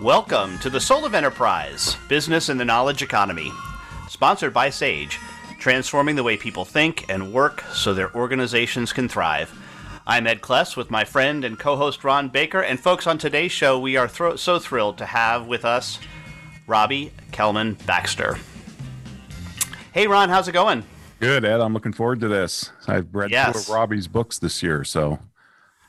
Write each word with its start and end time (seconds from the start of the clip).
Welcome 0.00 0.58
to 0.60 0.70
the 0.70 0.80
Soul 0.80 1.04
of 1.04 1.14
Enterprise 1.14 1.96
Business 2.08 2.48
in 2.48 2.56
the 2.56 2.64
Knowledge 2.64 3.02
Economy. 3.02 3.52
Sponsored 4.08 4.54
by 4.54 4.70
Sage, 4.70 5.18
transforming 5.58 6.16
the 6.16 6.22
way 6.22 6.36
people 6.36 6.64
think 6.64 7.04
and 7.10 7.32
work 7.32 7.62
so 7.72 7.92
their 7.92 8.14
organizations 8.14 8.92
can 8.92 9.08
thrive. 9.08 9.52
I'm 10.06 10.26
Ed 10.26 10.40
Kless 10.40 10.76
with 10.76 10.90
my 10.90 11.04
friend 11.04 11.44
and 11.44 11.58
co 11.58 11.76
host 11.76 12.02
Ron 12.02 12.28
Baker. 12.30 12.60
And 12.62 12.80
folks, 12.80 13.06
on 13.06 13.18
today's 13.18 13.52
show, 13.52 13.78
we 13.78 13.96
are 13.96 14.08
thro- 14.08 14.36
so 14.36 14.58
thrilled 14.58 14.96
to 14.98 15.06
have 15.06 15.46
with 15.46 15.64
us 15.64 15.98
Robbie 16.66 17.12
Kellman 17.32 17.74
Baxter. 17.86 18.38
Hey, 19.92 20.06
Ron, 20.06 20.30
how's 20.30 20.48
it 20.48 20.52
going? 20.52 20.84
Good, 21.20 21.44
Ed. 21.44 21.60
I'm 21.60 21.74
looking 21.74 21.92
forward 21.92 22.20
to 22.20 22.28
this. 22.28 22.70
I've 22.88 23.14
read 23.14 23.30
Yes. 23.30 23.52
two 23.66 23.72
of 23.72 23.76
Robbie's 23.76 24.08
books 24.08 24.38
this 24.38 24.62
year, 24.62 24.82
so 24.84 25.18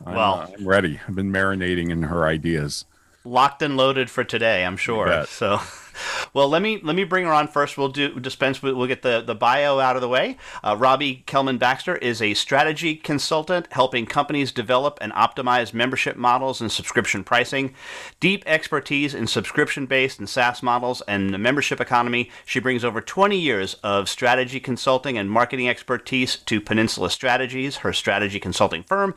I'm, 0.05 0.15
Well- 0.15 0.33
uh, 0.41 0.47
I'm 0.57 0.67
ready. 0.67 0.99
I've 1.07 1.15
been 1.15 1.31
marinating 1.31 1.89
in 1.89 2.03
her 2.03 2.25
ideas. 2.25 2.85
Locked 3.23 3.61
and 3.61 3.77
loaded 3.77 4.09
for 4.09 4.23
today, 4.23 4.65
I'm 4.65 4.77
sure. 4.77 5.25
So, 5.25 5.59
well, 6.33 6.49
let 6.49 6.61
me 6.61 6.79
let 6.83 6.95
me 6.95 7.03
bring 7.03 7.25
her 7.25 7.33
on 7.33 7.47
first. 7.47 7.77
We'll 7.77 7.89
do 7.89 8.19
dispense. 8.19 8.61
We'll 8.61 8.87
get 8.87 9.01
the 9.01 9.21
the 9.21 9.35
bio 9.35 9.79
out 9.79 9.95
of 9.95 10.01
the 10.01 10.07
way. 10.07 10.37
Uh, 10.63 10.75
Robbie 10.77 11.23
Kellman 11.27 11.57
Baxter 11.57 11.95
is 11.97 12.21
a 12.21 12.33
strategy 12.33 12.95
consultant 12.95 13.67
helping 13.71 14.05
companies 14.05 14.51
develop 14.51 14.97
and 15.01 15.11
optimize 15.13 15.73
membership 15.73 16.15
models 16.15 16.61
and 16.61 16.71
subscription 16.71 17.23
pricing. 17.23 17.73
Deep 18.19 18.43
expertise 18.45 19.13
in 19.13 19.27
subscription 19.27 19.85
based 19.85 20.19
and 20.19 20.29
SaaS 20.29 20.63
models 20.63 21.01
and 21.07 21.33
the 21.33 21.37
membership 21.37 21.79
economy. 21.79 22.29
She 22.45 22.59
brings 22.59 22.83
over 22.83 23.01
20 23.01 23.37
years 23.37 23.75
of 23.83 24.09
strategy 24.09 24.59
consulting 24.59 25.17
and 25.17 25.29
marketing 25.29 25.69
expertise 25.69 26.37
to 26.37 26.61
Peninsula 26.61 27.09
Strategies, 27.09 27.77
her 27.77 27.93
strategy 27.93 28.39
consulting 28.39 28.83
firm 28.83 29.15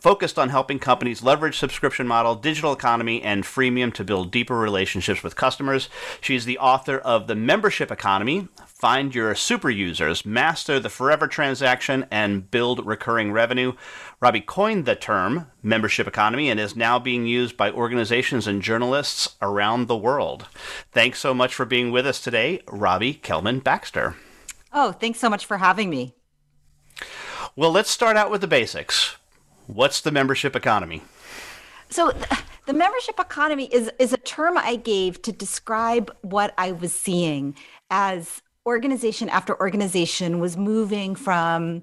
focused 0.00 0.38
on 0.38 0.48
helping 0.48 0.78
companies 0.78 1.22
leverage 1.22 1.58
subscription 1.58 2.06
model, 2.06 2.34
digital 2.34 2.72
economy, 2.72 3.22
and 3.22 3.44
freemium 3.44 3.92
to 3.94 4.04
build 4.04 4.30
deeper 4.30 4.56
relationships 4.56 5.22
with 5.22 5.36
customers. 5.36 5.88
She's 6.20 6.44
the 6.44 6.58
author 6.58 6.98
of 6.98 7.26
The 7.26 7.34
Membership 7.34 7.90
Economy. 7.90 8.48
Find 8.66 9.14
your 9.14 9.34
super 9.34 9.68
users, 9.68 10.24
master 10.24 10.80
the 10.80 10.88
forever 10.88 11.28
transaction, 11.28 12.06
and 12.10 12.50
build 12.50 12.86
recurring 12.86 13.30
revenue. 13.30 13.74
Robbie 14.20 14.40
coined 14.40 14.86
the 14.86 14.96
term 14.96 15.48
membership 15.62 16.06
economy 16.06 16.48
and 16.48 16.58
is 16.58 16.74
now 16.74 16.98
being 16.98 17.26
used 17.26 17.58
by 17.58 17.70
organizations 17.70 18.46
and 18.46 18.62
journalists 18.62 19.36
around 19.42 19.86
the 19.86 19.96
world. 19.96 20.46
Thanks 20.92 21.18
so 21.18 21.34
much 21.34 21.54
for 21.54 21.66
being 21.66 21.90
with 21.90 22.06
us 22.06 22.22
today, 22.22 22.62
Robbie 22.66 23.14
Kellman 23.14 23.60
Baxter. 23.60 24.16
Oh, 24.72 24.92
thanks 24.92 25.18
so 25.18 25.28
much 25.28 25.44
for 25.44 25.58
having 25.58 25.90
me. 25.90 26.14
Well, 27.56 27.72
let's 27.72 27.90
start 27.90 28.16
out 28.16 28.30
with 28.30 28.40
the 28.40 28.46
basics. 28.46 29.16
What's 29.74 30.00
the 30.00 30.10
membership 30.10 30.56
economy? 30.56 31.02
So, 31.90 32.12
the 32.66 32.72
membership 32.72 33.18
economy 33.18 33.66
is 33.66 33.90
is 33.98 34.12
a 34.12 34.16
term 34.16 34.58
I 34.58 34.76
gave 34.76 35.22
to 35.22 35.32
describe 35.32 36.14
what 36.22 36.54
I 36.58 36.72
was 36.72 36.92
seeing 36.92 37.56
as 37.90 38.42
organization 38.66 39.28
after 39.28 39.58
organization 39.60 40.38
was 40.38 40.56
moving 40.56 41.14
from 41.14 41.82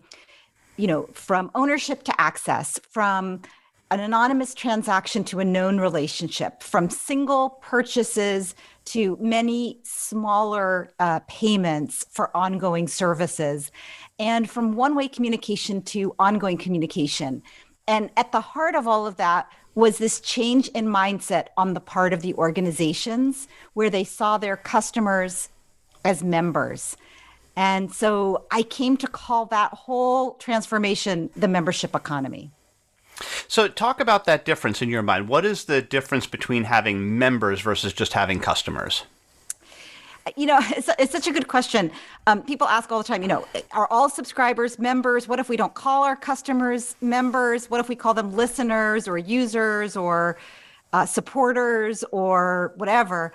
you 0.77 0.87
know, 0.87 1.09
from 1.13 1.51
ownership 1.55 2.03
to 2.03 2.21
access, 2.21 2.79
from 2.89 3.41
an 3.89 3.99
anonymous 3.99 4.53
transaction 4.53 5.23
to 5.23 5.39
a 5.39 5.45
known 5.45 5.79
relationship, 5.79 6.61
from 6.61 6.89
single 6.89 7.51
purchases 7.61 8.53
to 8.85 9.17
many 9.19 9.79
smaller 9.83 10.91
uh, 10.99 11.19
payments 11.27 12.05
for 12.11 12.35
ongoing 12.35 12.87
services, 12.87 13.71
and 14.19 14.49
from 14.49 14.73
one 14.73 14.93
way 14.93 15.07
communication 15.07 15.81
to 15.81 16.13
ongoing 16.19 16.57
communication. 16.57 17.41
And 17.87 18.09
at 18.17 18.31
the 18.31 18.41
heart 18.41 18.75
of 18.75 18.87
all 18.87 19.07
of 19.07 19.17
that 19.17 19.49
was 19.75 19.99
this 19.99 20.19
change 20.19 20.67
in 20.69 20.87
mindset 20.87 21.47
on 21.55 21.73
the 21.73 21.79
part 21.79 22.11
of 22.11 22.21
the 22.21 22.33
organizations 22.33 23.47
where 23.73 23.89
they 23.89 24.03
saw 24.03 24.37
their 24.37 24.57
customers 24.57 25.49
as 26.03 26.23
members. 26.23 26.97
And 27.55 27.93
so 27.93 28.45
I 28.51 28.63
came 28.63 28.97
to 28.97 29.07
call 29.07 29.45
that 29.47 29.73
whole 29.73 30.33
transformation 30.33 31.29
the 31.35 31.47
membership 31.47 31.95
economy. 31.95 32.51
So, 33.47 33.67
talk 33.67 33.99
about 33.99 34.25
that 34.25 34.45
difference 34.45 34.81
in 34.81 34.89
your 34.89 35.01
mind. 35.01 35.27
What 35.27 35.43
is 35.43 35.65
the 35.65 35.81
difference 35.81 36.27
between 36.27 36.65
having 36.65 37.17
members 37.17 37.61
versus 37.61 37.91
just 37.91 38.13
having 38.13 38.39
customers? 38.39 39.05
You 40.35 40.47
know, 40.47 40.59
it's, 40.61 40.89
it's 40.99 41.11
such 41.11 41.27
a 41.27 41.31
good 41.31 41.47
question. 41.47 41.91
Um, 42.25 42.41
people 42.41 42.67
ask 42.67 42.91
all 42.91 42.97
the 42.97 43.07
time, 43.07 43.21
you 43.21 43.27
know, 43.27 43.47
are 43.71 43.87
all 43.89 44.09
subscribers 44.09 44.79
members? 44.79 45.27
What 45.27 45.39
if 45.39 45.49
we 45.49 45.57
don't 45.57 45.73
call 45.73 46.03
our 46.03 46.15
customers 46.15 46.95
members? 47.01 47.69
What 47.69 47.79
if 47.79 47.89
we 47.89 47.95
call 47.95 48.13
them 48.13 48.35
listeners 48.35 49.07
or 49.07 49.17
users 49.17 49.95
or 49.95 50.37
uh, 50.93 51.05
supporters 51.05 52.03
or 52.11 52.73
whatever? 52.77 53.33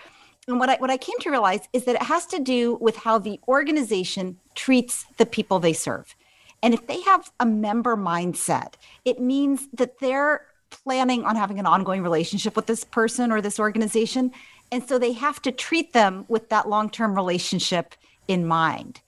And 0.49 0.59
what 0.59 0.69
I, 0.69 0.77
what 0.77 0.91
I 0.91 0.97
came 0.97 1.19
to 1.21 1.31
realize 1.31 1.61
is 1.73 1.85
that 1.85 1.95
it 1.95 2.03
has 2.03 2.27
to 2.27 2.41
do 2.41 2.77
with 2.81 2.97
how 2.97 3.19
the 3.19 3.39
organization 3.47 4.39
treats 4.55 5.07
the 5.17 5.27
people 5.27 5.61
they 5.61 5.73
serve. 5.73 6.15
And 6.63 6.75
if 6.75 6.87
they 6.87 7.01
have 7.03 7.31
a 7.41 7.47
member 7.47 7.97
mindset, 7.97 8.75
it 9.05 9.21
means 9.21 9.69
that 9.73 9.99
they're 10.01 10.47
planning 10.71 11.25
on 11.25 11.37
having 11.37 11.59
an 11.59 11.67
ongoing 11.67 12.03
relationship 12.03 12.57
with 12.57 12.67
this 12.67 12.85
person 12.85 13.31
or 13.31 13.41
this 13.41 13.61
organization. 13.61 14.33
And 14.73 14.83
so 14.83 14.99
they 14.99 15.13
have 15.13 15.41
to 15.43 15.53
treat 15.53 15.93
them 15.93 16.25
with 16.29 16.49
that 16.49 16.69
long 16.69 16.89
term 16.91 17.15
relationship 17.15 17.95
in 18.27 18.47
mind. 18.47 19.03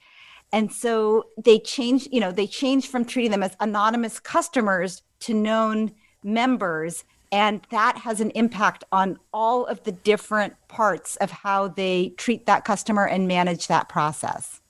And 0.53 0.71
so 0.71 1.25
they 1.43 1.59
change, 1.59 2.07
you 2.13 2.21
know, 2.21 2.31
they 2.31 2.47
change 2.47 2.87
from 2.87 3.05
treating 3.05 3.33
them 3.33 3.43
as 3.43 3.57
anonymous 3.59 4.21
customers 4.21 5.03
to 5.21 5.35
known 5.35 5.93
members. 6.23 7.05
And 7.33 7.67
that 7.71 7.99
has 7.99 8.21
an 8.21 8.31
impact 8.33 8.85
on 8.93 9.19
all 9.33 9.65
of 9.67 9.83
the 9.83 9.91
different 9.91 10.55
parts 10.69 11.17
of 11.17 11.31
how 11.31 11.69
they 11.69 12.11
treat 12.11 12.47
that 12.47 12.65
customer 12.65 13.09
and 13.09 13.27
manage 13.27 13.67
that 13.67 13.89
process. 13.89 14.61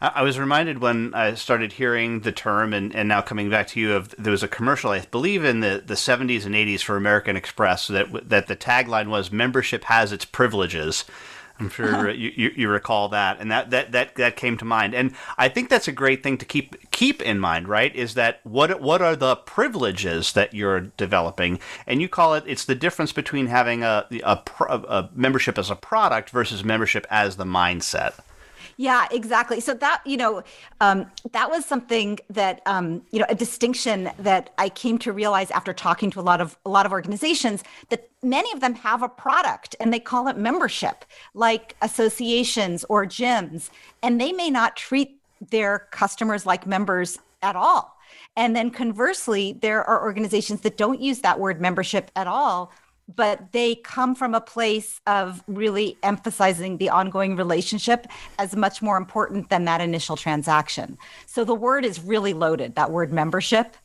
I 0.00 0.22
was 0.22 0.38
reminded 0.38 0.80
when 0.80 1.12
I 1.14 1.34
started 1.34 1.72
hearing 1.72 2.20
the 2.20 2.32
term, 2.32 2.72
and, 2.72 2.94
and 2.94 3.08
now 3.08 3.20
coming 3.20 3.50
back 3.50 3.66
to 3.68 3.80
you, 3.80 3.92
of 3.92 4.14
there 4.18 4.30
was 4.30 4.42
a 4.42 4.48
commercial, 4.48 4.90
I 4.90 5.00
believe, 5.00 5.44
in 5.44 5.60
the, 5.60 5.82
the 5.84 5.94
70s 5.94 6.46
and 6.46 6.54
80s 6.54 6.80
for 6.80 6.96
American 6.96 7.36
Express 7.36 7.88
that 7.88 8.28
that 8.28 8.46
the 8.46 8.56
tagline 8.56 9.08
was 9.08 9.30
"Membership 9.30 9.84
has 9.84 10.12
its 10.12 10.24
privileges." 10.24 11.04
I'm 11.60 11.70
sure 11.70 12.08
you, 12.14 12.32
you, 12.36 12.50
you 12.54 12.68
recall 12.68 13.08
that, 13.10 13.40
and 13.40 13.50
that, 13.50 13.70
that 13.70 13.92
that 13.92 14.14
that 14.16 14.36
came 14.36 14.56
to 14.58 14.64
mind. 14.64 14.94
And 14.94 15.14
I 15.36 15.48
think 15.48 15.68
that's 15.68 15.88
a 15.88 15.92
great 15.92 16.22
thing 16.22 16.38
to 16.38 16.44
keep 16.44 16.90
keep 16.90 17.20
in 17.22 17.38
mind, 17.38 17.68
right? 17.68 17.94
Is 17.94 18.14
that 18.14 18.40
what 18.44 18.80
what 18.80 19.02
are 19.02 19.16
the 19.16 19.36
privileges 19.36 20.32
that 20.32 20.54
you're 20.54 20.80
developing? 20.80 21.58
And 21.86 22.00
you 22.00 22.08
call 22.08 22.34
it 22.34 22.44
it's 22.46 22.64
the 22.64 22.74
difference 22.74 23.12
between 23.12 23.48
having 23.48 23.82
a 23.82 24.06
a, 24.22 24.40
a 24.60 25.10
membership 25.14 25.58
as 25.58 25.70
a 25.70 25.76
product 25.76 26.30
versus 26.30 26.64
membership 26.64 27.06
as 27.10 27.36
the 27.36 27.44
mindset. 27.44 28.14
Yeah, 28.80 29.08
exactly. 29.10 29.58
So 29.58 29.74
that 29.74 30.02
you 30.06 30.16
know, 30.16 30.44
um, 30.80 31.10
that 31.32 31.50
was 31.50 31.66
something 31.66 32.20
that 32.30 32.62
um, 32.64 33.02
you 33.10 33.18
know 33.18 33.26
a 33.28 33.34
distinction 33.34 34.08
that 34.20 34.50
I 34.56 34.68
came 34.68 34.98
to 34.98 35.12
realize 35.12 35.50
after 35.50 35.72
talking 35.74 36.12
to 36.12 36.20
a 36.20 36.22
lot 36.22 36.40
of 36.40 36.56
a 36.64 36.70
lot 36.70 36.86
of 36.86 36.92
organizations 36.92 37.64
that 37.88 38.08
many 38.22 38.52
of 38.52 38.60
them 38.60 38.74
have 38.76 39.02
a 39.02 39.08
product 39.08 39.74
and 39.80 39.92
they 39.92 39.98
call 39.98 40.28
it 40.28 40.36
membership, 40.38 41.04
like 41.34 41.74
associations 41.82 42.84
or 42.88 43.04
gyms, 43.04 43.70
and 44.00 44.20
they 44.20 44.30
may 44.30 44.48
not 44.48 44.76
treat 44.76 45.20
their 45.50 45.88
customers 45.90 46.46
like 46.46 46.64
members 46.64 47.18
at 47.42 47.56
all. 47.56 47.98
And 48.36 48.54
then 48.54 48.70
conversely, 48.70 49.58
there 49.60 49.82
are 49.82 50.04
organizations 50.04 50.60
that 50.60 50.76
don't 50.76 51.00
use 51.00 51.18
that 51.22 51.40
word 51.40 51.60
membership 51.60 52.12
at 52.14 52.28
all 52.28 52.70
but 53.14 53.52
they 53.52 53.74
come 53.76 54.14
from 54.14 54.34
a 54.34 54.40
place 54.40 55.00
of 55.06 55.42
really 55.46 55.96
emphasizing 56.02 56.76
the 56.76 56.90
ongoing 56.90 57.36
relationship 57.36 58.06
as 58.38 58.54
much 58.54 58.82
more 58.82 58.96
important 58.96 59.48
than 59.48 59.64
that 59.64 59.80
initial 59.80 60.16
transaction. 60.16 60.98
So 61.26 61.44
the 61.44 61.54
word 61.54 61.84
is 61.84 62.00
really 62.00 62.34
loaded, 62.34 62.74
that 62.74 62.90
word 62.90 63.12
membership, 63.12 63.76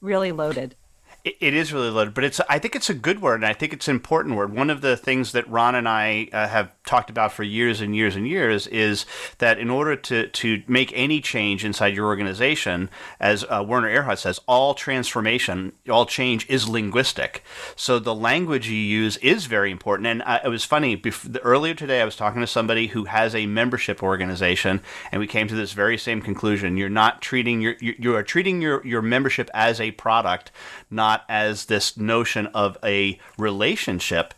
really 0.00 0.32
loaded. 0.32 0.76
It, 1.22 1.54
is 1.54 1.72
really 1.72 1.90
loaded, 1.90 2.14
but 2.14 2.24
it's. 2.24 2.40
I 2.48 2.58
think 2.58 2.74
it's 2.74 2.88
a 2.88 2.94
good 2.94 3.20
word, 3.20 3.34
and 3.34 3.46
I 3.46 3.52
think 3.52 3.74
it's 3.74 3.88
an 3.88 3.94
important 3.96 4.36
word. 4.36 4.54
One 4.54 4.70
of 4.70 4.80
the 4.80 4.96
things 4.96 5.32
that 5.32 5.48
Ron 5.50 5.74
and 5.74 5.86
I 5.86 6.28
uh, 6.32 6.48
have 6.48 6.70
talked 6.86 7.10
about 7.10 7.30
for 7.30 7.42
years 7.42 7.82
and 7.82 7.94
years 7.94 8.16
and 8.16 8.26
years 8.26 8.66
is 8.68 9.04
that 9.36 9.58
in 9.58 9.68
order 9.68 9.96
to 9.96 10.28
to 10.28 10.62
make 10.66 10.90
any 10.94 11.20
change 11.20 11.62
inside 11.62 11.94
your 11.94 12.06
organization, 12.06 12.88
as 13.20 13.44
uh, 13.44 13.62
Werner 13.66 13.88
Erhard 13.88 14.18
says, 14.18 14.40
all 14.46 14.72
transformation, 14.72 15.72
all 15.90 16.06
change 16.06 16.48
is 16.48 16.68
linguistic. 16.68 17.44
So 17.76 17.98
the 17.98 18.14
language 18.14 18.68
you 18.68 18.76
use 18.76 19.18
is 19.18 19.44
very 19.44 19.70
important. 19.70 20.06
And 20.06 20.22
uh, 20.22 20.40
it 20.42 20.48
was 20.48 20.64
funny. 20.64 20.94
Before, 20.94 21.38
earlier 21.42 21.74
today, 21.74 22.00
I 22.00 22.06
was 22.06 22.16
talking 22.16 22.40
to 22.40 22.46
somebody 22.46 22.86
who 22.88 23.04
has 23.04 23.34
a 23.34 23.44
membership 23.44 24.02
organization, 24.02 24.80
and 25.12 25.20
we 25.20 25.26
came 25.26 25.48
to 25.48 25.54
this 25.54 25.72
very 25.72 25.98
same 25.98 26.22
conclusion. 26.22 26.78
You're 26.78 26.88
not 26.88 27.20
treating 27.20 27.60
your 27.60 27.74
you, 27.78 27.94
you 27.98 28.16
are 28.16 28.22
treating 28.22 28.62
your 28.62 28.86
your 28.86 29.02
membership 29.02 29.50
as 29.52 29.82
a 29.82 29.90
product, 29.90 30.50
not 30.90 31.09
as 31.28 31.66
this 31.66 31.96
notion 31.96 32.46
of 32.48 32.76
a 32.84 33.18
relationship. 33.38 34.34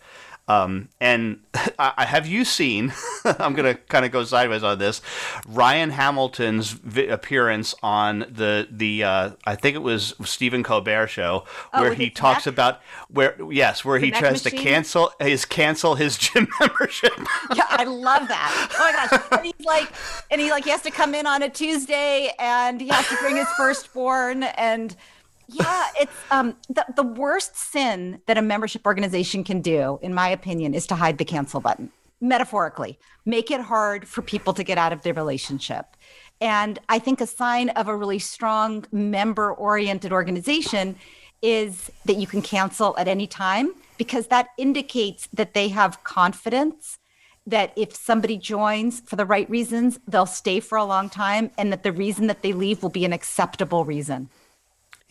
Um, 0.48 0.88
and 1.00 1.38
I, 1.78 2.04
have 2.04 2.26
you 2.26 2.44
seen? 2.44 2.92
I'm 3.24 3.54
going 3.54 3.74
to 3.76 3.80
kind 3.82 4.04
of 4.04 4.10
go 4.10 4.24
sideways 4.24 4.64
on 4.64 4.76
this. 4.78 5.00
Ryan 5.46 5.90
Hamilton's 5.90 6.72
vi- 6.72 7.06
appearance 7.06 7.76
on 7.80 8.26
the 8.28 8.66
the 8.68 9.04
uh, 9.04 9.30
I 9.46 9.54
think 9.54 9.76
it 9.76 9.82
was 9.82 10.14
Stephen 10.24 10.64
Colbert 10.64 11.06
show 11.06 11.44
Oh, 11.72 11.80
where 11.80 11.94
he 11.94 12.10
talks 12.10 12.46
Mac? 12.46 12.52
about 12.52 12.80
where 13.08 13.36
yes 13.50 13.84
where 13.84 14.00
he 14.00 14.10
Mac 14.10 14.18
tries 14.20 14.42
to 14.42 14.50
cancel 14.50 15.12
his 15.20 15.44
cancel 15.44 15.94
his 15.94 16.18
gym 16.18 16.48
membership. 16.60 17.12
Yeah, 17.54 17.66
I 17.68 17.84
love 17.84 18.26
that. 18.26 18.68
Oh 18.74 18.92
my 18.92 18.92
gosh. 19.18 19.28
And 19.30 19.46
he's 19.46 19.64
like, 19.64 19.92
and 20.30 20.40
he 20.40 20.50
like 20.50 20.64
he 20.64 20.70
has 20.70 20.82
to 20.82 20.90
come 20.90 21.14
in 21.14 21.24
on 21.24 21.42
a 21.44 21.48
Tuesday 21.48 22.32
and 22.40 22.80
he 22.80 22.88
has 22.88 23.06
to 23.08 23.16
bring 23.18 23.36
his 23.36 23.48
firstborn. 23.56 24.42
And 24.42 24.96
yeah, 25.52 25.86
it's 26.00 26.12
um 26.30 26.56
the, 26.68 26.84
the 26.96 27.02
worst 27.02 27.56
sin 27.56 28.20
that 28.26 28.38
a 28.38 28.42
membership 28.42 28.86
organization 28.86 29.44
can 29.44 29.60
do, 29.60 29.98
in 30.02 30.14
my 30.14 30.28
opinion, 30.28 30.74
is 30.74 30.86
to 30.88 30.94
hide 30.94 31.18
the 31.18 31.24
cancel 31.24 31.60
button. 31.60 31.90
Metaphorically, 32.20 32.98
make 33.24 33.50
it 33.50 33.60
hard 33.60 34.06
for 34.06 34.22
people 34.22 34.52
to 34.54 34.62
get 34.62 34.78
out 34.78 34.92
of 34.92 35.02
their 35.02 35.14
relationship. 35.14 35.96
And 36.40 36.78
I 36.88 36.98
think 36.98 37.20
a 37.20 37.26
sign 37.26 37.68
of 37.70 37.88
a 37.88 37.96
really 37.96 38.18
strong 38.18 38.84
member 38.92 39.52
oriented 39.52 40.12
organization 40.12 40.96
is 41.40 41.90
that 42.04 42.16
you 42.16 42.26
can 42.26 42.42
cancel 42.42 42.96
at 42.96 43.08
any 43.08 43.26
time 43.26 43.72
because 43.98 44.28
that 44.28 44.48
indicates 44.56 45.28
that 45.32 45.54
they 45.54 45.68
have 45.68 46.02
confidence 46.04 46.98
that 47.46 47.72
if 47.76 47.94
somebody 47.94 48.36
joins 48.36 49.00
for 49.00 49.16
the 49.16 49.26
right 49.26 49.50
reasons, 49.50 49.98
they'll 50.06 50.26
stay 50.26 50.60
for 50.60 50.78
a 50.78 50.84
long 50.84 51.10
time 51.10 51.50
and 51.58 51.72
that 51.72 51.82
the 51.82 51.92
reason 51.92 52.28
that 52.28 52.42
they 52.42 52.52
leave 52.52 52.82
will 52.82 52.90
be 52.90 53.04
an 53.04 53.12
acceptable 53.12 53.84
reason. 53.84 54.28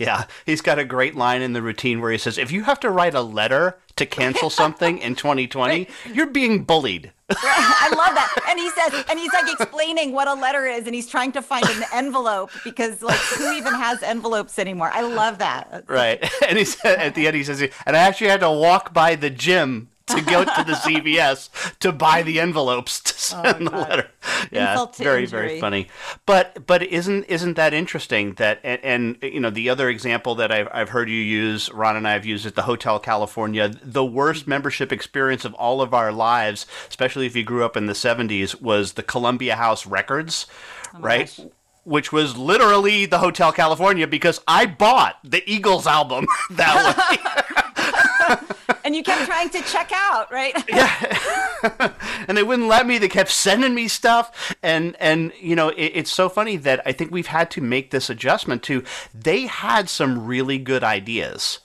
Yeah, 0.01 0.25
he's 0.47 0.61
got 0.61 0.79
a 0.79 0.85
great 0.85 1.15
line 1.15 1.43
in 1.43 1.53
the 1.53 1.61
routine 1.61 2.01
where 2.01 2.11
he 2.11 2.17
says, 2.17 2.37
"If 2.37 2.51
you 2.51 2.63
have 2.63 2.79
to 2.79 2.89
write 2.89 3.13
a 3.13 3.21
letter 3.21 3.77
to 3.97 4.05
cancel 4.05 4.49
something 4.61 4.97
in 4.97 5.15
2020, 5.15 5.87
you're 6.11 6.25
being 6.25 6.63
bullied." 6.63 7.11
I 7.29 7.89
love 7.95 8.15
that. 8.15 8.35
And 8.49 8.59
he 8.59 8.69
says, 8.71 9.05
and 9.09 9.19
he's 9.19 9.31
like 9.31 9.51
explaining 9.51 10.11
what 10.11 10.27
a 10.27 10.33
letter 10.33 10.65
is, 10.65 10.85
and 10.85 10.95
he's 10.95 11.07
trying 11.07 11.31
to 11.33 11.41
find 11.41 11.65
an 11.65 11.83
envelope 11.93 12.51
because, 12.63 13.01
like, 13.01 13.19
who 13.19 13.53
even 13.53 13.73
has 13.73 14.03
envelopes 14.03 14.59
anymore? 14.59 14.89
I 14.91 15.01
love 15.01 15.37
that. 15.37 15.85
Right. 15.87 16.21
And 16.47 16.57
he 16.57 16.65
said 16.65 16.97
at 16.99 17.15
the 17.15 17.27
end 17.27 17.35
he 17.37 17.43
says 17.43 17.61
and 17.61 17.95
I 17.95 17.99
actually 17.99 18.27
had 18.27 18.41
to 18.41 18.51
walk 18.51 18.93
by 18.93 19.15
the 19.15 19.29
gym 19.29 19.89
to 20.15 20.21
go 20.21 20.43
to 20.43 20.63
the 20.65 20.73
CVS 20.85 21.77
to 21.79 21.91
buy 21.91 22.23
the 22.23 22.39
envelopes 22.39 22.99
to 23.01 23.13
oh, 23.37 23.43
send 23.51 23.67
the 23.67 23.71
letter. 23.71 24.07
Yeah, 24.51 24.71
Insult 24.71 24.97
very 24.97 25.23
injury. 25.23 25.47
very 25.47 25.59
funny. 25.59 25.87
But 26.25 26.65
but 26.67 26.83
isn't 26.83 27.25
isn't 27.25 27.55
that 27.55 27.73
interesting 27.73 28.33
that 28.35 28.59
and, 28.63 28.81
and 28.83 29.33
you 29.33 29.39
know 29.39 29.49
the 29.49 29.69
other 29.69 29.89
example 29.89 30.35
that 30.35 30.51
I've 30.51 30.67
I've 30.71 30.89
heard 30.89 31.09
you 31.09 31.15
use 31.21 31.71
Ron 31.71 31.95
and 31.95 32.07
I 32.07 32.13
have 32.13 32.25
used 32.25 32.45
at 32.45 32.55
the 32.55 32.63
Hotel 32.63 32.99
California 32.99 33.71
the 33.83 34.05
worst 34.05 34.41
mm-hmm. 34.41 34.51
membership 34.51 34.91
experience 34.91 35.45
of 35.45 35.53
all 35.55 35.81
of 35.81 35.93
our 35.93 36.11
lives 36.11 36.65
especially 36.89 37.25
if 37.25 37.35
you 37.35 37.43
grew 37.43 37.63
up 37.63 37.77
in 37.77 37.85
the 37.85 37.93
70s 37.93 38.61
was 38.61 38.93
the 38.93 39.03
Columbia 39.03 39.55
House 39.55 39.85
Records 39.85 40.47
oh 40.93 40.99
right 40.99 41.33
gosh. 41.37 41.47
which 41.83 42.11
was 42.11 42.37
literally 42.37 43.05
the 43.05 43.19
Hotel 43.19 43.51
California 43.51 44.07
because 44.07 44.41
I 44.47 44.65
bought 44.65 45.17
the 45.23 45.43
Eagles 45.49 45.87
album 45.87 46.27
that 46.51 46.97
way. 46.97 48.47
And 48.91 48.95
you 48.97 49.03
kept 49.03 49.25
trying 49.25 49.49
to 49.51 49.61
check 49.61 49.89
out, 49.95 50.29
right? 50.33 50.53
Yeah, 50.67 51.93
and 52.27 52.37
they 52.37 52.43
wouldn't 52.43 52.67
let 52.67 52.85
me. 52.85 52.97
They 52.97 53.07
kept 53.07 53.29
sending 53.29 53.73
me 53.73 53.87
stuff, 53.87 54.53
and 54.61 54.97
and 54.99 55.31
you 55.39 55.55
know 55.55 55.69
it, 55.69 55.91
it's 55.95 56.11
so 56.11 56.27
funny 56.27 56.57
that 56.57 56.81
I 56.85 56.91
think 56.91 57.09
we've 57.09 57.27
had 57.27 57.49
to 57.51 57.61
make 57.61 57.91
this 57.91 58.09
adjustment 58.09 58.63
to. 58.63 58.83
They 59.13 59.47
had 59.47 59.87
some 59.87 60.25
really 60.25 60.57
good 60.57 60.83
ideas, 60.83 61.59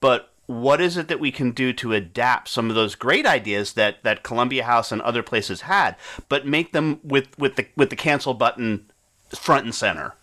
but 0.00 0.32
what 0.46 0.80
is 0.80 0.96
it 0.96 1.06
that 1.06 1.20
we 1.20 1.30
can 1.30 1.52
do 1.52 1.72
to 1.74 1.92
adapt 1.92 2.48
some 2.48 2.70
of 2.70 2.74
those 2.74 2.96
great 2.96 3.24
ideas 3.24 3.74
that 3.74 4.02
that 4.02 4.24
Columbia 4.24 4.64
House 4.64 4.90
and 4.90 5.00
other 5.02 5.22
places 5.22 5.60
had, 5.60 5.94
but 6.28 6.44
make 6.44 6.72
them 6.72 6.98
with 7.04 7.38
with 7.38 7.54
the 7.54 7.68
with 7.76 7.90
the 7.90 7.96
cancel 7.96 8.34
button 8.34 8.90
front 9.32 9.64
and 9.64 9.74
center? 9.74 10.14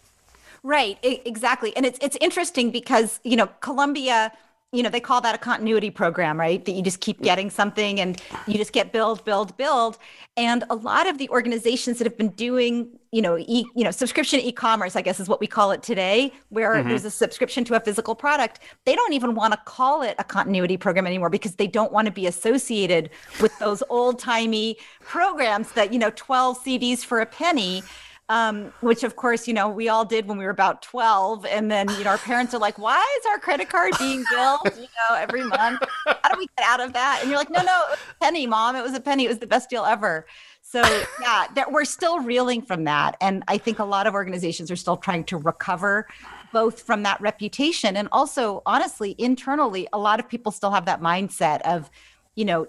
Right, 0.64 0.98
exactly. 1.02 1.74
And 1.78 1.86
it's 1.86 1.98
it's 2.02 2.18
interesting 2.20 2.72
because, 2.72 3.22
you 3.24 3.38
know, 3.38 3.48
Columbia, 3.62 4.34
you 4.72 4.84
know, 4.84 4.90
they 4.90 5.00
call 5.00 5.20
that 5.22 5.34
a 5.34 5.38
continuity 5.40 5.90
program, 5.90 6.40
right? 6.40 6.64
That 6.64 6.74
you 6.74 6.84
just 6.84 7.00
keep 7.00 7.22
getting 7.24 7.50
something 7.50 8.00
and 8.00 8.22
you 8.46 8.54
just 8.54 8.72
get 8.72 8.92
build, 8.92 9.26
build, 9.26 9.58
build. 9.58 9.98
And 10.38 10.64
a 10.70 10.76
lot 10.76 11.10
of 11.10 11.18
the 11.18 11.28
organizations 11.30 11.98
that 11.98 12.06
have 12.06 12.18
been 12.18 12.30
doing, 12.30 12.88
you 13.12 13.24
know, 13.24 13.40
e, 13.40 13.66
you 13.76 13.84
know, 13.84 13.90
subscription 13.90 14.40
e-commerce, 14.40 14.96
I 14.96 15.02
guess 15.02 15.20
is 15.20 15.28
what 15.28 15.40
we 15.40 15.48
call 15.48 15.72
it 15.72 15.82
today, 15.82 16.32
where 16.50 16.76
mm-hmm. 16.76 16.88
there's 16.88 17.04
a 17.04 17.10
subscription 17.10 17.64
to 17.66 17.76
a 17.76 17.80
physical 17.80 18.14
product. 18.14 18.60
They 18.86 18.94
don't 18.94 19.14
even 19.14 19.34
want 19.34 19.54
to 19.54 19.60
call 19.66 20.04
it 20.04 20.14
a 20.20 20.24
continuity 20.24 20.78
program 20.78 21.08
anymore 21.08 21.32
because 21.32 21.56
they 21.56 21.68
don't 21.68 21.92
want 21.92 22.06
to 22.06 22.12
be 22.12 22.28
associated 22.28 23.10
with 23.42 23.58
those 23.58 23.82
old-timey 23.90 24.78
programs 25.02 25.72
that, 25.72 25.92
you 25.92 25.98
know, 25.98 26.12
12 26.16 26.64
CDs 26.64 27.04
for 27.04 27.22
a 27.22 27.26
penny 27.26 27.82
um, 28.30 28.72
which 28.82 29.04
of 29.04 29.16
course, 29.16 29.48
you 29.48 29.54
know, 29.54 29.68
we 29.68 29.90
all 29.90 30.06
did 30.06 30.28
when 30.28 30.38
we 30.38 30.46
were 30.46 30.52
about 30.52 30.84
12. 30.84 31.46
And 31.48 31.70
then, 31.70 31.90
you 31.98 32.04
know, 32.04 32.12
our 32.12 32.18
parents 32.20 32.54
are 32.54 32.60
like, 32.60 32.78
why 32.78 33.04
is 33.20 33.26
our 33.26 33.40
credit 33.40 33.70
card 33.70 33.94
being 33.98 34.24
billed, 34.32 34.72
you 34.78 34.84
know, 34.84 35.16
every 35.16 35.44
month? 35.44 35.82
How 36.06 36.30
do 36.32 36.38
we 36.38 36.48
get 36.58 36.66
out 36.66 36.80
of 36.80 36.94
that? 36.94 37.20
And 37.22 37.30
you're 37.30 37.40
like, 37.40 37.50
no, 37.50 37.62
no, 37.62 37.84
it 37.88 37.90
was 37.92 38.00
a 38.00 38.24
penny, 38.24 38.46
mom. 38.46 38.76
It 38.76 38.84
was 38.84 38.94
a 38.94 39.00
penny. 39.00 39.26
It 39.26 39.30
was 39.30 39.40
the 39.40 39.48
best 39.48 39.70
deal 39.70 39.84
ever. 39.84 40.28
So 40.62 40.82
yeah, 41.20 41.48
that 41.56 41.72
we're 41.72 41.86
still 41.86 42.20
reeling 42.20 42.62
from 42.62 42.84
that. 42.84 43.18
And 43.20 43.44
I 43.48 43.58
think 43.58 43.80
a 43.80 43.84
lot 43.84 44.06
of 44.06 44.14
organizations 44.14 44.70
are 44.70 44.76
still 44.76 44.98
trying 44.98 45.24
to 45.26 45.38
recover 45.38 46.08
both 46.54 46.82
from 46.82 47.04
that 47.04 47.20
reputation 47.22 47.98
and 47.98 48.08
also 48.12 48.62
honestly, 48.68 49.16
internally, 49.18 49.88
a 49.94 49.98
lot 49.98 50.20
of 50.20 50.30
people 50.30 50.52
still 50.52 50.72
have 50.72 50.86
that 50.86 51.02
mindset 51.02 51.62
of, 51.62 51.90
you 52.36 52.46
know, 52.46 52.68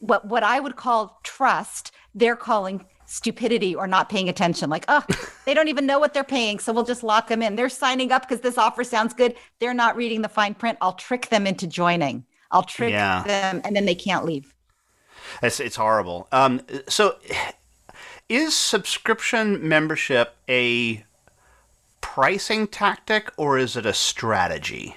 what 0.00 0.26
what 0.26 0.42
I 0.42 0.58
would 0.58 0.74
call 0.74 1.20
trust, 1.22 1.92
they're 2.14 2.36
calling 2.36 2.84
stupidity 3.08 3.74
or 3.74 3.86
not 3.86 4.08
paying 4.10 4.28
attention. 4.28 4.68
Like, 4.68 4.84
oh, 4.88 5.02
they 5.46 5.54
don't 5.54 5.68
even 5.68 5.86
know 5.86 5.98
what 5.98 6.12
they're 6.14 6.22
paying, 6.22 6.58
so 6.58 6.72
we'll 6.72 6.84
just 6.84 7.02
lock 7.02 7.28
them 7.28 7.42
in. 7.42 7.56
They're 7.56 7.68
signing 7.70 8.12
up 8.12 8.28
because 8.28 8.42
this 8.42 8.58
offer 8.58 8.84
sounds 8.84 9.14
good. 9.14 9.34
They're 9.58 9.74
not 9.74 9.96
reading 9.96 10.22
the 10.22 10.28
fine 10.28 10.54
print. 10.54 10.78
I'll 10.80 10.92
trick 10.92 11.28
them 11.30 11.46
into 11.46 11.66
joining. 11.66 12.24
I'll 12.50 12.62
trick 12.62 12.92
Yeah. 12.92 13.24
them, 13.24 13.62
and 13.64 13.74
then 13.74 13.86
they 13.86 13.94
can't 13.94 14.24
leave. 14.24 14.54
It's, 15.42 15.58
it's 15.58 15.76
horrible. 15.76 16.28
Um, 16.32 16.60
so, 16.86 17.16
is 18.28 18.54
subscription 18.54 19.66
membership 19.66 20.36
a 20.48 21.04
pricing 22.00 22.66
tactic 22.66 23.32
or 23.36 23.58
is 23.58 23.76
it 23.76 23.86
a 23.86 23.92
strategy? 23.94 24.96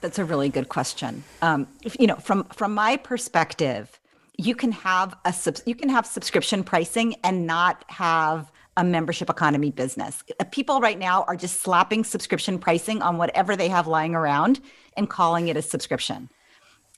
That's 0.00 0.18
a 0.18 0.24
really 0.24 0.48
good 0.48 0.68
question. 0.68 1.24
Um, 1.42 1.66
you 1.98 2.06
know, 2.06 2.16
from 2.16 2.44
from 2.52 2.74
my 2.74 2.96
perspective, 2.96 3.98
you 4.36 4.54
can 4.54 4.72
have 4.72 5.16
a 5.24 5.32
subs- 5.32 5.62
you 5.66 5.74
can 5.74 5.88
have 5.88 6.06
subscription 6.06 6.64
pricing 6.64 7.14
and 7.22 7.46
not 7.46 7.84
have 7.88 8.50
a 8.76 8.84
membership 8.84 9.30
economy 9.30 9.70
business. 9.70 10.22
Uh, 10.40 10.44
People 10.50 10.80
right 10.80 10.98
now 10.98 11.22
are 11.24 11.36
just 11.36 11.62
slapping 11.62 12.02
subscription 12.02 12.58
pricing 12.58 13.02
on 13.02 13.16
whatever 13.16 13.54
they 13.54 13.68
have 13.68 13.86
lying 13.86 14.14
around 14.14 14.60
and 14.96 15.08
calling 15.08 15.48
it 15.48 15.56
a 15.56 15.62
subscription, 15.62 16.28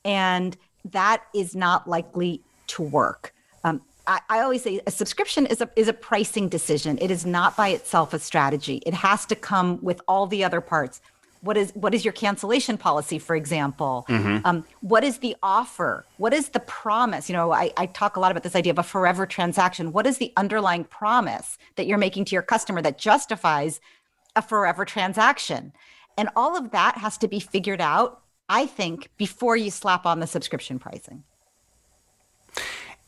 and 0.05 0.57
that 0.85 1.25
is 1.35 1.55
not 1.55 1.89
likely 1.89 2.41
to 2.69 2.83
work. 2.83 3.35
Um, 3.65 3.83
I, 4.07 4.21
I 4.31 4.41
always 4.41 4.63
say 4.63 4.81
a 4.87 4.91
subscription 4.91 5.47
is 5.47 5.61
a 5.61 5.69
is 5.77 5.89
a 5.89 5.93
pricing 5.93 6.49
decision. 6.49 6.97
It 7.01 7.11
is 7.11 7.27
not 7.27 7.57
by 7.57 7.69
itself 7.69 8.15
a 8.15 8.19
strategy. 8.19 8.83
It 8.87 8.95
has 8.95 9.27
to 9.27 9.37
come 9.37 9.79
with 9.83 10.01
all 10.09 10.27
the 10.27 10.43
other 10.45 10.61
parts 10.61 11.01
what 11.47 11.57
is 11.57 11.71
what 11.75 11.95
is 11.95 12.05
your 12.05 12.13
cancellation 12.13 12.77
policy 12.77 13.19
for 13.19 13.37
example? 13.37 14.05
Um, 14.45 14.65
what 14.81 15.05
is 15.05 15.19
the 15.19 15.37
offer? 15.43 16.05
What 16.19 16.35
is 16.35 16.51
the 16.51 16.61
promise? 16.61 17.29
You 17.29 17.35
know 17.35 17.53
I, 17.53 17.73
I 17.77 17.87
talk 17.87 18.17
a 18.17 18.21
lot 18.21 18.31
about 18.31 18.43
this 18.43 18.57
idea 18.57 18.73
of 18.73 18.79
a 18.79 18.83
forever 18.83 19.27
transaction. 19.27 19.93
What 19.93 20.07
is 20.07 20.19
the 20.19 20.33
underlying 20.37 20.85
promise 20.85 21.57
that 21.77 21.87
you're 21.87 21.99
making 21.99 22.27
to 22.27 22.35
your 22.35 22.43
customer 22.43 22.83
that 22.83 22.99
justifies 22.99 23.81
a 24.35 24.43
forever 24.43 24.85
transaction? 24.85 25.73
And 26.19 26.29
all 26.35 26.57
of 26.57 26.71
that 26.73 26.99
has 26.99 27.17
to 27.19 27.29
be 27.29 27.41
figured 27.41 27.81
out 27.81 28.23
i 28.49 28.67
think 28.67 29.11
before 29.17 29.57
you 29.57 29.71
slap 29.71 30.07
on 30.07 30.21
the 30.21 30.27
subscription 30.27 30.79
pricing. 30.79 31.25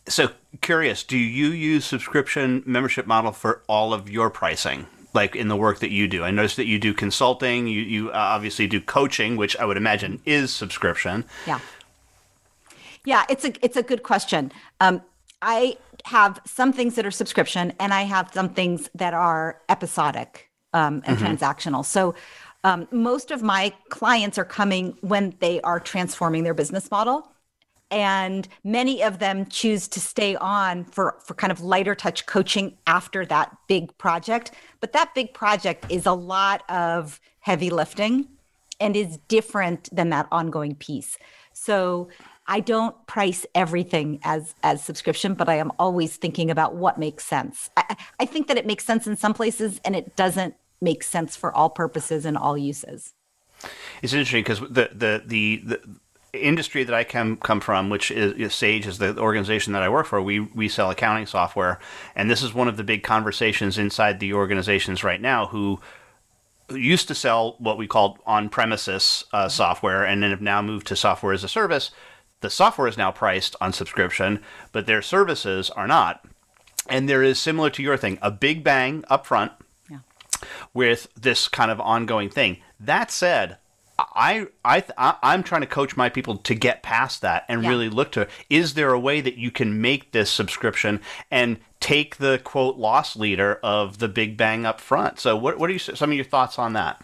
So, 0.09 0.31
curious, 0.63 1.05
do 1.05 1.19
you 1.19 1.49
use 1.49 1.85
subscription 1.85 2.63
membership 2.65 3.07
model 3.07 3.31
for 3.31 3.63
all 3.69 3.93
of 3.93 4.09
your 4.09 4.31
pricing? 4.31 4.87
Like 5.15 5.37
in 5.37 5.49
the 5.49 5.57
work 5.57 5.81
that 5.81 5.91
you 5.91 6.09
do? 6.09 6.25
I 6.25 6.31
noticed 6.31 6.57
that 6.57 6.67
you 6.67 6.79
do 6.79 6.95
consulting. 6.95 7.67
You 7.67 7.81
you 7.81 8.11
uh, 8.11 8.15
obviously 8.15 8.67
do 8.67 8.81
coaching, 8.81 9.37
which 9.37 9.57
I 9.57 9.65
would 9.65 9.77
imagine 9.77 10.21
is 10.25 10.53
subscription. 10.53 11.25
Yeah. 11.47 11.61
Yeah, 13.05 13.25
it's 13.31 13.45
a 13.45 13.53
it's 13.65 13.77
a 13.77 13.83
good 13.83 14.03
question. 14.03 14.53
Um, 14.81 15.03
I 15.41 15.77
have 16.05 16.41
some 16.45 16.73
things 16.73 16.97
that 16.97 17.07
are 17.07 17.11
subscription, 17.11 17.73
and 17.79 17.95
I 17.95 18.03
have 18.03 18.31
some 18.33 18.51
things 18.51 18.91
that 18.95 19.15
are 19.15 19.61
episodic 19.69 20.51
um, 20.73 21.03
and 21.07 21.17
mm-hmm. 21.17 21.27
transactional. 21.27 21.85
So. 21.85 22.15
Um, 22.65 22.89
most 22.91 23.31
of 23.31 23.41
my 23.41 23.73
clients 23.89 24.37
are 24.37 24.45
coming 24.45 24.99
when 25.01 25.33
they 25.39 25.61
are 25.61 25.79
transforming 25.79 26.43
their 26.43 26.55
business 26.55 26.91
model 26.91 27.31
and 27.91 28.47
many 28.65 29.03
of 29.03 29.19
them 29.19 29.47
choose 29.47 29.89
to 29.89 30.01
stay 30.01 30.37
on 30.37 30.85
for 30.85 31.19
for 31.25 31.35
kind 31.35 31.51
of 31.51 31.61
lighter 31.61 31.95
touch 31.95 32.27
coaching 32.27 32.77
after 32.87 33.25
that 33.27 33.57
big 33.67 33.97
project. 33.99 34.53
But 34.81 34.93
that 34.93 35.15
big 35.15 35.33
project 35.35 35.87
is 35.89 36.07
a 36.07 36.13
lot 36.13 36.69
of 36.71 37.21
heavy 37.41 37.71
lifting 37.71 38.29
and 38.81 38.95
is 38.95 39.19
different 39.29 39.95
than 39.95 40.11
that 40.11 40.29
ongoing 40.31 40.75
piece. 40.75 41.19
So 41.53 42.09
i 42.51 42.61
don't 42.61 43.07
price 43.07 43.45
everything 43.55 44.19
as 44.25 44.55
as 44.63 44.83
subscription 44.83 45.35
but 45.35 45.51
i 45.51 45.57
am 45.57 45.71
always 45.79 46.17
thinking 46.17 46.51
about 46.51 46.75
what 46.75 46.99
makes 46.99 47.25
sense. 47.25 47.71
I, 47.77 47.97
I 48.21 48.25
think 48.25 48.49
that 48.49 48.57
it 48.57 48.67
makes 48.67 48.85
sense 48.85 49.07
in 49.07 49.17
some 49.17 49.35
places 49.35 49.81
and 49.85 49.95
it 49.95 50.17
doesn't 50.17 50.55
make 50.81 51.03
sense 51.03 51.37
for 51.37 51.55
all 51.55 51.71
purposes 51.71 52.25
and 52.25 52.37
all 52.37 52.57
uses. 52.57 53.15
It's 54.03 54.13
interesting 54.13 54.43
because 54.43 54.61
the, 54.61 54.91
the 54.95 55.23
the 55.27 55.63
the 55.65 55.81
industry 56.33 56.85
that 56.85 56.95
I 56.95 57.05
come 57.05 57.37
come 57.37 57.61
from, 57.61 57.89
which 57.89 58.11
is, 58.11 58.35
is, 58.35 58.55
Sage, 58.55 58.87
is 58.87 58.99
the 58.99 59.19
organization 59.19 59.73
that 59.73 59.83
I 59.83 59.89
work 59.89 60.07
for. 60.07 60.21
We 60.21 60.41
we 60.41 60.69
sell 60.69 60.91
accounting 60.91 61.27
software, 61.27 61.79
and 62.15 62.31
this 62.31 62.43
is 62.43 62.53
one 62.53 62.69
of 62.69 62.77
the 62.77 62.85
big 62.85 63.03
conversations 63.03 63.79
inside 63.79 64.21
the 64.21 64.35
organizations 64.35 65.03
right 65.03 65.21
now. 65.21 65.47
Who, 65.47 65.81
who 66.69 66.77
used 66.77 67.09
to 67.09 67.15
sell 67.15 67.57
what 67.59 67.79
we 67.79 67.87
called 67.87 68.19
on 68.27 68.49
premises 68.49 69.25
uh, 69.33 69.45
mm-hmm. 69.45 69.51
software, 69.51 70.05
and 70.05 70.23
then 70.23 70.31
have 70.31 70.43
now 70.43 70.63
moved 70.63 70.87
to 70.89 70.97
software 70.97 71.33
as 71.33 71.45
a 71.45 71.49
service. 71.49 71.91
The 72.41 72.51
software 72.51 72.89
is 72.89 72.97
now 72.97 73.11
priced 73.11 73.57
on 73.61 73.73
subscription, 73.73 74.41
but 74.71 74.87
their 74.87 75.03
services 75.03 75.71
are 75.71 75.89
not. 75.89 76.25
And 76.89 77.09
there 77.09 77.23
is 77.23 77.39
similar 77.39 77.69
to 77.71 77.83
your 77.83 77.97
thing, 77.97 78.19
a 78.23 78.31
big 78.31 78.63
bang 78.63 79.05
up 79.11 79.27
front 79.27 79.53
yeah. 79.91 79.99
with 80.73 81.09
this 81.21 81.49
kind 81.49 81.71
of 81.71 81.81
ongoing 81.81 82.31
thing. 82.31 82.59
That 82.79 83.11
said, 83.11 83.59
I 83.99 84.47
I 84.65 84.85
I'm 85.23 85.43
trying 85.43 85.63
to 85.63 85.67
coach 85.67 85.97
my 85.97 86.09
people 86.09 86.37
to 86.37 86.55
get 86.55 86.83
past 86.83 87.21
that 87.23 87.45
and 87.49 87.63
yeah. 87.63 87.69
really 87.69 87.89
look 87.89 88.13
to 88.13 88.29
is 88.49 88.75
there 88.75 88.93
a 88.93 89.01
way 89.01 89.21
that 89.21 89.37
you 89.37 89.51
can 89.51 89.81
make 89.81 90.13
this 90.13 90.31
subscription 90.31 91.01
and 91.31 91.59
take 91.81 92.17
the 92.17 92.41
quote 92.45 92.77
loss 92.77 93.17
leader 93.17 93.59
of 93.63 93.99
the 93.99 94.09
big 94.09 94.37
bang 94.37 94.65
up 94.65 94.81
front. 94.81 95.19
So 95.19 95.37
what 95.37 95.59
what 95.59 95.69
are 95.71 95.73
you 95.73 95.79
some 95.79 96.11
of 96.11 96.17
your 96.17 96.25
thoughts 96.25 96.59
on 96.59 96.75
that? 96.75 97.03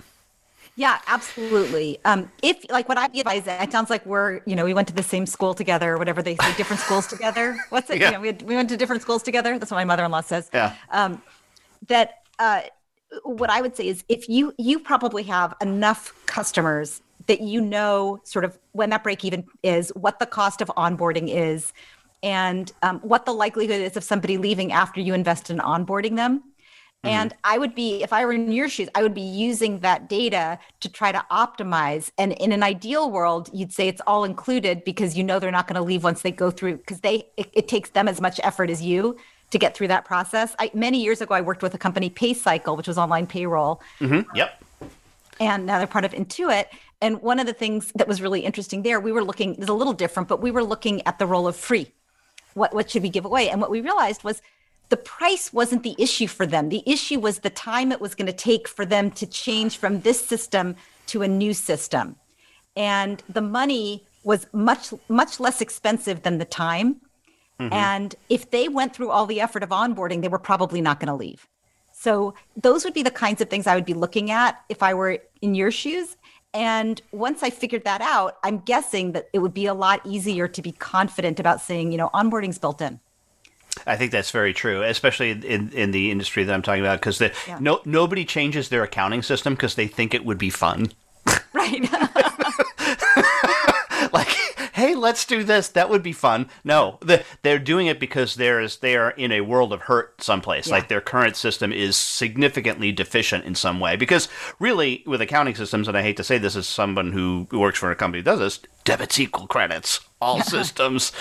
Yeah, 0.76 0.98
absolutely. 1.06 2.00
Um, 2.04 2.30
if 2.42 2.68
like 2.68 2.88
what 2.88 2.98
I 2.98 3.04
advise, 3.06 3.44
it 3.46 3.70
sounds 3.70 3.90
like 3.90 4.04
we're, 4.04 4.40
you 4.44 4.56
know, 4.56 4.64
we 4.64 4.74
went 4.74 4.88
to 4.88 4.94
the 4.94 5.04
same 5.04 5.24
school 5.24 5.54
together 5.54 5.92
or 5.92 5.98
whatever 5.98 6.20
they 6.20 6.34
say, 6.34 6.52
different 6.56 6.80
schools 6.80 7.06
together. 7.06 7.56
What's 7.68 7.90
it? 7.90 8.00
Yeah. 8.00 8.06
You 8.06 8.12
know, 8.14 8.20
we, 8.20 8.26
had, 8.26 8.42
we 8.42 8.56
went 8.56 8.68
to 8.70 8.76
different 8.76 9.02
schools 9.02 9.22
together. 9.22 9.56
That's 9.56 9.70
what 9.70 9.76
my 9.76 9.84
mother-in-law 9.84 10.22
says. 10.22 10.50
Yeah. 10.52 10.74
Um, 10.90 11.22
that 11.86 12.22
uh, 12.40 12.62
what 13.23 13.50
I 13.50 13.61
would 13.61 13.76
say 13.76 13.87
is 13.88 14.04
if 14.09 14.28
you 14.28 14.52
you 14.59 14.78
probably 14.78 15.23
have 15.25 15.54
enough 15.61 16.12
customers 16.26 17.02
that 17.26 17.40
you 17.40 17.61
know 17.61 18.21
sort 18.25 18.44
of 18.44 18.59
when 18.73 18.90
that 18.90 19.02
break 19.02 19.25
even 19.25 19.44
is, 19.62 19.90
what 19.94 20.18
the 20.18 20.26
cost 20.26 20.61
of 20.61 20.68
onboarding 20.76 21.28
is, 21.28 21.73
and 22.23 22.73
um, 22.83 23.00
what 23.00 23.25
the 23.26 23.33
likelihood 23.33 23.80
is 23.80 23.97
of 23.97 24.04
somebody 24.04 24.37
leaving 24.37 24.73
after 24.73 25.00
you 25.00 25.14
invest 25.14 25.50
in 25.50 25.59
onboarding 25.59 26.16
them. 26.16 26.40
Mm-hmm. 27.04 27.09
And 27.09 27.35
I 27.44 27.59
would 27.59 27.75
be, 27.75 28.02
if 28.02 28.14
I 28.14 28.25
were 28.25 28.33
in 28.33 28.50
your 28.50 28.68
shoes, 28.68 28.88
I 28.94 29.02
would 29.02 29.12
be 29.12 29.21
using 29.21 29.80
that 29.80 30.09
data 30.09 30.59
to 30.80 30.88
try 30.88 31.12
to 31.12 31.25
optimize. 31.30 32.11
And 32.16 32.33
in 32.33 32.50
an 32.50 32.62
ideal 32.62 33.11
world, 33.11 33.50
you'd 33.52 33.73
say 33.73 33.88
it's 33.88 34.00
all 34.06 34.25
included 34.25 34.85
because 34.85 35.16
you 35.16 35.23
know 35.23 35.38
they're 35.38 35.50
not 35.50 35.66
going 35.66 35.76
to 35.76 35.83
leave 35.83 36.02
once 36.02 36.23
they 36.23 36.30
go 36.30 36.50
through, 36.50 36.78
because 36.78 37.00
they 37.00 37.26
it, 37.37 37.50
it 37.52 37.68
takes 37.68 37.90
them 37.90 38.09
as 38.09 38.21
much 38.23 38.40
effort 38.42 38.71
as 38.71 38.80
you 38.80 39.16
to 39.54 39.58
get 39.58 39.76
through 39.76 39.87
that 39.87 40.04
process. 40.04 40.54
I, 40.58 40.68
many 40.75 41.00
years 41.00 41.20
ago, 41.20 41.32
I 41.32 41.40
worked 41.40 41.62
with 41.62 41.75
a 41.75 41.78
company, 41.78 42.11
PayCycle, 42.11 42.76
which 42.76 42.88
was 42.88 42.99
online 42.99 43.28
payroll. 43.28 43.80
Mm-hmm. 44.00 44.37
Yep. 44.37 44.64
And 45.38 45.64
now 45.64 45.78
they're 45.78 45.87
part 45.87 46.04
of 46.04 46.11
Intuit. 46.11 46.66
And 47.00 47.23
one 47.23 47.38
of 47.38 47.46
the 47.46 47.52
things 47.52 47.92
that 47.94 48.08
was 48.08 48.20
really 48.20 48.40
interesting 48.40 48.82
there, 48.82 48.99
we 48.99 49.12
were 49.12 49.23
looking, 49.23 49.54
it's 49.54 49.68
a 49.68 49.73
little 49.73 49.92
different, 49.92 50.28
but 50.28 50.42
we 50.42 50.50
were 50.50 50.64
looking 50.64 51.06
at 51.06 51.20
the 51.20 51.26
role 51.26 51.46
of 51.46 51.54
free. 51.54 51.92
What, 52.54 52.75
what 52.75 52.90
should 52.90 53.04
we 53.04 53.08
give 53.08 53.25
away? 53.25 53.49
And 53.49 53.61
what 53.61 53.70
we 53.70 53.80
realized 53.80 54.25
was 54.25 54.42
the 54.88 54.96
price 54.96 55.52
wasn't 55.52 55.84
the 55.84 55.94
issue 55.99 56.26
for 56.26 56.46
them. 56.46 56.68
The 56.68 56.82
issue 56.84 57.20
was 57.20 57.38
the 57.38 57.50
time 57.50 57.92
it 57.92 58.00
was 58.00 58.16
going 58.16 58.26
to 58.26 58.32
take 58.32 58.66
for 58.66 58.84
them 58.84 59.12
to 59.12 59.26
change 59.26 59.76
from 59.76 60.00
this 60.00 60.20
system 60.20 60.75
to 61.06 61.23
a 61.23 61.28
new 61.28 61.54
system. 61.54 62.16
And 62.75 63.23
the 63.28 63.40
money 63.40 64.04
was 64.25 64.49
much, 64.52 64.92
much 65.08 65.38
less 65.38 65.61
expensive 65.61 66.25
than 66.25 66.38
the 66.38 66.44
time. 66.44 67.00
Mm-hmm. 67.61 67.73
And 67.73 68.14
if 68.28 68.50
they 68.50 68.68
went 68.68 68.94
through 68.94 69.11
all 69.11 69.26
the 69.26 69.40
effort 69.40 69.62
of 69.62 69.70
onboarding, 69.70 70.23
they 70.23 70.28
were 70.28 70.38
probably 70.38 70.80
not 70.80 71.00
going 71.00 71.08
to 71.08 71.14
leave. 71.14 71.46
So 71.92 72.34
those 72.56 72.84
would 72.84 72.94
be 72.94 73.02
the 73.02 73.11
kinds 73.11 73.40
of 73.40 73.49
things 73.49 73.66
I 73.66 73.75
would 73.75 73.84
be 73.84 73.94
looking 73.94 74.30
at 74.30 74.62
if 74.68 74.82
I 74.82 74.94
were 74.94 75.18
in 75.40 75.54
your 75.54 75.70
shoes. 75.70 76.16
And 76.52 77.00
once 77.12 77.42
I 77.42 77.50
figured 77.50 77.84
that 77.84 78.00
out, 78.00 78.37
I'm 78.44 78.58
guessing 78.58 79.12
that 79.12 79.28
it 79.32 79.38
would 79.38 79.54
be 79.54 79.66
a 79.66 79.75
lot 79.75 80.00
easier 80.04 80.46
to 80.46 80.62
be 80.62 80.73
confident 80.73 81.40
about 81.40 81.61
saying, 81.61 81.92
you 81.92 81.99
know, 81.99 82.11
onboarding's 82.14 82.58
built 82.58 82.80
in. 82.80 83.00
I 83.87 83.96
think 83.96 84.12
that's 84.12 84.30
very 84.30 84.54
true, 84.54 84.82
especially 84.82 85.30
in, 85.30 85.70
in 85.70 85.90
the 85.90 86.11
industry 86.11 86.44
that 86.44 86.52
I'm 86.52 86.62
talking 86.62 86.82
about, 86.82 87.00
because 87.00 87.20
yeah. 87.20 87.58
no 87.61 87.80
nobody 87.84 88.25
changes 88.25 88.68
their 88.68 88.84
accounting 88.84 89.23
system 89.23 89.54
because 89.54 89.75
they 89.75 89.88
think 89.88 90.14
it 90.14 90.25
would 90.25 90.38
be 90.38 90.50
fun. 90.50 90.92
Right. 91.52 91.88
hey, 94.74 94.96
let's 94.96 95.24
do 95.24 95.44
this. 95.44 95.68
That 95.68 95.88
would 95.88 96.02
be 96.02 96.12
fun. 96.12 96.48
No, 96.64 96.98
the, 97.00 97.24
they're 97.42 97.60
doing 97.60 97.86
it 97.86 98.00
because 98.00 98.34
there's 98.34 98.78
they 98.78 98.96
are 98.96 99.10
in 99.10 99.30
a 99.30 99.40
world 99.40 99.72
of 99.72 99.82
hurt 99.82 100.20
someplace. 100.20 100.66
Yeah. 100.66 100.74
Like 100.74 100.88
their 100.88 101.00
current 101.00 101.36
system 101.36 101.72
is 101.72 101.96
significantly 101.96 102.90
deficient 102.90 103.44
in 103.44 103.54
some 103.54 103.78
way. 103.78 103.94
Because 103.94 104.28
really, 104.58 105.04
with 105.06 105.20
accounting 105.20 105.54
systems, 105.54 105.86
and 105.86 105.96
I 105.96 106.02
hate 106.02 106.16
to 106.16 106.24
say 106.24 106.38
this 106.38 106.56
as 106.56 106.66
someone 106.66 107.12
who 107.12 107.46
works 107.52 107.78
for 107.78 107.92
a 107.92 107.96
company 107.96 108.20
that 108.22 108.30
does 108.32 108.40
this, 108.40 108.60
debits 108.82 109.20
equal 109.20 109.46
credits, 109.46 110.00
all 110.20 110.42
systems. 110.42 111.12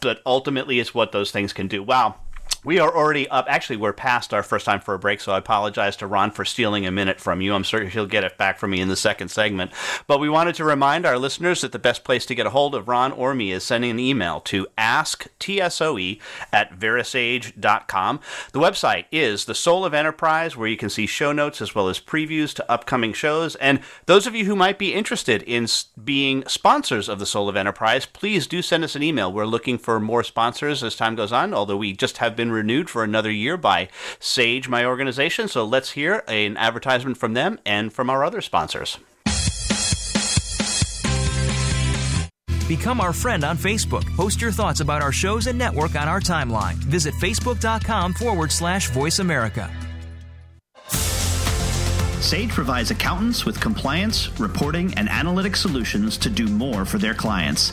But 0.00 0.20
ultimately, 0.26 0.80
it's 0.80 0.92
what 0.94 1.12
those 1.12 1.30
things 1.30 1.52
can 1.52 1.68
do. 1.68 1.84
Wow. 1.84 2.16
We 2.66 2.80
are 2.80 2.92
already 2.92 3.28
up. 3.28 3.46
Actually, 3.48 3.76
we're 3.76 3.92
past 3.92 4.34
our 4.34 4.42
first 4.42 4.66
time 4.66 4.80
for 4.80 4.92
a 4.92 4.98
break, 4.98 5.20
so 5.20 5.30
I 5.30 5.38
apologize 5.38 5.94
to 5.98 6.06
Ron 6.08 6.32
for 6.32 6.44
stealing 6.44 6.84
a 6.84 6.90
minute 6.90 7.20
from 7.20 7.40
you. 7.40 7.54
I'm 7.54 7.62
sure 7.62 7.84
he'll 7.84 8.06
get 8.06 8.24
it 8.24 8.36
back 8.36 8.58
from 8.58 8.72
me 8.72 8.80
in 8.80 8.88
the 8.88 8.96
second 8.96 9.28
segment. 9.28 9.70
But 10.08 10.18
we 10.18 10.28
wanted 10.28 10.56
to 10.56 10.64
remind 10.64 11.06
our 11.06 11.16
listeners 11.16 11.60
that 11.60 11.70
the 11.70 11.78
best 11.78 12.02
place 12.02 12.26
to 12.26 12.34
get 12.34 12.44
a 12.44 12.50
hold 12.50 12.74
of 12.74 12.88
Ron 12.88 13.12
or 13.12 13.36
me 13.36 13.52
is 13.52 13.62
sending 13.62 13.92
an 13.92 14.00
email 14.00 14.40
to 14.40 14.66
asktsoe 14.76 16.20
at 16.52 16.76
verasage.com. 16.76 18.20
The 18.50 18.58
website 18.58 19.04
is 19.12 19.44
The 19.44 19.54
Soul 19.54 19.84
of 19.84 19.94
Enterprise, 19.94 20.56
where 20.56 20.66
you 20.66 20.76
can 20.76 20.90
see 20.90 21.06
show 21.06 21.30
notes 21.30 21.62
as 21.62 21.72
well 21.72 21.88
as 21.88 22.00
previews 22.00 22.52
to 22.54 22.68
upcoming 22.68 23.12
shows. 23.12 23.54
And 23.54 23.78
those 24.06 24.26
of 24.26 24.34
you 24.34 24.44
who 24.44 24.56
might 24.56 24.76
be 24.76 24.92
interested 24.92 25.44
in 25.44 25.68
being 26.02 26.42
sponsors 26.48 27.08
of 27.08 27.20
The 27.20 27.26
Soul 27.26 27.48
of 27.48 27.54
Enterprise, 27.54 28.06
please 28.06 28.48
do 28.48 28.60
send 28.60 28.82
us 28.82 28.96
an 28.96 29.04
email. 29.04 29.32
We're 29.32 29.46
looking 29.46 29.78
for 29.78 30.00
more 30.00 30.24
sponsors 30.24 30.82
as 30.82 30.96
time 30.96 31.14
goes 31.14 31.30
on, 31.30 31.54
although 31.54 31.76
we 31.76 31.92
just 31.92 32.18
have 32.18 32.34
been 32.34 32.55
renewed 32.56 32.90
for 32.90 33.04
another 33.04 33.30
year 33.30 33.56
by 33.56 33.88
Sage, 34.18 34.68
my 34.68 34.84
organization. 34.84 35.48
So 35.48 35.64
let's 35.64 35.92
hear 35.92 36.24
an 36.26 36.56
advertisement 36.56 37.16
from 37.18 37.34
them 37.34 37.58
and 37.64 37.92
from 37.92 38.10
our 38.10 38.24
other 38.24 38.40
sponsors. 38.40 38.98
Become 42.68 43.00
our 43.00 43.12
friend 43.12 43.44
on 43.44 43.56
Facebook. 43.56 44.04
Post 44.16 44.40
your 44.40 44.50
thoughts 44.50 44.80
about 44.80 45.00
our 45.00 45.12
shows 45.12 45.46
and 45.46 45.56
network 45.56 45.94
on 45.94 46.08
our 46.08 46.20
timeline. 46.20 46.74
Visit 46.74 47.14
facebook.com 47.14 48.14
forward 48.14 48.50
slash 48.50 48.90
voice 48.90 49.20
America. 49.20 49.70
Sage 52.20 52.50
provides 52.50 52.90
accountants 52.90 53.44
with 53.44 53.60
compliance, 53.60 54.30
reporting, 54.40 54.92
and 54.94 55.08
analytic 55.08 55.54
solutions 55.54 56.18
to 56.18 56.28
do 56.28 56.48
more 56.48 56.84
for 56.84 56.98
their 56.98 57.14
clients. 57.14 57.72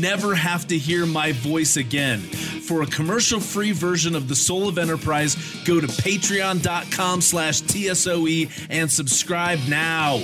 never 0.00 0.34
have 0.34 0.66
to 0.68 0.78
hear 0.78 1.06
my 1.06 1.32
voice 1.32 1.76
again. 1.76 2.20
For 2.20 2.82
a 2.82 2.86
commercial-free 2.86 3.72
version 3.72 4.14
of 4.14 4.28
The 4.28 4.36
Soul 4.36 4.68
of 4.68 4.78
Enterprise, 4.78 5.36
go 5.64 5.80
to 5.80 5.86
patreon.com 5.86 7.20
slash 7.20 7.62
TSOE 7.62 8.50
and 8.70 8.90
subscribe 8.90 9.60
now. 9.68 10.22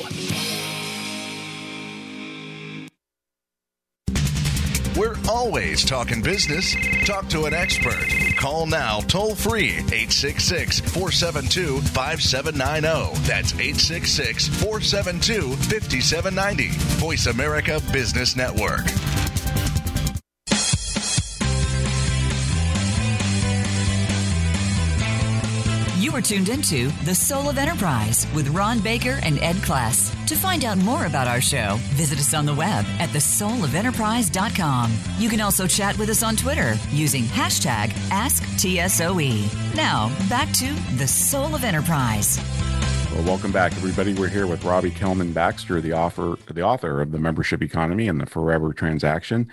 We're 4.97 5.17
always 5.27 5.85
talking 5.85 6.21
business. 6.21 6.77
Talk 7.07 7.29
to 7.31 7.47
an 7.47 7.55
expert. 7.55 8.07
Call 8.37 8.67
now 8.67 9.01
toll 9.01 9.35
free 9.35 9.71
866 9.71 10.81
472 10.81 11.81
5790. 11.81 13.19
That's 13.27 13.53
866 13.55 14.49
472 14.49 15.57
5790. 15.57 16.69
Voice 17.01 17.27
America 17.27 17.81
Business 17.91 18.37
Network. 18.37 18.83
Are 26.13 26.21
tuned 26.21 26.51
into 26.51 26.89
The 27.05 27.15
Soul 27.15 27.49
of 27.49 27.57
Enterprise 27.57 28.27
with 28.35 28.49
Ron 28.49 28.81
Baker 28.81 29.19
and 29.23 29.39
Ed 29.39 29.57
Kless. 29.57 30.13
To 30.27 30.37
find 30.37 30.63
out 30.63 30.77
more 30.77 31.07
about 31.07 31.27
our 31.27 31.41
show, 31.41 31.79
visit 31.95 32.19
us 32.19 32.35
on 32.35 32.45
the 32.45 32.55
web 32.55 32.85
at 32.99 33.09
thesoulofenterprise.com. 33.09 34.93
You 35.17 35.31
can 35.31 35.41
also 35.41 35.67
chat 35.67 35.97
with 35.97 36.11
us 36.11 36.23
on 36.23 36.37
Twitter 36.37 36.75
using 36.91 37.25
hashtag 37.25 37.93
AskTSOE. 38.11 39.75
Now, 39.75 40.15
back 40.29 40.53
to 40.53 40.71
The 40.99 41.09
Soul 41.09 41.55
of 41.55 41.65
Enterprise. 41.65 42.39
Well, 43.15 43.25
welcome 43.25 43.51
back, 43.51 43.73
everybody. 43.73 44.13
We're 44.13 44.29
here 44.29 44.47
with 44.47 44.65
Robbie 44.65 44.91
Kellman 44.91 45.33
Baxter, 45.33 45.81
the 45.81 45.93
the 46.53 46.63
author 46.63 47.01
of 47.01 47.13
the 47.13 47.19
Membership 47.19 47.63
Economy 47.63 48.09
and 48.09 48.21
the 48.21 48.27
Forever 48.27 48.75
Transaction. 48.75 49.49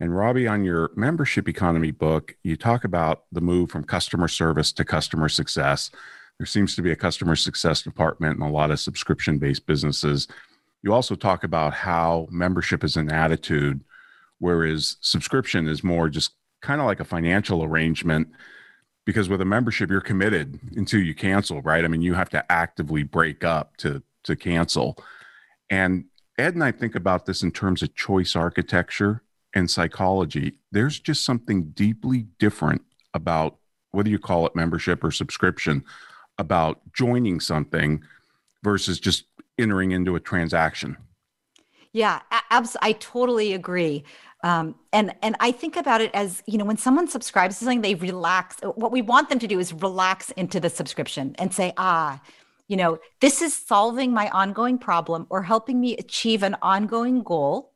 And 0.00 0.16
Robbie, 0.16 0.48
on 0.48 0.64
your 0.64 0.90
membership 0.96 1.46
economy 1.46 1.90
book, 1.90 2.34
you 2.42 2.56
talk 2.56 2.84
about 2.84 3.24
the 3.32 3.42
move 3.42 3.70
from 3.70 3.84
customer 3.84 4.28
service 4.28 4.72
to 4.72 4.84
customer 4.84 5.28
success. 5.28 5.90
There 6.38 6.46
seems 6.46 6.74
to 6.76 6.82
be 6.82 6.90
a 6.90 6.96
customer 6.96 7.36
success 7.36 7.82
department 7.82 8.38
in 8.38 8.42
a 8.42 8.50
lot 8.50 8.70
of 8.70 8.80
subscription 8.80 9.38
based 9.38 9.66
businesses. 9.66 10.26
You 10.82 10.94
also 10.94 11.14
talk 11.14 11.44
about 11.44 11.74
how 11.74 12.26
membership 12.30 12.82
is 12.82 12.96
an 12.96 13.12
attitude, 13.12 13.84
whereas 14.38 14.96
subscription 15.02 15.68
is 15.68 15.84
more 15.84 16.08
just 16.08 16.32
kind 16.62 16.80
of 16.80 16.86
like 16.86 17.00
a 17.00 17.04
financial 17.04 17.62
arrangement. 17.62 18.28
Because 19.04 19.28
with 19.28 19.42
a 19.42 19.46
membership, 19.46 19.90
you're 19.90 20.00
committed 20.00 20.58
until 20.76 21.00
you 21.00 21.14
cancel, 21.14 21.60
right? 21.60 21.84
I 21.84 21.88
mean, 21.88 22.02
you 22.02 22.14
have 22.14 22.30
to 22.30 22.50
actively 22.50 23.02
break 23.02 23.44
up 23.44 23.76
to 23.78 24.02
to 24.24 24.36
cancel. 24.36 24.96
And 25.68 26.06
Ed 26.38 26.54
and 26.54 26.64
I 26.64 26.72
think 26.72 26.94
about 26.94 27.26
this 27.26 27.42
in 27.42 27.50
terms 27.50 27.82
of 27.82 27.94
choice 27.94 28.34
architecture 28.34 29.22
and 29.54 29.70
psychology, 29.70 30.54
there's 30.72 30.98
just 31.00 31.24
something 31.24 31.70
deeply 31.70 32.26
different 32.38 32.82
about 33.14 33.56
whether 33.92 34.08
you 34.08 34.18
call 34.18 34.46
it 34.46 34.54
membership 34.54 35.02
or 35.02 35.10
subscription 35.10 35.84
about 36.38 36.80
joining 36.92 37.40
something 37.40 38.02
versus 38.62 39.00
just 39.00 39.24
entering 39.58 39.92
into 39.92 40.14
a 40.14 40.20
transaction. 40.20 40.96
Yeah, 41.92 42.20
abs- 42.50 42.76
I 42.80 42.92
totally 42.92 43.52
agree. 43.52 44.04
Um, 44.42 44.76
and 44.92 45.14
and 45.22 45.36
I 45.40 45.52
think 45.52 45.76
about 45.76 46.00
it 46.00 46.10
as 46.14 46.42
you 46.46 46.56
know 46.56 46.64
when 46.64 46.78
someone 46.78 47.08
subscribes 47.08 47.58
to 47.58 47.64
something, 47.64 47.82
they 47.82 47.96
relax. 47.96 48.56
What 48.62 48.92
we 48.92 49.02
want 49.02 49.28
them 49.28 49.38
to 49.38 49.46
do 49.46 49.58
is 49.58 49.72
relax 49.72 50.30
into 50.30 50.60
the 50.60 50.70
subscription 50.70 51.34
and 51.38 51.52
say, 51.52 51.74
ah, 51.76 52.22
you 52.68 52.76
know, 52.76 52.98
this 53.20 53.42
is 53.42 53.54
solving 53.54 54.12
my 54.12 54.30
ongoing 54.30 54.78
problem 54.78 55.26
or 55.28 55.42
helping 55.42 55.80
me 55.80 55.96
achieve 55.96 56.42
an 56.42 56.56
ongoing 56.62 57.22
goal. 57.22 57.72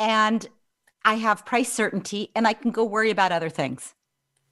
And 0.00 0.46
I 1.04 1.14
have 1.14 1.44
price 1.44 1.72
certainty 1.72 2.30
and 2.34 2.46
I 2.46 2.52
can 2.52 2.70
go 2.70 2.84
worry 2.84 3.10
about 3.10 3.32
other 3.32 3.48
things, 3.48 3.94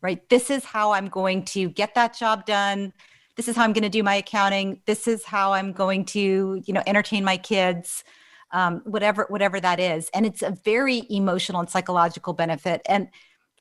right? 0.03 0.29
This 0.29 0.51
is 0.51 0.65
how 0.65 0.93
I'm 0.93 1.09
going 1.09 1.45
to 1.47 1.69
get 1.71 1.95
that 1.95 2.17
job 2.17 2.47
done. 2.47 2.93
This 3.37 3.49
is 3.49 3.57
how 3.57 3.65
I'm 3.65 3.73
going 3.73 3.85
to 3.85 3.89
do 3.89 4.03
my 4.03 4.17
accounting. 4.17 4.81
This 4.87 5.07
is 5.07 5.25
how 5.25 5.53
I'm 5.53 5.73
going 5.73 6.05
to, 6.07 6.63
you 6.65 6.75
know, 6.75 6.83
entertain 6.87 7.25
my 7.25 7.37
kids, 7.37 8.05
um, 8.53 8.83
whatever, 8.85 9.27
whatever 9.29 9.61
that 9.61 9.81
is. 9.81 10.11
And 10.13 10.27
it's 10.27 10.43
a 10.43 10.57
very 10.65 11.07
emotional 11.09 11.61
and 11.61 11.71
psychological 11.71 12.33
benefit. 12.33 12.83
And, 12.87 13.09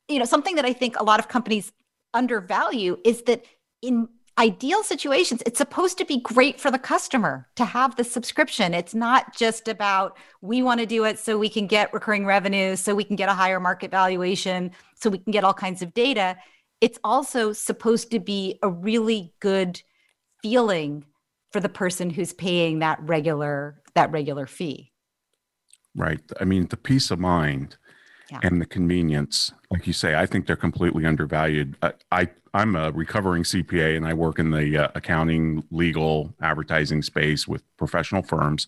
you 0.08 0.19
know, 0.19 0.25
something 0.25 0.56
that 0.56 0.65
I 0.65 0.73
think 0.73 0.99
a 0.99 1.04
lot 1.04 1.19
of 1.19 1.28
companies 1.28 1.71
undervalue 2.13 2.97
is 3.06 3.21
that 3.23 3.45
in 3.82 4.10
ideal 4.39 4.84
situations, 4.84 5.43
it's 5.45 5.58
supposed 5.58 5.97
to 5.97 6.06
be 6.06 6.21
great 6.21 6.60
for 6.60 6.71
the 6.71 6.80
customer 6.80 7.47
to 7.58 7.65
have 7.65 7.95
the 7.97 8.04
subscription. 8.04 8.73
It's 8.73 8.95
not 8.95 9.36
just 9.36 9.67
about 9.67 10.17
we 10.41 10.62
want 10.63 10.80
to 10.80 10.86
do 10.86 11.04
it 11.04 11.19
so 11.19 11.38
we 11.38 11.49
can 11.49 11.67
get 11.67 11.93
recurring 11.93 12.25
revenue, 12.25 12.78
so 12.78 12.95
we 12.95 13.04
can 13.04 13.17
get 13.17 13.28
a 13.28 13.34
higher 13.34 13.60
market 13.60 13.91
valuation, 13.91 14.71
so 14.95 15.10
we 15.10 15.17
can 15.17 15.32
get 15.32 15.43
all 15.43 15.54
kinds 15.54 15.82
of 15.82 15.93
data. 15.93 16.38
It's 16.80 16.97
also 17.04 17.52
supposed 17.52 18.12
to 18.12 18.19
be 18.19 18.58
a 18.63 18.69
really 18.69 19.34
good 19.41 19.82
feeling 20.41 21.04
for 21.52 21.60
the 21.60 21.69
person 21.69 22.10
who's 22.10 22.32
paying 22.32 22.80
that 22.80 22.99
regular 23.02 23.82
that 23.95 24.12
regular 24.12 24.47
fee. 24.47 24.93
Right. 25.95 26.21
I 26.39 26.45
mean, 26.45 26.67
the 26.67 26.78
peace 26.78 27.12
of 27.12 27.19
mind 27.19 27.75
yeah. 28.32 28.39
and 28.44 28.62
the 28.62 28.65
convenience, 28.65 29.52
like 29.70 29.88
you 29.88 29.94
say, 29.94 30.15
I 30.15 30.26
think 30.26 30.48
they're 30.48 30.56
completely 30.56 31.06
undervalued. 31.06 31.76
I, 31.82 31.94
I 32.12 32.28
I'm 32.54 32.76
a 32.76 32.92
recovering 32.92 33.44
CPA 33.44 33.96
and 33.96 34.08
I 34.08 34.13
work 34.13 34.39
in 34.39 34.52
the 34.52 34.86
uh, 34.86 34.92
accounting, 34.96 35.63
legal, 35.72 36.34
advertising 36.42 37.02
space 37.02 37.48
with 37.48 37.63
professional 37.78 38.24
firms. 38.24 38.68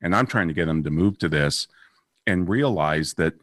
And 0.00 0.14
I'm 0.14 0.26
trying 0.26 0.48
to 0.48 0.54
get 0.54 0.66
them 0.66 0.84
to 0.84 0.90
move 0.90 1.18
to 1.18 1.28
this 1.28 1.66
and 2.26 2.48
realize 2.48 3.14
that, 3.14 3.34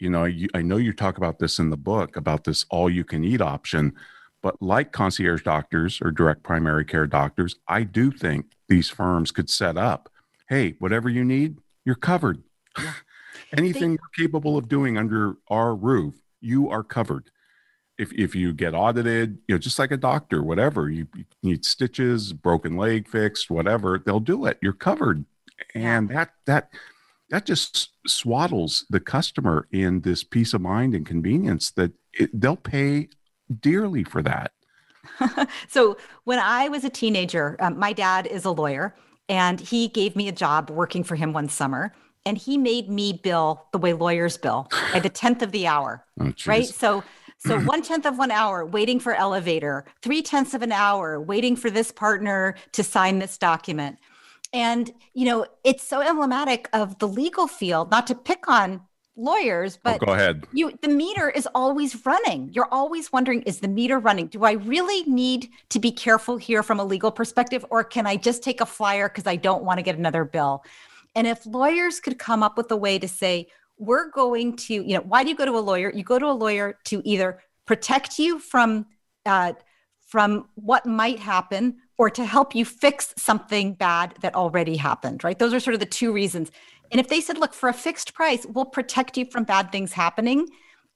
you 0.00 0.10
know, 0.10 0.24
you, 0.24 0.48
I 0.54 0.62
know 0.62 0.76
you 0.76 0.92
talk 0.92 1.18
about 1.18 1.38
this 1.38 1.58
in 1.58 1.70
the 1.70 1.76
book 1.76 2.16
about 2.16 2.44
this 2.44 2.64
all 2.70 2.90
you 2.90 3.04
can 3.04 3.22
eat 3.22 3.40
option, 3.40 3.94
but 4.42 4.60
like 4.60 4.92
concierge 4.92 5.42
doctors 5.42 6.00
or 6.02 6.10
direct 6.10 6.42
primary 6.42 6.84
care 6.84 7.06
doctors, 7.06 7.56
I 7.68 7.82
do 7.84 8.10
think 8.10 8.46
these 8.68 8.88
firms 8.88 9.30
could 9.30 9.50
set 9.50 9.76
up 9.76 10.10
hey, 10.48 10.74
whatever 10.78 11.10
you 11.10 11.24
need, 11.24 11.58
you're 11.84 11.94
covered. 11.94 12.42
Yeah. 12.78 12.92
Anything 13.56 13.92
you're 13.92 14.26
capable 14.26 14.56
of 14.56 14.68
doing 14.68 14.96
under 14.98 15.36
our 15.48 15.74
roof, 15.74 16.14
you 16.40 16.68
are 16.70 16.82
covered 16.82 17.30
if, 17.98 18.12
if 18.12 18.34
you 18.34 18.52
get 18.52 18.74
audited, 18.74 19.38
you 19.48 19.54
know, 19.54 19.58
just 19.58 19.78
like 19.78 19.90
a 19.90 19.96
doctor, 19.96 20.42
whatever, 20.42 20.88
you, 20.88 21.06
you 21.16 21.24
need 21.42 21.64
stitches, 21.64 22.32
broken 22.32 22.76
leg 22.76 23.08
fixed, 23.08 23.50
whatever, 23.50 23.98
they'll 23.98 24.20
do 24.20 24.46
it. 24.46 24.58
You're 24.62 24.72
covered. 24.72 25.24
And 25.74 26.08
that, 26.10 26.30
that, 26.46 26.70
that 27.30 27.44
just 27.44 27.90
swaddles 28.06 28.84
the 28.88 29.00
customer 29.00 29.66
in 29.72 30.00
this 30.00 30.22
peace 30.22 30.54
of 30.54 30.60
mind 30.60 30.94
and 30.94 31.04
convenience 31.04 31.72
that 31.72 31.92
it, 32.12 32.40
they'll 32.40 32.56
pay 32.56 33.08
dearly 33.60 34.04
for 34.04 34.22
that. 34.22 34.52
so 35.68 35.96
when 36.24 36.38
I 36.38 36.68
was 36.68 36.84
a 36.84 36.90
teenager, 36.90 37.56
um, 37.58 37.78
my 37.78 37.92
dad 37.92 38.26
is 38.28 38.44
a 38.44 38.50
lawyer 38.52 38.94
and 39.28 39.58
he 39.58 39.88
gave 39.88 40.14
me 40.14 40.28
a 40.28 40.32
job 40.32 40.70
working 40.70 41.02
for 41.02 41.16
him 41.16 41.32
one 41.32 41.48
summer 41.48 41.92
and 42.28 42.36
he 42.36 42.58
made 42.58 42.90
me 42.90 43.14
bill 43.14 43.64
the 43.72 43.78
way 43.78 43.94
lawyers 43.94 44.36
bill 44.36 44.68
by 44.92 45.00
the 45.00 45.08
10th 45.08 45.40
of 45.40 45.50
the 45.50 45.66
hour. 45.66 46.04
Oh, 46.20 46.30
right. 46.46 46.66
So 46.66 47.02
so 47.38 47.58
one 47.64 47.80
tenth 47.80 48.04
of 48.04 48.18
one 48.18 48.30
hour 48.30 48.66
waiting 48.66 49.00
for 49.00 49.14
elevator, 49.14 49.86
three 50.02 50.20
tenths 50.20 50.52
of 50.52 50.60
an 50.60 50.72
hour 50.72 51.18
waiting 51.18 51.56
for 51.56 51.70
this 51.70 51.90
partner 51.90 52.54
to 52.72 52.84
sign 52.84 53.18
this 53.18 53.38
document. 53.38 53.96
And, 54.52 54.92
you 55.14 55.24
know, 55.24 55.46
it's 55.64 55.82
so 55.82 56.02
emblematic 56.02 56.68
of 56.74 56.98
the 56.98 57.08
legal 57.08 57.46
field, 57.46 57.90
not 57.90 58.06
to 58.08 58.14
pick 58.14 58.46
on 58.46 58.82
lawyers, 59.16 59.76
oh, 59.76 59.80
but 59.84 60.02
oh, 60.02 60.06
go 60.06 60.12
ahead. 60.12 60.46
You 60.52 60.72
the 60.82 60.88
meter 60.88 61.30
is 61.30 61.48
always 61.54 62.04
running. 62.04 62.50
You're 62.52 62.68
always 62.70 63.10
wondering, 63.10 63.40
is 63.42 63.60
the 63.60 63.68
meter 63.68 63.98
running? 63.98 64.26
Do 64.26 64.44
I 64.44 64.52
really 64.52 65.02
need 65.04 65.48
to 65.70 65.78
be 65.78 65.92
careful 65.92 66.36
here 66.36 66.62
from 66.62 66.78
a 66.78 66.84
legal 66.84 67.10
perspective, 67.10 67.64
or 67.70 67.84
can 67.84 68.06
I 68.06 68.16
just 68.16 68.42
take 68.42 68.60
a 68.60 68.66
flyer 68.66 69.08
because 69.08 69.26
I 69.26 69.36
don't 69.36 69.64
want 69.64 69.78
to 69.78 69.82
get 69.82 69.96
another 69.96 70.24
bill? 70.24 70.62
And 71.14 71.26
if 71.26 71.44
lawyers 71.46 72.00
could 72.00 72.18
come 72.18 72.42
up 72.42 72.56
with 72.56 72.70
a 72.70 72.76
way 72.76 72.98
to 72.98 73.08
say, 73.08 73.48
we're 73.78 74.10
going 74.10 74.56
to, 74.56 74.74
you 74.74 74.94
know, 74.94 75.00
why 75.00 75.22
do 75.22 75.30
you 75.30 75.36
go 75.36 75.44
to 75.44 75.56
a 75.56 75.60
lawyer? 75.60 75.92
You 75.94 76.02
go 76.02 76.18
to 76.18 76.26
a 76.26 76.32
lawyer 76.32 76.78
to 76.86 77.02
either 77.04 77.40
protect 77.66 78.18
you 78.18 78.38
from 78.38 78.86
uh, 79.26 79.52
from 80.00 80.48
what 80.54 80.86
might 80.86 81.18
happen 81.18 81.76
or 81.98 82.08
to 82.08 82.24
help 82.24 82.54
you 82.54 82.64
fix 82.64 83.12
something 83.18 83.74
bad 83.74 84.14
that 84.22 84.34
already 84.34 84.76
happened, 84.76 85.22
right? 85.22 85.38
Those 85.38 85.52
are 85.52 85.60
sort 85.60 85.74
of 85.74 85.80
the 85.80 85.86
two 85.86 86.12
reasons. 86.12 86.50
And 86.90 86.98
if 86.98 87.08
they 87.08 87.20
said, 87.20 87.36
look, 87.36 87.52
for 87.52 87.68
a 87.68 87.74
fixed 87.74 88.14
price, 88.14 88.46
we'll 88.46 88.64
protect 88.64 89.18
you 89.18 89.26
from 89.26 89.44
bad 89.44 89.70
things 89.70 89.92
happening 89.92 90.48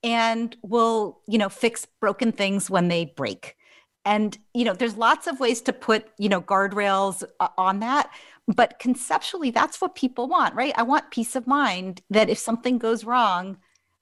and 0.02 0.56
we'll, 0.62 1.20
you 1.28 1.36
know, 1.36 1.50
fix 1.50 1.86
broken 2.00 2.32
things 2.32 2.70
when 2.70 2.88
they 2.88 3.04
break. 3.04 3.56
And, 4.04 4.36
you 4.54 4.64
know, 4.64 4.72
there's 4.72 4.96
lots 4.96 5.26
of 5.26 5.38
ways 5.38 5.60
to 5.62 5.72
put, 5.72 6.06
you 6.18 6.28
know, 6.28 6.40
guardrails 6.40 7.22
uh, 7.38 7.48
on 7.58 7.80
that. 7.80 8.10
But 8.48 8.78
conceptually, 8.78 9.50
that's 9.50 9.80
what 9.80 9.94
people 9.94 10.28
want, 10.28 10.54
right? 10.54 10.74
I 10.76 10.82
want 10.82 11.10
peace 11.10 11.36
of 11.36 11.46
mind 11.46 12.02
that 12.10 12.28
if 12.28 12.38
something 12.38 12.78
goes 12.78 13.04
wrong, 13.04 13.58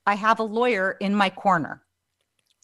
I 0.06 0.14
have 0.14 0.38
a 0.38 0.44
lawyer 0.44 0.96
in 1.00 1.14
my 1.14 1.30
corner. 1.30 1.82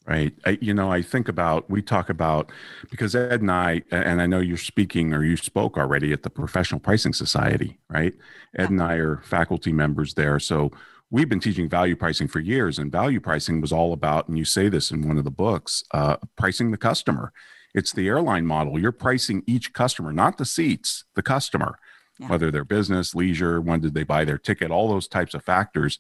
Right. 0.06 0.32
I, 0.44 0.56
you 0.60 0.72
know, 0.72 0.90
I 0.90 1.02
think 1.02 1.28
about, 1.28 1.68
we 1.68 1.82
talk 1.82 2.08
about, 2.08 2.52
because 2.90 3.16
Ed 3.16 3.40
and 3.40 3.50
I, 3.50 3.82
and 3.90 4.22
I 4.22 4.26
know 4.26 4.38
you're 4.38 4.56
speaking 4.56 5.12
or 5.12 5.24
you 5.24 5.36
spoke 5.36 5.76
already 5.76 6.12
at 6.12 6.22
the 6.22 6.30
Professional 6.30 6.80
Pricing 6.80 7.12
Society, 7.12 7.78
right? 7.90 8.14
Ed 8.56 8.62
yeah. 8.62 8.66
and 8.66 8.82
I 8.82 8.94
are 8.94 9.20
faculty 9.22 9.72
members 9.72 10.14
there. 10.14 10.38
So 10.38 10.70
we've 11.10 11.28
been 11.28 11.40
teaching 11.40 11.68
value 11.68 11.96
pricing 11.96 12.28
for 12.28 12.38
years, 12.38 12.78
and 12.78 12.90
value 12.90 13.20
pricing 13.20 13.60
was 13.60 13.72
all 13.72 13.92
about, 13.92 14.28
and 14.28 14.38
you 14.38 14.44
say 14.44 14.68
this 14.68 14.92
in 14.92 15.06
one 15.06 15.18
of 15.18 15.24
the 15.24 15.30
books, 15.30 15.82
uh, 15.90 16.16
pricing 16.36 16.70
the 16.70 16.78
customer. 16.78 17.32
It's 17.76 17.92
the 17.92 18.08
airline 18.08 18.46
model. 18.46 18.78
You're 18.78 18.90
pricing 18.90 19.44
each 19.46 19.74
customer, 19.74 20.10
not 20.10 20.38
the 20.38 20.46
seats, 20.46 21.04
the 21.14 21.22
customer, 21.22 21.78
yeah. 22.18 22.28
whether 22.28 22.50
they're 22.50 22.64
business, 22.64 23.14
leisure, 23.14 23.60
when 23.60 23.80
did 23.80 23.92
they 23.92 24.02
buy 24.02 24.24
their 24.24 24.38
ticket, 24.38 24.70
all 24.70 24.88
those 24.88 25.06
types 25.06 25.34
of 25.34 25.44
factors. 25.44 25.98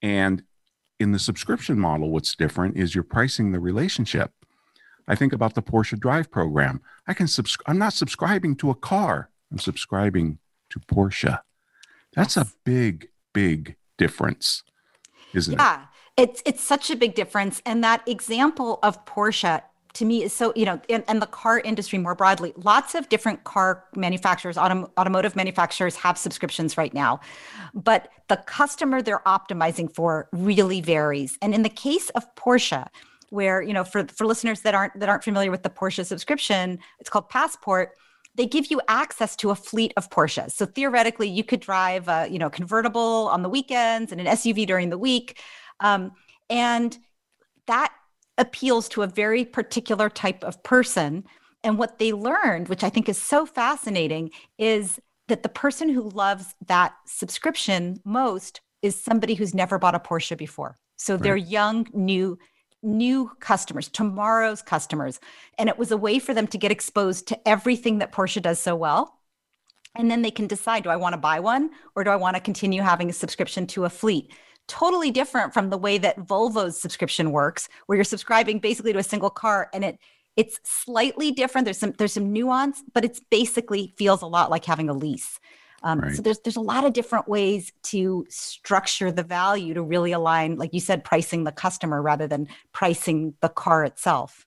And 0.00 0.42
in 0.98 1.12
the 1.12 1.18
subscription 1.18 1.78
model, 1.78 2.10
what's 2.10 2.34
different 2.34 2.78
is 2.78 2.94
you're 2.94 3.04
pricing 3.04 3.52
the 3.52 3.60
relationship. 3.60 4.32
I 5.06 5.14
think 5.14 5.34
about 5.34 5.54
the 5.54 5.62
Porsche 5.62 6.00
Drive 6.00 6.30
program. 6.30 6.80
I 7.06 7.12
can 7.12 7.28
subscribe. 7.28 7.70
I'm 7.70 7.78
not 7.78 7.92
subscribing 7.92 8.56
to 8.56 8.70
a 8.70 8.74
car. 8.74 9.28
I'm 9.52 9.58
subscribing 9.58 10.38
to 10.70 10.80
Porsche. 10.80 11.38
That's 12.14 12.38
a 12.38 12.46
big, 12.64 13.08
big 13.34 13.76
difference, 13.98 14.62
isn't 15.34 15.58
yeah, 15.58 15.74
it? 15.74 15.78
Yeah, 15.78 16.24
it's 16.24 16.42
it's 16.46 16.62
such 16.62 16.90
a 16.90 16.96
big 16.96 17.14
difference. 17.14 17.60
And 17.66 17.84
that 17.84 18.08
example 18.08 18.78
of 18.82 19.04
Porsche 19.04 19.62
to 19.94 20.04
me 20.04 20.22
is 20.22 20.32
so 20.32 20.52
you 20.56 20.64
know 20.64 20.80
and, 20.88 21.04
and, 21.08 21.20
the 21.20 21.26
car 21.26 21.58
industry 21.60 21.98
more 21.98 22.14
broadly 22.14 22.52
lots 22.56 22.94
of 22.94 23.08
different 23.08 23.44
car 23.44 23.84
manufacturers 23.96 24.56
autom- 24.56 24.90
automotive 24.98 25.34
manufacturers 25.34 25.96
have 25.96 26.16
subscriptions 26.16 26.78
right 26.78 26.94
now. 26.94 27.20
But 27.74 28.08
the 28.28 28.36
customer 28.46 29.02
they're 29.02 29.22
optimizing 29.26 29.92
for 29.92 30.28
really 30.32 30.80
varies. 30.80 31.38
And 31.42 31.54
in 31.54 31.62
the 31.62 31.68
case 31.68 32.10
of 32.10 32.34
porsche 32.34 32.86
where 33.30 33.62
you 33.62 33.72
know 33.72 33.84
for 33.84 34.06
for 34.08 34.26
listeners 34.26 34.60
that 34.62 34.74
aren't 34.74 34.98
that 34.98 35.08
aren't 35.08 35.24
familiar 35.24 35.50
with 35.50 35.62
the 35.62 35.70
porsche 35.70 36.04
subscription 36.04 36.78
it's 36.98 37.08
called 37.08 37.28
passport 37.28 37.92
they 38.36 38.46
give 38.46 38.70
you 38.70 38.80
access 38.88 39.34
to 39.36 39.50
a 39.50 39.54
fleet 39.54 39.92
of 39.96 40.08
Porsches. 40.10 40.52
So 40.52 40.66
theoretically, 40.66 41.28
you 41.28 41.44
could 41.44 41.60
drive 41.60 42.08
a 42.08 42.28
you 42.30 42.38
know 42.38 42.50
convertible 42.50 43.28
on 43.28 43.42
the 43.42 43.48
weekends 43.48 44.12
and 44.12 44.20
an 44.20 44.26
SUV 44.26 44.66
during 44.66 44.90
the 44.90 44.98
week, 44.98 45.40
um, 45.80 46.12
and 46.48 46.96
that 47.66 47.92
appeals 48.40 48.88
to 48.88 49.02
a 49.02 49.06
very 49.06 49.44
particular 49.44 50.08
type 50.08 50.42
of 50.42 50.60
person. 50.64 51.24
And 51.62 51.78
what 51.78 51.98
they 51.98 52.12
learned, 52.12 52.68
which 52.68 52.82
I 52.82 52.88
think 52.88 53.08
is 53.08 53.18
so 53.18 53.44
fascinating, 53.46 54.30
is 54.58 54.98
that 55.28 55.42
the 55.42 55.48
person 55.48 55.90
who 55.90 56.08
loves 56.08 56.54
that 56.66 56.94
subscription 57.06 58.00
most 58.04 58.62
is 58.82 59.00
somebody 59.00 59.34
who's 59.34 59.54
never 59.54 59.78
bought 59.78 59.94
a 59.94 60.00
Porsche 60.00 60.36
before. 60.36 60.76
So 60.96 61.14
right. 61.14 61.22
they're 61.22 61.36
young, 61.36 61.86
new, 61.92 62.38
new 62.82 63.30
customers, 63.40 63.88
tomorrow's 63.88 64.62
customers. 64.62 65.20
And 65.58 65.68
it 65.68 65.78
was 65.78 65.92
a 65.92 65.96
way 65.98 66.18
for 66.18 66.32
them 66.32 66.46
to 66.48 66.58
get 66.58 66.72
exposed 66.72 67.28
to 67.28 67.48
everything 67.48 67.98
that 67.98 68.12
Porsche 68.12 68.40
does 68.40 68.58
so 68.58 68.74
well. 68.74 69.18
And 69.94 70.10
then 70.10 70.22
they 70.22 70.30
can 70.30 70.46
decide 70.46 70.84
do 70.84 70.90
I 70.90 70.96
want 70.96 71.12
to 71.12 71.18
buy 71.18 71.40
one 71.40 71.70
or 71.94 72.04
do 72.04 72.10
I 72.10 72.16
want 72.16 72.36
to 72.36 72.40
continue 72.40 72.80
having 72.80 73.10
a 73.10 73.12
subscription 73.12 73.66
to 73.68 73.84
a 73.84 73.90
fleet? 73.90 74.32
Totally 74.70 75.10
different 75.10 75.52
from 75.52 75.68
the 75.68 75.76
way 75.76 75.98
that 75.98 76.16
Volvo's 76.16 76.80
subscription 76.80 77.32
works, 77.32 77.68
where 77.86 77.96
you're 77.96 78.04
subscribing 78.04 78.60
basically 78.60 78.92
to 78.92 78.98
a 79.00 79.02
single 79.02 79.30
car 79.30 79.68
and 79.74 79.84
it 79.84 79.98
it's 80.36 80.60
slightly 80.62 81.32
different. 81.32 81.64
There's 81.64 81.78
some 81.78 81.92
there's 81.98 82.12
some 82.12 82.32
nuance, 82.32 82.82
but 82.94 83.04
it's 83.04 83.20
basically 83.30 83.92
feels 83.98 84.22
a 84.22 84.26
lot 84.26 84.48
like 84.48 84.64
having 84.64 84.88
a 84.88 84.94
lease. 84.94 85.40
Um, 85.82 86.00
right. 86.00 86.14
So 86.14 86.22
there's 86.22 86.38
there's 86.40 86.56
a 86.56 86.60
lot 86.60 86.84
of 86.84 86.92
different 86.92 87.28
ways 87.28 87.72
to 87.84 88.24
structure 88.28 89.10
the 89.10 89.24
value 89.24 89.74
to 89.74 89.82
really 89.82 90.12
align, 90.12 90.56
like 90.56 90.72
you 90.72 90.80
said, 90.80 91.04
pricing 91.04 91.44
the 91.44 91.52
customer 91.52 92.00
rather 92.00 92.28
than 92.28 92.46
pricing 92.72 93.34
the 93.40 93.48
car 93.48 93.84
itself. 93.84 94.46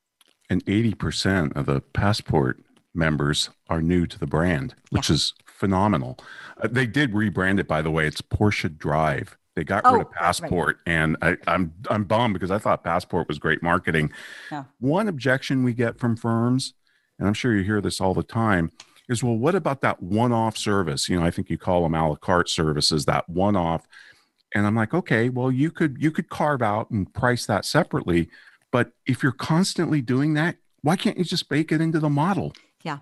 And 0.49 0.63
eighty 0.67 0.93
percent 0.93 1.53
of 1.57 1.65
the 1.65 1.81
passport 1.81 2.63
members 2.93 3.49
are 3.67 3.81
new 3.81 4.05
to 4.05 4.17
the 4.17 4.27
brand, 4.27 4.75
which 4.89 5.09
yeah. 5.09 5.15
is 5.15 5.33
phenomenal. 5.45 6.17
Uh, 6.61 6.69
they 6.71 6.85
did 6.85 7.11
rebrand 7.13 7.59
it, 7.59 7.67
by 7.67 7.81
the 7.81 7.91
way. 7.91 8.07
It's 8.07 8.21
Porsche 8.21 8.77
Drive. 8.77 9.37
They 9.55 9.63
got 9.63 9.83
oh, 9.85 9.93
rid 9.93 10.01
of 10.01 10.11
Passport, 10.11 10.79
right, 10.87 10.93
and 10.93 11.17
I, 11.21 11.29
am 11.29 11.37
I'm, 11.47 11.73
I'm 11.89 12.03
bummed 12.05 12.33
because 12.33 12.51
I 12.51 12.57
thought 12.57 12.83
Passport 12.83 13.27
was 13.27 13.37
great 13.37 13.61
marketing. 13.61 14.11
Yeah. 14.51 14.63
One 14.79 15.07
objection 15.07 15.63
we 15.63 15.73
get 15.73 15.99
from 15.99 16.15
firms, 16.15 16.73
and 17.19 17.27
I'm 17.27 17.35
sure 17.35 17.55
you 17.55 17.63
hear 17.63 17.79
this 17.79 18.01
all 18.01 18.13
the 18.13 18.23
time, 18.23 18.71
is 19.09 19.23
well, 19.23 19.37
what 19.37 19.53
about 19.53 19.81
that 19.81 20.01
one-off 20.01 20.57
service? 20.57 21.07
You 21.07 21.19
know, 21.19 21.25
I 21.25 21.31
think 21.31 21.49
you 21.49 21.57
call 21.57 21.83
them 21.83 21.93
a 21.93 22.09
la 22.09 22.15
carte 22.15 22.49
services, 22.49 23.05
that 23.05 23.29
one-off. 23.29 23.87
And 24.55 24.65
I'm 24.65 24.75
like, 24.75 24.93
okay, 24.93 25.29
well, 25.29 25.51
you 25.51 25.71
could 25.71 25.97
you 25.99 26.11
could 26.11 26.29
carve 26.29 26.61
out 26.61 26.89
and 26.91 27.11
price 27.13 27.45
that 27.47 27.65
separately, 27.65 28.29
but 28.71 28.91
if 29.05 29.23
you're 29.23 29.31
constantly 29.31 30.01
doing 30.01 30.33
that, 30.35 30.57
why 30.81 30.95
can't 30.95 31.17
you 31.17 31.23
just 31.23 31.49
bake 31.49 31.71
it 31.71 31.81
into 31.81 31.99
the 31.99 32.09
model? 32.09 32.53
Yeah. 32.83 32.99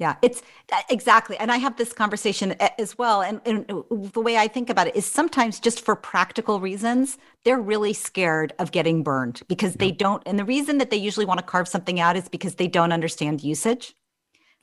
Yeah, 0.00 0.16
it's 0.22 0.40
uh, 0.72 0.80
exactly. 0.88 1.36
And 1.36 1.52
I 1.52 1.58
have 1.58 1.76
this 1.76 1.92
conversation 1.92 2.56
uh, 2.58 2.70
as 2.78 2.96
well. 2.96 3.20
And, 3.20 3.38
and, 3.44 3.70
uh, 3.70 3.82
the 3.90 4.22
way 4.22 4.38
I 4.38 4.48
think 4.48 4.70
about 4.70 4.86
it 4.86 4.96
is 4.96 5.04
sometimes 5.04 5.60
just 5.60 5.84
for 5.84 5.94
practical 5.94 6.58
reasons, 6.58 7.18
they're 7.44 7.60
really 7.60 7.92
scared 7.92 8.54
of 8.58 8.72
getting 8.72 9.02
burned 9.02 9.42
because 9.46 9.74
they 9.74 9.90
don't. 9.92 10.22
And 10.24 10.38
the 10.38 10.44
reason 10.46 10.78
that 10.78 10.88
they 10.88 10.96
usually 10.96 11.26
want 11.26 11.38
to 11.38 11.44
carve 11.44 11.68
something 11.68 12.00
out 12.00 12.16
is 12.16 12.30
because 12.30 12.54
they 12.54 12.66
don't 12.66 12.92
understand 12.92 13.44
usage 13.44 13.94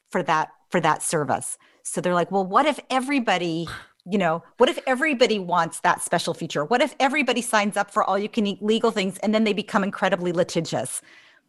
for 0.09 0.23
that 0.23 0.49
for 0.71 0.81
that 0.81 1.03
service. 1.03 1.59
So 1.83 2.01
they're 2.01 2.15
like, 2.15 2.31
well, 2.31 2.45
what 2.45 2.65
if 2.65 2.79
everybody 2.89 3.67
you 4.09 4.17
know, 4.17 4.41
what 4.55 4.69
if 4.69 4.79
everybody 4.87 5.37
wants 5.37 5.81
that 5.81 6.01
special 6.01 6.33
feature? 6.33 6.63
What 6.63 6.81
if 6.81 6.95
everybody 6.97 7.41
signs 7.41 7.75
up 7.75 7.91
for 7.91 8.03
all 8.05 8.17
you 8.17 8.29
can 8.29 8.47
eat 8.47 8.63
legal 8.63 8.89
things 8.89 9.17
and 9.17 9.35
then 9.35 9.43
they 9.43 9.51
become 9.53 9.83
incredibly 9.83 10.31
litigious? 10.31 11.01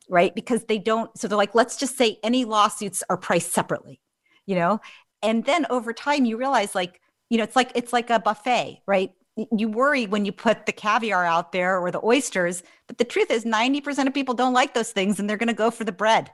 Right? 0.09 0.35
Because 0.35 0.65
they 0.65 0.79
don't, 0.79 1.17
so 1.19 1.29
they're 1.29 1.37
like, 1.37 1.55
let's 1.55 1.77
just 1.77 1.97
say 1.97 2.19
any 2.23 2.45
lawsuits 2.45 3.03
are 3.11 3.17
priced 3.17 3.53
separately, 3.53 4.01
you 4.47 4.55
know? 4.55 4.81
And 5.23 5.45
then 5.45 5.67
over 5.71 5.93
time 5.93 6.25
you 6.25 6.37
realize 6.37 6.75
like, 6.75 7.01
you 7.31 7.39
know, 7.39 7.45
it's 7.45 7.57
like 7.57 7.73
it's 7.75 7.93
like 7.93 8.11
a 8.11 8.19
buffet, 8.19 8.83
right? 8.87 9.13
You 9.57 9.69
worry 9.69 10.07
when 10.07 10.25
you 10.25 10.33
put 10.33 10.67
the 10.67 10.73
caviar 10.73 11.25
out 11.25 11.53
there 11.53 11.79
or 11.79 11.91
the 11.91 12.05
oysters, 12.05 12.63
but 12.87 12.99
the 12.99 13.05
truth 13.05 13.31
is 13.31 13.45
90% 13.45 14.07
of 14.07 14.15
people 14.15 14.35
don't 14.35 14.55
like 14.55 14.75
those 14.75 14.91
things 14.91 15.21
and 15.21 15.29
they're 15.29 15.37
going 15.37 15.49
to 15.49 15.55
go 15.55 15.71
for 15.71 15.85
the 15.85 15.93
bread, 15.93 16.31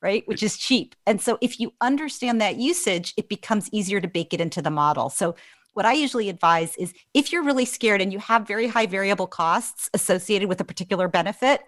right? 0.00 0.22
Which 0.26 0.42
is 0.42 0.56
cheap. 0.56 0.94
And 1.06 1.20
so 1.20 1.36
if 1.40 1.60
you 1.60 1.72
understand 1.80 2.40
that 2.40 2.56
usage, 2.56 3.12
it 3.16 3.28
becomes 3.28 3.68
easier 3.72 4.00
to 4.00 4.08
bake 4.08 4.32
it 4.32 4.40
into 4.40 4.62
the 4.62 4.70
model. 4.70 5.10
So 5.10 5.34
what 5.74 5.84
I 5.84 5.92
usually 5.92 6.30
advise 6.30 6.74
is 6.76 6.94
if 7.12 7.30
you're 7.30 7.42
really 7.42 7.66
scared 7.66 8.00
and 8.00 8.10
you 8.10 8.18
have 8.20 8.46
very 8.46 8.66
high 8.66 8.86
variable 8.86 9.26
costs 9.26 9.90
associated 9.92 10.48
with 10.48 10.60
a 10.60 10.64
particular 10.64 11.08
benefit, 11.08 11.60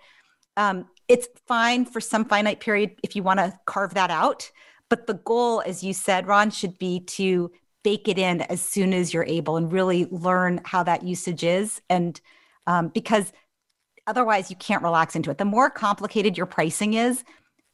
um, 0.57 0.87
it's 1.09 1.29
fine 1.47 1.85
for 1.85 2.01
some 2.01 2.25
finite 2.25 2.61
period 2.61 2.93
if 3.03 3.17
you 3.17 3.23
want 3.23 3.41
to 3.41 3.59
carve 3.67 3.95
that 3.95 4.11
out. 4.11 4.51
But 4.89 5.07
the 5.07 5.15
goal, 5.15 5.63
as 5.67 5.83
you 5.83 5.93
said, 5.93 6.27
Ron, 6.27 6.51
should 6.51 6.79
be 6.79 7.01
to 7.01 7.51
bake 7.83 8.09
it 8.09 8.19
in 8.19 8.43
as 8.43 8.61
soon 8.61 8.93
as 8.93 9.13
you're 9.13 9.25
able 9.25 9.57
and 9.57 9.73
really 9.73 10.07
learn 10.11 10.61
how 10.65 10.83
that 10.83 11.03
usage 11.03 11.45
is. 11.45 11.81
And 11.89 12.21
um, 12.67 12.89
because 12.89 13.33
otherwise, 14.07 14.51
you 14.51 14.57
can't 14.57 14.83
relax 14.83 15.15
into 15.17 15.31
it. 15.31 15.39
The 15.39 15.45
more 15.45 15.71
complicated 15.71 16.37
your 16.37 16.47
pricing 16.47 16.95
is, 16.95 17.25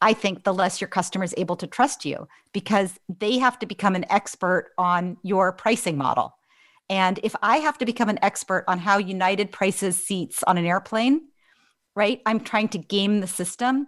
I 0.01 0.13
think 0.13 0.45
the 0.45 0.55
less 0.55 0.81
your 0.81 0.89
customer 0.89 1.25
is 1.25 1.35
able 1.37 1.57
to 1.57 1.67
trust 1.67 2.05
you 2.05 2.29
because 2.53 2.99
they 3.09 3.39
have 3.39 3.59
to 3.61 3.67
become 3.67 3.95
an 3.95 4.05
expert 4.11 4.73
on 4.77 5.17
your 5.23 5.53
pricing 5.53 5.97
model. 5.97 6.37
And 6.91 7.19
if 7.23 7.35
I 7.43 7.59
have 7.59 7.79
to 7.79 7.87
become 7.87 8.09
an 8.09 8.19
expert 8.23 8.65
on 8.69 8.79
how 8.79 8.99
United 8.99 9.51
prices 9.51 10.05
seats 10.05 10.43
on 10.43 10.59
an 10.59 10.67
airplane, 10.67 11.23
right? 11.97 12.21
I'm 12.27 12.41
trying 12.41 12.69
to 12.69 12.79
game 12.79 13.21
the 13.21 13.27
system. 13.27 13.87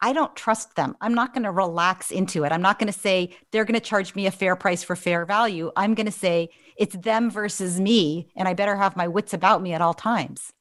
I 0.00 0.12
don't 0.12 0.34
trust 0.34 0.74
them. 0.74 0.96
I'm 1.00 1.14
not 1.14 1.32
going 1.32 1.44
to 1.44 1.52
relax 1.52 2.10
into 2.10 2.42
it. 2.44 2.50
I'm 2.50 2.60
not 2.60 2.80
going 2.80 2.92
to 2.92 2.98
say 2.98 3.30
they're 3.52 3.64
going 3.64 3.78
to 3.78 3.80
charge 3.80 4.16
me 4.16 4.26
a 4.26 4.32
fair 4.32 4.56
price 4.56 4.82
for 4.82 4.96
fair 4.96 5.24
value. 5.24 5.70
I'm 5.76 5.94
going 5.94 6.06
to 6.06 6.12
say 6.12 6.50
it's 6.76 6.96
them 6.96 7.30
versus 7.30 7.78
me, 7.78 8.28
and 8.34 8.48
I 8.48 8.54
better 8.54 8.74
have 8.74 8.96
my 8.96 9.06
wits 9.06 9.32
about 9.32 9.62
me 9.62 9.72
at 9.72 9.80
all 9.80 9.94
times. 9.94 10.52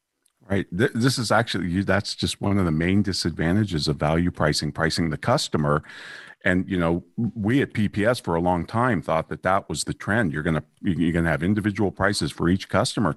Right. 0.47 0.67
This 0.71 1.17
is 1.17 1.31
actually 1.31 1.83
that's 1.83 2.13
just 2.13 2.41
one 2.41 2.57
of 2.57 2.65
the 2.65 2.71
main 2.71 3.03
disadvantages 3.03 3.87
of 3.87 3.97
value 3.97 4.31
pricing, 4.31 4.71
pricing 4.71 5.09
the 5.09 5.17
customer. 5.17 5.83
And 6.43 6.67
you 6.69 6.77
know, 6.77 7.03
we 7.15 7.61
at 7.61 7.73
PPS 7.73 8.21
for 8.21 8.35
a 8.35 8.41
long 8.41 8.65
time 8.65 9.01
thought 9.01 9.29
that 9.29 9.43
that 9.43 9.69
was 9.69 9.83
the 9.83 9.93
trend. 9.93 10.33
You're 10.33 10.43
gonna 10.43 10.63
you're 10.81 11.13
gonna 11.13 11.29
have 11.29 11.43
individual 11.43 11.91
prices 11.91 12.31
for 12.31 12.49
each 12.49 12.69
customer, 12.69 13.15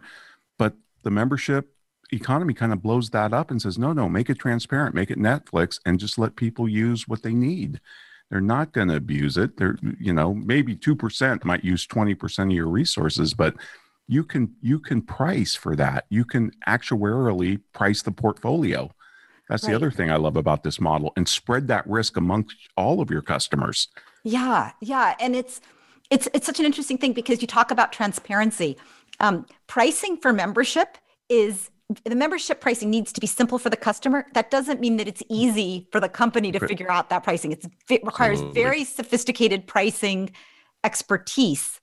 but 0.59 0.75
the 1.03 1.11
membership 1.11 1.74
economy 2.13 2.55
kind 2.55 2.73
of 2.73 2.83
blows 2.83 3.11
that 3.11 3.33
up 3.33 3.51
and 3.51 3.61
says, 3.61 3.79
no, 3.79 3.93
no, 3.93 4.09
make 4.09 4.31
it 4.31 4.39
transparent, 4.39 4.95
make 4.95 5.11
it 5.11 5.19
Netflix, 5.19 5.79
and 5.85 5.99
just 5.99 6.19
let 6.19 6.37
people 6.37 6.69
use 6.69 7.09
what 7.09 7.23
they 7.23 7.35
need. 7.35 7.81
They're 8.31 8.41
not 8.41 8.73
going 8.73 8.89
to 8.89 8.97
abuse 8.97 9.37
it. 9.37 9.57
They're, 9.57 9.77
you 10.01 10.13
know, 10.13 10.35
maybe 10.35 10.75
2% 10.77 11.45
might 11.45 11.65
use 11.65 11.87
20% 11.87 12.45
of 12.45 12.51
your 12.51 12.69
resources, 12.69 13.35
but 13.35 13.55
you 14.07 14.25
can 14.25 14.55
you 14.61 14.79
can 14.79 15.01
price 15.01 15.55
for 15.55 15.75
that. 15.77 16.05
You 16.11 16.25
can 16.25 16.53
actuarially 16.67 17.61
price 17.73 18.03
the 18.03 18.13
portfolio. 18.13 18.91
That's 19.49 19.65
right. 19.65 19.71
the 19.71 19.77
other 19.77 19.91
thing 19.91 20.11
I 20.11 20.17
love 20.17 20.37
about 20.37 20.63
this 20.63 20.81
model 20.81 21.13
and 21.17 21.29
spread 21.29 21.69
that 21.69 21.87
risk 21.87 22.17
amongst 22.17 22.57
all 22.77 23.01
of 23.01 23.11
your 23.11 23.23
customers. 23.23 23.89
Yeah, 24.23 24.73
yeah, 24.81 25.15
and 25.21 25.35
it's 25.37 25.61
it's 26.11 26.29
it's 26.35 26.47
such 26.47 26.61
an 26.61 26.67
interesting 26.67 26.99
thing 26.99 27.13
because 27.13 27.41
you 27.41 27.49
talk 27.49 27.71
about 27.71 27.93
transparency. 27.93 28.77
Um, 29.21 29.47
pricing 29.67 30.17
for 30.17 30.33
membership 30.33 30.99
is 31.29 31.71
the 32.05 32.17
membership 32.17 32.61
pricing 32.61 32.91
needs 32.91 33.13
to 33.13 33.21
be 33.21 33.27
simple 33.27 33.59
for 33.59 33.69
the 33.69 33.77
customer. 33.77 34.27
That 34.33 34.51
doesn't 34.51 34.81
mean 34.81 34.97
that 34.97 35.07
it's 35.07 35.23
easy 35.29 35.87
for 35.93 36.01
the 36.01 36.09
company 36.09 36.51
to 36.53 36.67
figure 36.67 36.91
out 36.91 37.11
that 37.11 37.23
pricing. 37.23 37.53
It's, 37.53 37.67
it 37.91 38.03
requires 38.05 38.41
very 38.55 38.85
sophisticated 38.85 39.67
pricing 39.67 40.31
expertise, 40.83 41.81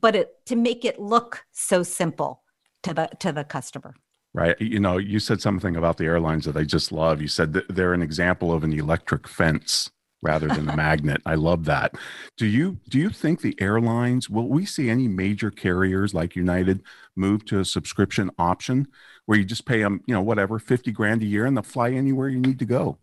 but 0.00 0.16
it, 0.16 0.30
to 0.46 0.56
make 0.56 0.84
it 0.84 0.98
look 0.98 1.44
so 1.52 1.82
simple 1.82 2.42
to 2.82 2.92
the 2.92 3.08
to 3.20 3.32
the 3.32 3.44
customer. 3.44 3.94
Right. 4.34 4.60
You 4.60 4.80
know, 4.80 4.98
you 4.98 5.18
said 5.18 5.40
something 5.40 5.76
about 5.76 5.96
the 5.96 6.04
airlines 6.04 6.44
that 6.44 6.56
I 6.56 6.64
just 6.64 6.92
love. 6.92 7.22
You 7.22 7.28
said 7.28 7.54
that 7.54 7.74
they're 7.74 7.94
an 7.94 8.02
example 8.02 8.52
of 8.52 8.64
an 8.64 8.72
electric 8.72 9.26
fence 9.26 9.90
rather 10.22 10.48
than 10.48 10.68
a 10.68 10.76
magnet. 10.84 11.22
I 11.24 11.36
love 11.36 11.64
that. 11.66 11.94
Do 12.36 12.46
you 12.46 12.78
do 12.90 12.98
you 12.98 13.10
think 13.10 13.40
the 13.40 13.56
airlines 13.60 14.28
will 14.28 14.48
we 14.48 14.66
see 14.66 14.90
any 14.90 15.08
major 15.08 15.50
carriers 15.50 16.12
like 16.12 16.36
United 16.36 16.82
move 17.14 17.44
to 17.46 17.60
a 17.60 17.64
subscription 17.64 18.30
option 18.38 18.88
where 19.26 19.38
you 19.38 19.44
just 19.44 19.66
pay 19.66 19.82
them, 19.82 20.02
you 20.06 20.14
know, 20.14 20.22
whatever, 20.22 20.58
50 20.58 20.90
grand 20.92 21.22
a 21.22 21.26
year 21.26 21.46
and 21.46 21.56
they'll 21.56 21.62
fly 21.62 21.90
anywhere 21.90 22.28
you 22.28 22.38
need 22.38 22.58
to 22.58 22.64
go? 22.64 22.98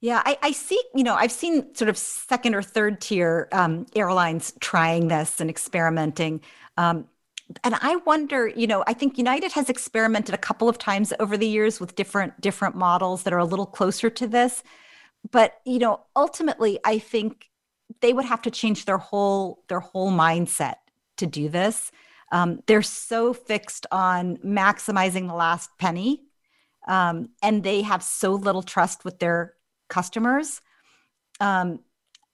Yeah, 0.00 0.22
I, 0.24 0.38
I 0.42 0.52
see, 0.52 0.80
you 0.94 1.04
know, 1.04 1.14
I've 1.14 1.32
seen 1.32 1.74
sort 1.74 1.88
of 1.88 1.96
second 1.96 2.54
or 2.54 2.62
third 2.62 3.00
tier 3.00 3.48
um, 3.52 3.86
airlines 3.96 4.52
trying 4.60 5.08
this 5.08 5.40
and 5.40 5.48
experimenting. 5.48 6.42
Um, 6.76 7.06
and 7.64 7.74
I 7.80 7.96
wonder, 8.04 8.48
you 8.48 8.66
know, 8.66 8.84
I 8.86 8.92
think 8.92 9.18
United 9.18 9.52
has 9.52 9.70
experimented 9.70 10.34
a 10.34 10.38
couple 10.38 10.68
of 10.68 10.78
times 10.78 11.12
over 11.20 11.36
the 11.36 11.46
years 11.46 11.80
with 11.80 11.94
different 11.94 12.40
different 12.40 12.74
models 12.74 13.22
that 13.22 13.32
are 13.32 13.38
a 13.38 13.44
little 13.44 13.66
closer 13.66 14.10
to 14.10 14.26
this 14.26 14.62
but 15.30 15.60
you 15.64 15.78
know 15.78 16.00
ultimately 16.14 16.78
i 16.84 16.98
think 16.98 17.50
they 18.00 18.12
would 18.12 18.24
have 18.24 18.42
to 18.42 18.50
change 18.50 18.84
their 18.84 18.98
whole 18.98 19.62
their 19.68 19.80
whole 19.80 20.10
mindset 20.10 20.76
to 21.16 21.26
do 21.26 21.48
this 21.48 21.90
um, 22.32 22.60
they're 22.66 22.82
so 22.82 23.32
fixed 23.32 23.86
on 23.92 24.36
maximizing 24.38 25.28
the 25.28 25.34
last 25.34 25.70
penny 25.78 26.22
um, 26.88 27.30
and 27.42 27.62
they 27.62 27.82
have 27.82 28.02
so 28.02 28.32
little 28.32 28.62
trust 28.62 29.04
with 29.04 29.18
their 29.18 29.54
customers. 29.88 30.60
Um, 31.40 31.80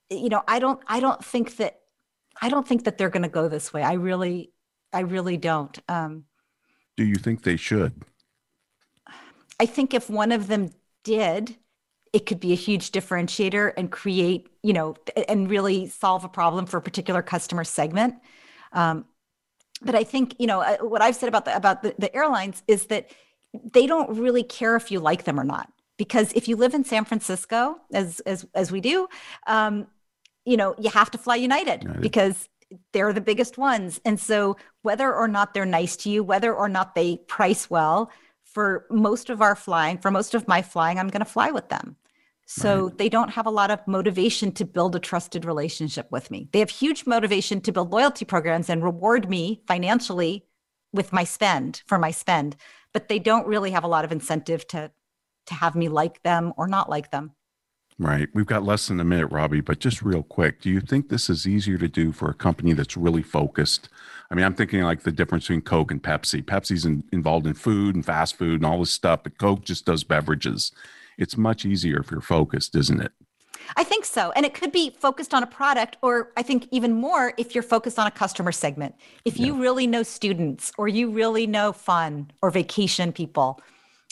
you 0.09 0.29
know 0.29 0.43
i 0.47 0.59
don't 0.59 0.81
i 0.87 0.99
don't 0.99 1.23
think 1.23 1.57
that 1.57 1.79
i 2.41 2.49
don't 2.49 2.67
think 2.67 2.83
that 2.85 2.97
they're 2.97 3.09
going 3.09 3.23
to 3.23 3.29
go 3.29 3.47
this 3.47 3.73
way. 3.73 3.83
I 3.83 3.93
really 3.93 4.51
i 4.91 4.99
really 4.99 5.37
don't. 5.37 5.77
Um, 5.89 6.25
do 6.97 7.03
you 7.03 7.15
think 7.15 7.43
they 7.43 7.57
should? 7.57 7.93
I 9.59 9.65
think 9.65 9.93
if 9.93 10.09
one 10.09 10.31
of 10.31 10.47
them 10.47 10.71
did 11.03 11.55
it 12.11 12.27
could 12.27 12.39
be 12.39 12.51
a 12.51 12.55
huge 12.55 12.91
differentiator 12.91 13.73
and 13.75 13.91
create, 13.91 14.47
you 14.61 14.71
know, 14.71 14.95
and 15.27 15.49
really 15.49 15.87
solve 15.87 16.23
a 16.23 16.29
problem 16.29 16.67
for 16.67 16.77
a 16.77 16.81
particular 16.81 17.23
customer 17.23 17.63
segment. 17.63 18.13
Um, 18.71 19.05
but 19.81 19.95
I 19.95 20.03
think, 20.03 20.35
you 20.39 20.47
know, 20.47 20.61
uh, 20.61 20.77
what 20.77 21.01
I've 21.01 21.15
said 21.15 21.29
about 21.29 21.45
the 21.45 21.55
about 21.55 21.81
the, 21.83 21.95
the 21.97 22.15
airlines 22.15 22.63
is 22.67 22.87
that 22.87 23.11
they 23.71 23.87
don't 23.87 24.17
really 24.17 24.43
care 24.43 24.75
if 24.75 24.91
you 24.91 24.99
like 24.99 25.23
them 25.23 25.39
or 25.39 25.43
not, 25.43 25.71
because 25.97 26.31
if 26.33 26.47
you 26.47 26.55
live 26.55 26.73
in 26.73 26.83
San 26.83 27.05
Francisco, 27.05 27.77
as 27.93 28.19
as 28.21 28.45
as 28.55 28.71
we 28.71 28.81
do, 28.81 29.07
um, 29.47 29.87
you 30.45 30.57
know, 30.57 30.75
you 30.77 30.89
have 30.89 31.11
to 31.11 31.17
fly 31.17 31.35
United, 31.35 31.83
United. 31.83 32.01
because 32.01 32.49
they're 32.91 33.13
the 33.13 33.21
biggest 33.21 33.57
ones. 33.57 34.01
And 34.05 34.19
so 34.19 34.57
whether 34.81 35.13
or 35.13 35.27
not 35.27 35.53
they're 35.53 35.65
nice 35.65 35.95
to 35.97 36.09
you, 36.09 36.23
whether 36.23 36.53
or 36.53 36.69
not 36.69 36.95
they 36.95 37.17
price 37.27 37.69
well, 37.69 38.11
for 38.43 38.85
most 38.89 39.29
of 39.29 39.41
our 39.41 39.55
flying, 39.55 39.97
for 39.97 40.11
most 40.11 40.33
of 40.33 40.47
my 40.47 40.61
flying, 40.61 40.99
I'm 40.99 41.09
going 41.09 41.25
to 41.25 41.25
fly 41.25 41.51
with 41.51 41.69
them. 41.69 41.95
So 42.45 42.85
right. 42.85 42.97
they 42.97 43.09
don't 43.09 43.31
have 43.31 43.45
a 43.45 43.51
lot 43.51 43.71
of 43.71 43.79
motivation 43.87 44.51
to 44.53 44.65
build 44.65 44.95
a 44.95 44.99
trusted 44.99 45.45
relationship 45.45 46.11
with 46.11 46.29
me. 46.29 46.49
They 46.51 46.59
have 46.59 46.69
huge 46.69 47.05
motivation 47.05 47.61
to 47.61 47.71
build 47.71 47.91
loyalty 47.91 48.25
programs 48.25 48.69
and 48.69 48.83
reward 48.83 49.29
me 49.29 49.61
financially 49.67 50.45
with 50.91 51.13
my 51.13 51.23
spend 51.23 51.81
for 51.87 51.97
my 51.97 52.11
spend, 52.11 52.55
but 52.93 53.07
they 53.07 53.19
don't 53.19 53.47
really 53.47 53.71
have 53.71 53.83
a 53.83 53.87
lot 53.87 54.05
of 54.05 54.11
incentive 54.11 54.67
to 54.67 54.91
to 55.45 55.53
have 55.53 55.75
me 55.75 55.89
like 55.89 56.23
them 56.23 56.53
or 56.55 56.67
not 56.67 56.89
like 56.89 57.11
them. 57.11 57.31
Right. 57.99 58.29
We've 58.33 58.45
got 58.45 58.63
less 58.63 58.87
than 58.87 58.99
a 58.99 59.03
minute, 59.03 59.27
Robbie, 59.27 59.61
but 59.61 59.79
just 59.79 60.01
real 60.01 60.23
quick, 60.23 60.61
do 60.61 60.69
you 60.69 60.79
think 60.79 61.09
this 61.09 61.29
is 61.29 61.45
easier 61.45 61.77
to 61.77 61.87
do 61.87 62.11
for 62.11 62.29
a 62.29 62.33
company 62.33 62.73
that's 62.73 62.97
really 62.97 63.21
focused? 63.21 63.89
I 64.31 64.35
mean, 64.35 64.45
I'm 64.45 64.55
thinking 64.55 64.81
like 64.81 65.03
the 65.03 65.11
difference 65.11 65.43
between 65.45 65.61
Coke 65.61 65.91
and 65.91 66.01
Pepsi. 66.01 66.43
Pepsi's 66.43 66.85
in, 66.85 67.03
involved 67.11 67.45
in 67.45 67.53
food 67.53 67.93
and 67.93 68.05
fast 68.05 68.35
food 68.35 68.61
and 68.61 68.65
all 68.65 68.79
this 68.79 68.91
stuff, 68.91 69.21
but 69.23 69.37
Coke 69.37 69.63
just 69.63 69.85
does 69.85 70.03
beverages 70.03 70.71
it's 71.17 71.37
much 71.37 71.65
easier 71.65 71.99
if 71.99 72.11
you're 72.11 72.21
focused, 72.21 72.75
isn't 72.75 73.01
it? 73.01 73.11
I 73.77 73.83
think 73.83 74.05
so. 74.05 74.31
And 74.35 74.45
it 74.45 74.53
could 74.53 74.71
be 74.71 74.89
focused 74.89 75.33
on 75.33 75.43
a 75.43 75.47
product, 75.47 75.97
or 76.01 76.31
I 76.35 76.43
think 76.43 76.67
even 76.71 76.93
more 76.93 77.33
if 77.37 77.55
you're 77.55 77.63
focused 77.63 77.97
on 77.97 78.07
a 78.07 78.11
customer 78.11 78.51
segment. 78.51 78.95
If 79.25 79.39
you 79.39 79.59
really 79.59 79.87
know 79.87 80.03
students 80.03 80.71
or 80.77 80.87
you 80.87 81.09
really 81.09 81.47
know 81.47 81.71
fun 81.71 82.31
or 82.41 82.51
vacation 82.51 83.13
people, 83.13 83.61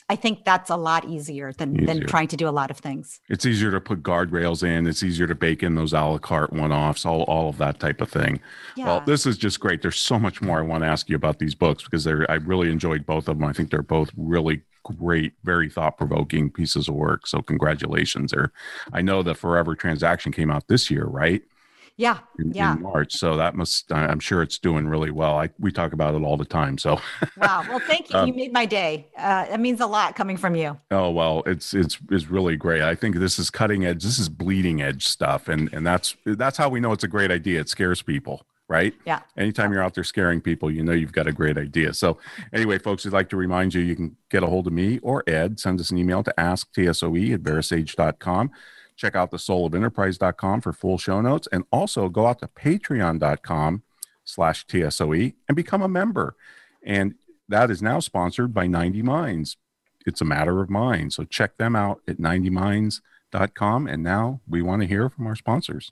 I 0.09 0.17
think 0.17 0.43
that's 0.43 0.69
a 0.69 0.75
lot 0.75 1.05
easier 1.05 1.53
than, 1.53 1.73
easier. 1.73 1.85
than 1.85 2.05
trying 2.05 2.27
to 2.29 2.37
do 2.37 2.47
a 2.47 2.51
lot 2.51 2.69
of 2.69 2.77
things. 2.77 3.21
It's 3.29 3.45
easier 3.45 3.71
to 3.71 3.79
put 3.79 4.03
guardrails 4.03 4.61
in. 4.61 4.85
It's 4.85 5.03
easier 5.03 5.25
to 5.25 5.35
bake 5.35 5.63
in 5.63 5.75
those 5.75 5.93
a 5.93 6.01
la 6.01 6.17
carte 6.17 6.51
one 6.51 6.73
offs, 6.73 7.05
all, 7.05 7.21
all 7.23 7.47
of 7.47 7.57
that 7.59 7.79
type 7.79 8.01
of 8.01 8.09
thing. 8.09 8.41
Yeah. 8.75 8.87
Well, 8.87 9.03
this 9.05 9.25
is 9.25 9.37
just 9.37 9.61
great. 9.61 9.81
There's 9.81 9.99
so 9.99 10.19
much 10.19 10.41
more 10.41 10.59
I 10.59 10.63
want 10.63 10.83
to 10.83 10.87
ask 10.89 11.09
you 11.09 11.15
about 11.15 11.39
these 11.39 11.55
books 11.55 11.85
because 11.85 12.03
they're, 12.03 12.29
I 12.29 12.35
really 12.35 12.69
enjoyed 12.69 13.05
both 13.05 13.29
of 13.29 13.39
them. 13.39 13.47
I 13.47 13.53
think 13.53 13.69
they're 13.69 13.81
both 13.81 14.11
really 14.17 14.63
great, 14.83 15.33
very 15.43 15.69
thought 15.69 15.97
provoking 15.97 16.49
pieces 16.49 16.87
of 16.87 16.95
work. 16.95 17.27
So 17.27 17.41
congratulations 17.41 18.31
there. 18.31 18.51
I 18.93 19.01
know 19.01 19.23
the 19.23 19.35
Forever 19.35 19.75
Transaction 19.75 20.31
came 20.31 20.51
out 20.51 20.67
this 20.67 20.89
year, 20.89 21.05
right? 21.05 21.41
Yeah, 21.97 22.19
in, 22.39 22.53
yeah. 22.53 22.73
In 22.73 22.81
March, 22.81 23.13
so 23.13 23.35
that 23.37 23.53
must. 23.53 23.91
I'm 23.91 24.19
sure 24.19 24.41
it's 24.41 24.57
doing 24.57 24.87
really 24.87 25.11
well. 25.11 25.37
I 25.37 25.49
we 25.59 25.71
talk 25.71 25.93
about 25.93 26.15
it 26.15 26.23
all 26.23 26.37
the 26.37 26.45
time. 26.45 26.77
So. 26.77 26.99
wow. 27.37 27.63
Well, 27.69 27.79
thank 27.79 28.11
you. 28.11 28.17
Um, 28.17 28.27
you 28.27 28.33
made 28.33 28.51
my 28.53 28.65
day. 28.65 29.07
Uh, 29.17 29.45
it 29.51 29.59
means 29.59 29.81
a 29.81 29.85
lot 29.85 30.15
coming 30.15 30.37
from 30.37 30.55
you. 30.55 30.79
Oh 30.89 31.11
well, 31.11 31.43
it's 31.45 31.73
it's 31.73 31.99
it's 32.09 32.27
really 32.27 32.55
great. 32.55 32.81
I 32.81 32.95
think 32.95 33.17
this 33.17 33.37
is 33.37 33.49
cutting 33.51 33.85
edge. 33.85 34.03
This 34.03 34.17
is 34.17 34.29
bleeding 34.29 34.81
edge 34.81 35.05
stuff, 35.05 35.47
and 35.47 35.71
and 35.73 35.85
that's 35.85 36.15
that's 36.25 36.57
how 36.57 36.69
we 36.69 36.79
know 36.79 36.91
it's 36.91 37.03
a 37.03 37.09
great 37.09 37.29
idea. 37.29 37.59
It 37.59 37.69
scares 37.69 38.01
people 38.01 38.47
right? 38.71 38.93
Yeah. 39.05 39.19
Anytime 39.37 39.73
you're 39.73 39.83
out 39.83 39.93
there 39.95 40.03
scaring 40.05 40.39
people, 40.39 40.71
you 40.71 40.81
know 40.81 40.93
you've 40.93 41.11
got 41.11 41.27
a 41.27 41.33
great 41.33 41.57
idea. 41.57 41.93
So, 41.93 42.17
anyway, 42.53 42.79
folks, 42.79 43.05
I'd 43.05 43.11
like 43.11 43.29
to 43.29 43.37
remind 43.37 43.73
you 43.73 43.81
you 43.81 43.97
can 43.97 44.15
get 44.29 44.43
a 44.43 44.47
hold 44.47 44.65
of 44.65 44.73
me 44.73 44.97
or 44.99 45.23
Ed. 45.27 45.59
Send 45.59 45.81
us 45.81 45.91
an 45.91 45.97
email 45.97 46.23
to 46.23 46.33
asktsoe 46.37 47.33
at 47.33 47.43
verasage.com. 47.43 48.51
Check 48.95 49.13
out 49.13 49.29
the 49.29 49.37
soulofenterprise.com 49.37 50.61
for 50.61 50.71
full 50.71 50.97
show 50.97 51.19
notes 51.19 51.49
and 51.51 51.65
also 51.71 52.07
go 52.07 52.27
out 52.27 52.39
to 52.39 52.47
patreon.com 52.47 53.83
slash 54.23 54.65
TSOE 54.67 55.33
and 55.49 55.55
become 55.55 55.81
a 55.81 55.89
member. 55.89 56.35
And 56.81 57.15
that 57.49 57.69
is 57.69 57.81
now 57.81 57.99
sponsored 57.99 58.53
by 58.53 58.67
90 58.67 59.01
Minds. 59.01 59.57
It's 60.05 60.21
a 60.21 60.25
matter 60.25 60.61
of 60.61 60.69
mind. 60.69 61.11
So 61.11 61.25
check 61.25 61.57
them 61.57 61.75
out 61.75 62.01
at 62.07 62.19
90minds.com. 62.19 63.87
And 63.87 64.01
now 64.01 64.39
we 64.47 64.61
want 64.61 64.81
to 64.81 64.87
hear 64.87 65.09
from 65.09 65.27
our 65.27 65.35
sponsors. 65.35 65.91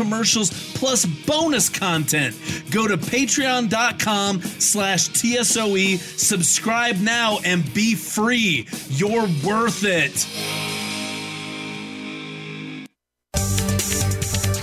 plus 0.75 1.05
bonus 1.05 1.69
content. 1.69 2.35
Go 2.71 2.87
to 2.87 2.97
patreon.com 2.97 4.41
slash 4.41 5.09
TSOE, 5.09 5.97
subscribe 5.97 6.97
now, 6.99 7.39
and 7.45 7.71
be 7.73 7.95
free. 7.95 8.67
You're 8.89 9.27
worth 9.43 9.83
it. 9.83 10.25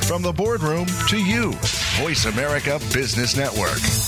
From 0.09 0.22
the 0.22 0.33
boardroom 0.33 0.87
to 1.09 1.18
you, 1.18 1.53
Voice 2.01 2.24
America 2.24 2.81
Business 2.92 3.37
Network. 3.37 4.08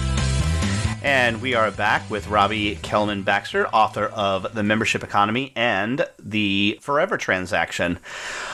And 1.03 1.41
we 1.41 1.55
are 1.55 1.71
back 1.71 2.07
with 2.11 2.27
Robbie 2.27 2.75
Kellman 2.75 3.23
Baxter, 3.23 3.65
author 3.69 4.05
of 4.05 4.53
The 4.53 4.61
Membership 4.61 5.03
Economy 5.03 5.51
and 5.55 6.05
The 6.19 6.77
Forever 6.79 7.17
Transaction. 7.17 7.97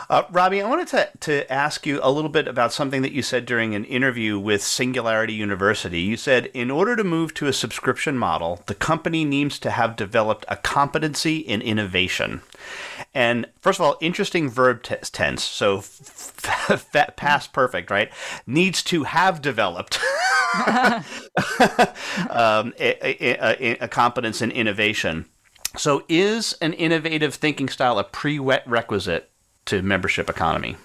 Uh, 0.09 0.23
Robbie, 0.31 0.61
I 0.61 0.69
wanted 0.69 0.87
to, 0.87 1.09
to 1.19 1.51
ask 1.51 1.85
you 1.85 1.99
a 2.01 2.09
little 2.09 2.29
bit 2.29 2.47
about 2.47 2.71
something 2.71 3.01
that 3.01 3.11
you 3.11 3.21
said 3.21 3.45
during 3.45 3.75
an 3.75 3.83
interview 3.83 4.39
with 4.39 4.63
Singularity 4.63 5.33
University. 5.33 5.99
You 5.99 6.15
said, 6.15 6.45
in 6.53 6.71
order 6.71 6.95
to 6.95 7.03
move 7.03 7.33
to 7.33 7.47
a 7.47 7.53
subscription 7.53 8.17
model, 8.17 8.63
the 8.67 8.75
company 8.75 9.25
needs 9.25 9.59
to 9.59 9.71
have 9.71 9.97
developed 9.97 10.45
a 10.47 10.55
competency 10.55 11.39
in 11.39 11.61
innovation. 11.61 12.41
And 13.17 13.47
first 13.59 13.79
of 13.79 13.83
all, 13.83 13.97
interesting 13.99 14.47
verb 14.47 14.83
t- 14.83 14.95
tense. 15.11 15.43
So 15.43 15.77
f- 15.79 16.93
f- 16.93 17.15
past 17.15 17.51
perfect, 17.51 17.89
right? 17.89 18.11
Needs 18.45 18.83
to 18.83 19.05
have 19.05 19.41
developed. 19.41 19.97
um, 22.29 22.75
a, 22.79 22.95
a, 23.01 23.77
a, 23.79 23.87
competence 23.87 24.43
in 24.43 24.51
innovation. 24.51 25.25
So, 25.77 26.03
is 26.07 26.53
an 26.61 26.73
innovative 26.73 27.33
thinking 27.33 27.69
style 27.69 27.97
a 27.97 28.03
prerequisite 28.03 29.29
to 29.65 29.81
membership 29.81 30.29
economy? 30.29 30.77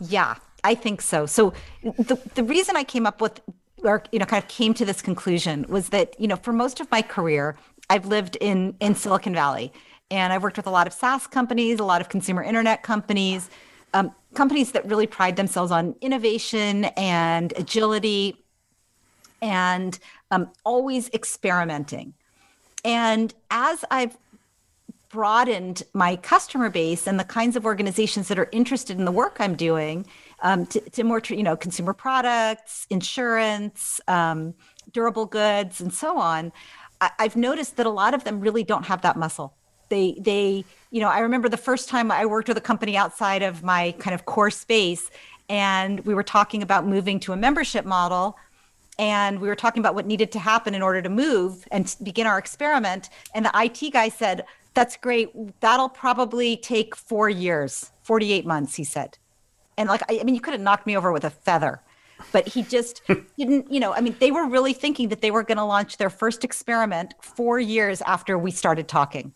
Yeah, 0.00 0.36
I 0.64 0.74
think 0.74 1.02
so. 1.02 1.26
So, 1.26 1.52
the 1.82 2.18
the 2.36 2.42
reason 2.42 2.74
I 2.74 2.84
came 2.84 3.06
up 3.06 3.20
with 3.20 3.40
or 3.84 4.02
you 4.12 4.18
know 4.18 4.24
kind 4.24 4.42
of 4.42 4.48
came 4.48 4.72
to 4.74 4.86
this 4.86 5.02
conclusion 5.02 5.66
was 5.68 5.90
that 5.90 6.18
you 6.18 6.26
know 6.26 6.36
for 6.36 6.54
most 6.54 6.80
of 6.80 6.90
my 6.90 7.02
career 7.02 7.56
I've 7.90 8.06
lived 8.06 8.36
in 8.40 8.74
in 8.80 8.94
Silicon 8.94 9.34
Valley 9.34 9.72
and 10.10 10.32
I've 10.32 10.42
worked 10.42 10.56
with 10.56 10.66
a 10.66 10.70
lot 10.70 10.86
of 10.86 10.92
SaaS 10.92 11.26
companies, 11.26 11.80
a 11.80 11.84
lot 11.84 12.00
of 12.00 12.08
consumer 12.08 12.42
internet 12.42 12.82
companies, 12.82 13.50
um, 13.94 14.14
companies 14.34 14.72
that 14.72 14.86
really 14.86 15.06
pride 15.06 15.36
themselves 15.36 15.70
on 15.70 15.94
innovation 16.00 16.86
and 16.96 17.52
agility 17.56 18.44
and 19.40 19.98
um, 20.30 20.50
always 20.64 21.08
experimenting. 21.10 22.14
And 22.84 23.34
as 23.50 23.84
I've 23.90 24.16
broadened 25.08 25.82
my 25.94 26.16
customer 26.16 26.68
base 26.68 27.06
and 27.06 27.18
the 27.18 27.24
kinds 27.24 27.56
of 27.56 27.64
organizations 27.64 28.28
that 28.28 28.38
are 28.38 28.48
interested 28.52 28.98
in 28.98 29.04
the 29.04 29.12
work 29.12 29.36
I'm 29.40 29.54
doing 29.54 30.06
um, 30.42 30.66
to, 30.66 30.80
to, 30.80 31.02
more, 31.02 31.22
you 31.28 31.42
know, 31.42 31.56
consumer 31.56 31.94
products, 31.94 32.86
insurance, 32.90 34.00
um, 34.06 34.54
durable 34.92 35.26
goods, 35.26 35.80
and 35.80 35.92
so 35.92 36.18
on, 36.18 36.52
I, 37.00 37.10
I've 37.18 37.36
noticed 37.36 37.76
that 37.76 37.86
a 37.86 37.90
lot 37.90 38.12
of 38.12 38.24
them 38.24 38.40
really 38.40 38.64
don't 38.64 38.84
have 38.84 39.02
that 39.02 39.16
muscle. 39.16 39.54
They, 39.88 40.16
they, 40.20 40.64
you 40.90 41.00
know, 41.00 41.08
I 41.08 41.20
remember 41.20 41.48
the 41.48 41.56
first 41.56 41.88
time 41.88 42.10
I 42.10 42.26
worked 42.26 42.48
with 42.48 42.58
a 42.58 42.62
company 42.62 42.96
outside 42.96 43.42
of 43.42 43.62
my 43.62 43.94
kind 43.98 44.14
of 44.14 44.24
core 44.26 44.50
space, 44.50 45.10
and 45.48 46.00
we 46.00 46.14
were 46.14 46.22
talking 46.22 46.62
about 46.62 46.86
moving 46.86 47.20
to 47.20 47.32
a 47.32 47.36
membership 47.36 47.84
model 47.84 48.36
and 48.98 49.40
we 49.40 49.48
were 49.48 49.54
talking 49.54 49.80
about 49.80 49.94
what 49.94 50.06
needed 50.06 50.32
to 50.32 50.38
happen 50.38 50.74
in 50.74 50.82
order 50.82 51.00
to 51.00 51.08
move 51.08 51.66
and 51.70 51.94
begin 52.02 52.26
our 52.26 52.38
experiment. 52.38 53.10
And 53.34 53.44
the 53.44 53.52
IT 53.54 53.92
guy 53.92 54.08
said, 54.08 54.44
That's 54.74 54.96
great. 54.96 55.30
That'll 55.60 55.88
probably 55.88 56.56
take 56.56 56.96
four 56.96 57.30
years, 57.30 57.92
48 58.02 58.44
months, 58.44 58.74
he 58.74 58.84
said. 58.84 59.16
And 59.76 59.88
like, 59.88 60.02
I, 60.10 60.18
I 60.20 60.24
mean, 60.24 60.34
you 60.34 60.40
could 60.40 60.54
have 60.54 60.60
knocked 60.60 60.86
me 60.86 60.96
over 60.96 61.12
with 61.12 61.24
a 61.24 61.30
feather, 61.30 61.80
but 62.32 62.48
he 62.48 62.62
just 62.62 63.02
didn't, 63.38 63.72
you 63.72 63.78
know, 63.78 63.92
I 63.92 64.00
mean, 64.00 64.16
they 64.18 64.32
were 64.32 64.46
really 64.46 64.72
thinking 64.72 65.08
that 65.10 65.20
they 65.20 65.30
were 65.30 65.44
going 65.44 65.58
to 65.58 65.64
launch 65.64 65.96
their 65.98 66.10
first 66.10 66.42
experiment 66.42 67.14
four 67.20 67.60
years 67.60 68.02
after 68.02 68.36
we 68.36 68.50
started 68.50 68.88
talking. 68.88 69.32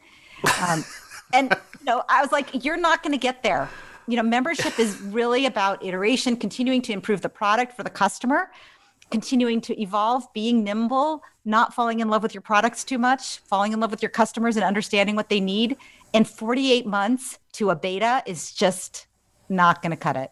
Um, 0.68 0.85
and, 1.33 1.57
you 1.78 1.85
know, 1.87 2.02
I 2.09 2.20
was 2.20 2.33
like, 2.33 2.64
You're 2.64 2.76
not 2.76 3.02
going 3.02 3.12
to 3.12 3.18
get 3.18 3.42
there. 3.42 3.68
You 4.09 4.16
know, 4.16 4.22
membership 4.22 4.78
is 4.78 5.00
really 5.00 5.46
about 5.46 5.85
iteration, 5.85 6.37
continuing 6.37 6.83
to 6.83 6.92
improve 6.92 7.20
the 7.20 7.28
product 7.28 7.76
for 7.76 7.85
the 7.85 7.90
customer 7.90 8.50
continuing 9.12 9.61
to 9.61 9.81
evolve, 9.81 10.33
being 10.33 10.64
nimble, 10.64 11.22
not 11.44 11.72
falling 11.72 12.00
in 12.00 12.09
love 12.09 12.22
with 12.24 12.35
your 12.35 12.40
products 12.40 12.83
too 12.83 12.98
much, 12.98 13.38
falling 13.40 13.72
in 13.72 13.78
love 13.78 13.92
with 13.92 14.02
your 14.02 14.11
customers 14.11 14.57
and 14.57 14.64
understanding 14.64 15.14
what 15.14 15.28
they 15.28 15.38
need. 15.38 15.76
And 16.14 16.26
48 16.26 16.87
months 16.87 17.38
to 17.52 17.70
a 17.70 17.76
beta 17.76 18.22
is 18.26 18.52
just 18.52 19.07
not 19.48 19.83
going 19.83 19.90
to 19.90 19.96
cut 19.96 20.16
it. 20.16 20.31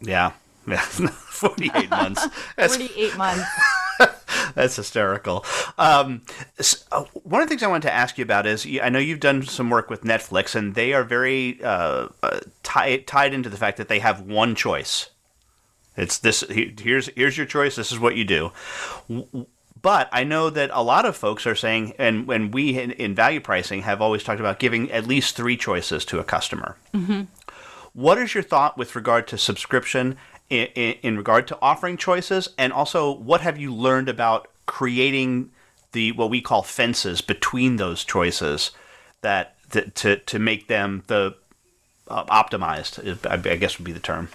Yeah. 0.00 0.32
Yeah. 0.66 0.80
48 0.80 1.90
months. 1.90 2.26
48 2.56 3.16
months. 3.18 3.44
That's 4.54 4.76
hysterical. 4.76 5.44
Um, 5.78 6.22
so, 6.60 6.78
uh, 6.92 7.04
one 7.22 7.42
of 7.42 7.48
the 7.48 7.52
things 7.52 7.62
I 7.62 7.68
wanted 7.68 7.88
to 7.88 7.94
ask 7.94 8.18
you 8.18 8.24
about 8.24 8.46
is 8.46 8.66
I 8.82 8.88
know 8.88 8.98
you've 8.98 9.20
done 9.20 9.42
some 9.42 9.70
work 9.70 9.90
with 9.90 10.02
Netflix, 10.02 10.54
and 10.54 10.74
they 10.74 10.92
are 10.92 11.04
very 11.04 11.62
uh, 11.62 12.08
uh, 12.22 12.40
tied 12.62 13.06
tied 13.06 13.34
into 13.34 13.48
the 13.48 13.56
fact 13.56 13.76
that 13.78 13.88
they 13.88 13.98
have 13.98 14.20
one 14.22 14.54
choice 14.54 15.10
it's 15.96 16.18
this. 16.18 16.42
Here's 16.48 17.08
here's 17.08 17.36
your 17.36 17.46
choice. 17.46 17.76
This 17.76 17.92
is 17.92 17.98
what 17.98 18.16
you 18.16 18.24
do. 18.24 18.52
But 19.80 20.08
I 20.12 20.24
know 20.24 20.48
that 20.48 20.70
a 20.72 20.82
lot 20.82 21.04
of 21.04 21.16
folks 21.16 21.46
are 21.46 21.56
saying, 21.56 21.94
and 21.98 22.26
when 22.26 22.50
we 22.50 22.78
in, 22.78 22.92
in 22.92 23.14
value 23.14 23.40
pricing 23.40 23.82
have 23.82 24.00
always 24.00 24.22
talked 24.22 24.40
about 24.40 24.58
giving 24.58 24.90
at 24.90 25.06
least 25.06 25.36
three 25.36 25.56
choices 25.56 26.04
to 26.06 26.18
a 26.18 26.24
customer. 26.24 26.76
Mm-hmm. 26.94 27.22
What 27.92 28.16
is 28.16 28.32
your 28.32 28.42
thought 28.42 28.78
with 28.78 28.96
regard 28.96 29.26
to 29.28 29.38
subscription 29.38 30.16
in, 30.52 30.94
in, 31.02 31.16
regard 31.16 31.46
to 31.48 31.58
offering 31.62 31.96
choices, 31.96 32.48
and 32.58 32.72
also 32.72 33.12
what 33.12 33.40
have 33.40 33.58
you 33.58 33.74
learned 33.74 34.08
about 34.08 34.48
creating 34.66 35.50
the 35.92 36.12
what 36.12 36.30
we 36.30 36.40
call 36.40 36.62
fences 36.62 37.20
between 37.20 37.76
those 37.76 38.04
choices 38.04 38.70
that, 39.22 39.56
to 39.94 40.16
to 40.16 40.38
make 40.38 40.68
them 40.68 41.02
the 41.06 41.34
uh, 42.08 42.24
optimized? 42.26 43.26
I 43.26 43.56
guess 43.56 43.78
would 43.78 43.84
be 43.84 43.92
the 43.92 44.00
term. 44.00 44.28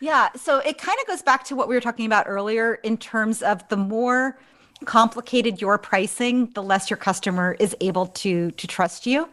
Yeah. 0.00 0.28
So 0.36 0.58
it 0.58 0.78
kind 0.78 0.98
of 1.00 1.06
goes 1.06 1.22
back 1.22 1.44
to 1.44 1.56
what 1.56 1.68
we 1.68 1.74
were 1.74 1.80
talking 1.80 2.06
about 2.06 2.26
earlier 2.28 2.74
in 2.74 2.98
terms 2.98 3.42
of 3.42 3.66
the 3.68 3.76
more 3.76 4.38
complicated 4.84 5.60
your 5.60 5.78
pricing, 5.78 6.50
the 6.52 6.62
less 6.62 6.90
your 6.90 6.98
customer 6.98 7.56
is 7.58 7.74
able 7.80 8.06
to 8.06 8.50
to 8.52 8.66
trust 8.66 9.06
you. 9.06 9.28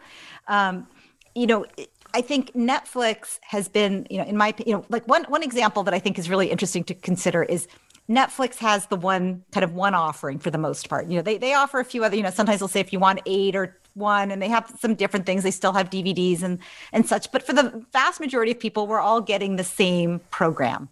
Um, 0.48 0.86
you 1.34 1.46
know, 1.46 1.66
I 2.14 2.20
think 2.20 2.52
Netflix 2.52 3.40
has 3.42 3.68
been, 3.68 4.06
you 4.08 4.18
know, 4.18 4.24
in 4.24 4.36
my, 4.36 4.54
you 4.64 4.72
know, 4.72 4.84
like 4.88 5.06
one 5.08 5.24
one 5.24 5.42
example 5.42 5.82
that 5.82 5.92
I 5.92 5.98
think 5.98 6.16
is 6.16 6.30
really 6.30 6.48
interesting 6.48 6.84
to 6.84 6.94
consider 6.94 7.42
is 7.42 7.66
Netflix 8.08 8.56
has 8.58 8.86
the 8.86 8.96
one 8.96 9.42
kind 9.50 9.64
of 9.64 9.74
one 9.74 9.94
offering 9.94 10.38
for 10.38 10.50
the 10.50 10.58
most 10.58 10.88
part. 10.88 11.08
You 11.08 11.16
know, 11.16 11.22
they 11.22 11.38
they 11.38 11.54
offer 11.54 11.80
a 11.80 11.84
few 11.84 12.04
other, 12.04 12.16
you 12.16 12.22
know, 12.22 12.30
sometimes 12.30 12.60
they'll 12.60 12.68
say 12.68 12.78
if 12.78 12.92
you 12.92 13.00
want 13.00 13.20
eight 13.26 13.56
or 13.56 13.76
one 13.94 14.30
and 14.30 14.40
they 14.40 14.48
have 14.48 14.72
some 14.78 14.94
different 14.94 15.26
things. 15.26 15.42
They 15.42 15.50
still 15.50 15.72
have 15.72 15.90
dvds 15.90 16.42
and 16.44 16.60
and 16.92 17.04
such. 17.04 17.32
But 17.32 17.42
for 17.42 17.52
the 17.52 17.84
vast 17.92 18.20
majority 18.20 18.52
of 18.52 18.60
people 18.60 18.86
we're 18.86 19.00
all 19.00 19.20
getting 19.20 19.56
the 19.56 19.64
same 19.64 20.20
program. 20.30 20.88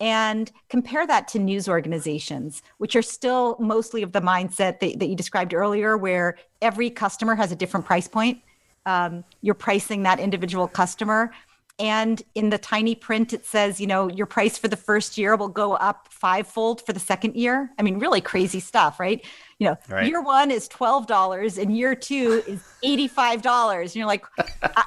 And 0.00 0.52
compare 0.68 1.06
that 1.06 1.28
to 1.28 1.38
news 1.38 1.68
organizations 1.68 2.60
which 2.76 2.94
are 2.96 3.02
still 3.02 3.56
mostly 3.60 4.02
of 4.02 4.12
the 4.12 4.20
mindset 4.20 4.80
that, 4.80 4.98
that 4.98 5.06
you 5.06 5.16
described 5.16 5.54
earlier 5.54 5.96
where 5.96 6.36
every 6.60 6.90
customer 6.90 7.34
has 7.34 7.50
a 7.50 7.56
different 7.56 7.86
price 7.86 8.08
point 8.08 8.42
um, 8.86 9.24
you're 9.40 9.54
pricing 9.54 10.02
that 10.02 10.20
individual 10.20 10.68
customer 10.68 11.32
and 11.78 12.22
in 12.36 12.50
the 12.50 12.58
tiny 12.58 12.94
print, 12.94 13.32
it 13.32 13.44
says, 13.44 13.80
you 13.80 13.88
know, 13.88 14.08
your 14.08 14.26
price 14.26 14.56
for 14.56 14.68
the 14.68 14.76
first 14.76 15.18
year 15.18 15.34
will 15.34 15.48
go 15.48 15.74
up 15.74 16.06
fivefold 16.08 16.86
for 16.86 16.92
the 16.92 17.00
second 17.00 17.34
year. 17.34 17.70
I 17.78 17.82
mean, 17.82 17.98
really 17.98 18.20
crazy 18.20 18.60
stuff, 18.60 19.00
right? 19.00 19.24
You 19.58 19.68
know, 19.68 19.76
right. 19.88 20.06
year 20.06 20.22
one 20.22 20.52
is 20.52 20.68
$12 20.68 21.60
and 21.60 21.76
year 21.76 21.96
two 21.96 22.44
is 22.46 22.62
$85. 22.84 23.82
And 23.82 23.96
you're 23.96 24.06
like, 24.06 24.24
I, 24.62 24.84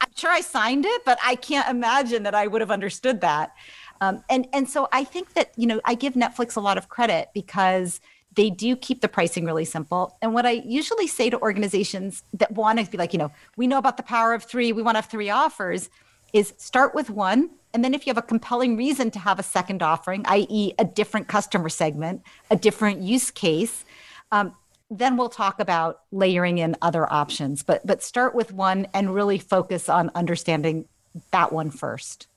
am 0.00 0.08
sure 0.16 0.30
I 0.30 0.40
signed 0.40 0.84
it, 0.84 1.02
but 1.04 1.16
I 1.24 1.36
can't 1.36 1.68
imagine 1.68 2.24
that 2.24 2.34
I 2.34 2.48
would 2.48 2.60
have 2.60 2.72
understood 2.72 3.20
that. 3.20 3.52
Um, 4.00 4.24
and, 4.28 4.48
and 4.52 4.68
so 4.68 4.88
I 4.90 5.04
think 5.04 5.34
that, 5.34 5.52
you 5.56 5.68
know, 5.68 5.80
I 5.84 5.94
give 5.94 6.14
Netflix 6.14 6.56
a 6.56 6.60
lot 6.60 6.76
of 6.76 6.88
credit 6.88 7.28
because 7.34 8.00
they 8.36 8.50
do 8.50 8.76
keep 8.76 9.00
the 9.00 9.08
pricing 9.08 9.44
really 9.44 9.64
simple. 9.64 10.16
And 10.22 10.32
what 10.32 10.46
I 10.46 10.62
usually 10.64 11.06
say 11.06 11.30
to 11.30 11.40
organizations 11.40 12.22
that 12.34 12.52
want 12.52 12.78
to 12.78 12.90
be 12.90 12.96
like, 12.96 13.12
you 13.12 13.18
know, 13.18 13.32
we 13.56 13.66
know 13.66 13.78
about 13.78 13.96
the 13.96 14.02
power 14.02 14.32
of 14.32 14.44
three, 14.44 14.72
we 14.72 14.82
want 14.82 14.94
to 14.94 15.00
have 15.00 15.10
three 15.10 15.30
offers– 15.30 15.90
is 16.32 16.54
start 16.58 16.94
with 16.94 17.10
one. 17.10 17.50
And 17.72 17.84
then 17.84 17.94
if 17.94 18.06
you 18.06 18.10
have 18.10 18.18
a 18.18 18.26
compelling 18.26 18.76
reason 18.76 19.10
to 19.12 19.18
have 19.18 19.38
a 19.38 19.42
second 19.42 19.82
offering, 19.82 20.22
i.e., 20.26 20.72
a 20.78 20.84
different 20.84 21.28
customer 21.28 21.68
segment, 21.68 22.22
a 22.50 22.56
different 22.56 23.02
use 23.02 23.30
case, 23.30 23.84
um, 24.32 24.54
then 24.90 25.16
we'll 25.16 25.28
talk 25.28 25.60
about 25.60 26.02
layering 26.12 26.58
in 26.58 26.76
other 26.80 27.10
options. 27.12 27.62
But 27.62 27.86
but 27.86 28.02
start 28.02 28.34
with 28.34 28.52
one 28.52 28.86
and 28.94 29.14
really 29.14 29.38
focus 29.38 29.88
on 29.88 30.10
understanding 30.14 30.86
that 31.32 31.52
one 31.52 31.70
first. 31.70 32.28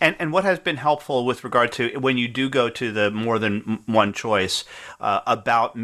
And 0.00 0.16
and 0.18 0.32
what 0.32 0.44
has 0.44 0.58
been 0.58 0.76
helpful 0.76 1.24
with 1.24 1.44
regard 1.44 1.72
to 1.72 1.98
when 1.98 2.18
you 2.18 2.28
do 2.28 2.48
go 2.48 2.68
to 2.70 2.92
the 2.92 3.10
more 3.10 3.38
than 3.38 3.82
one 3.86 4.12
choice 4.12 4.64
uh, 5.00 5.20
about 5.26 5.78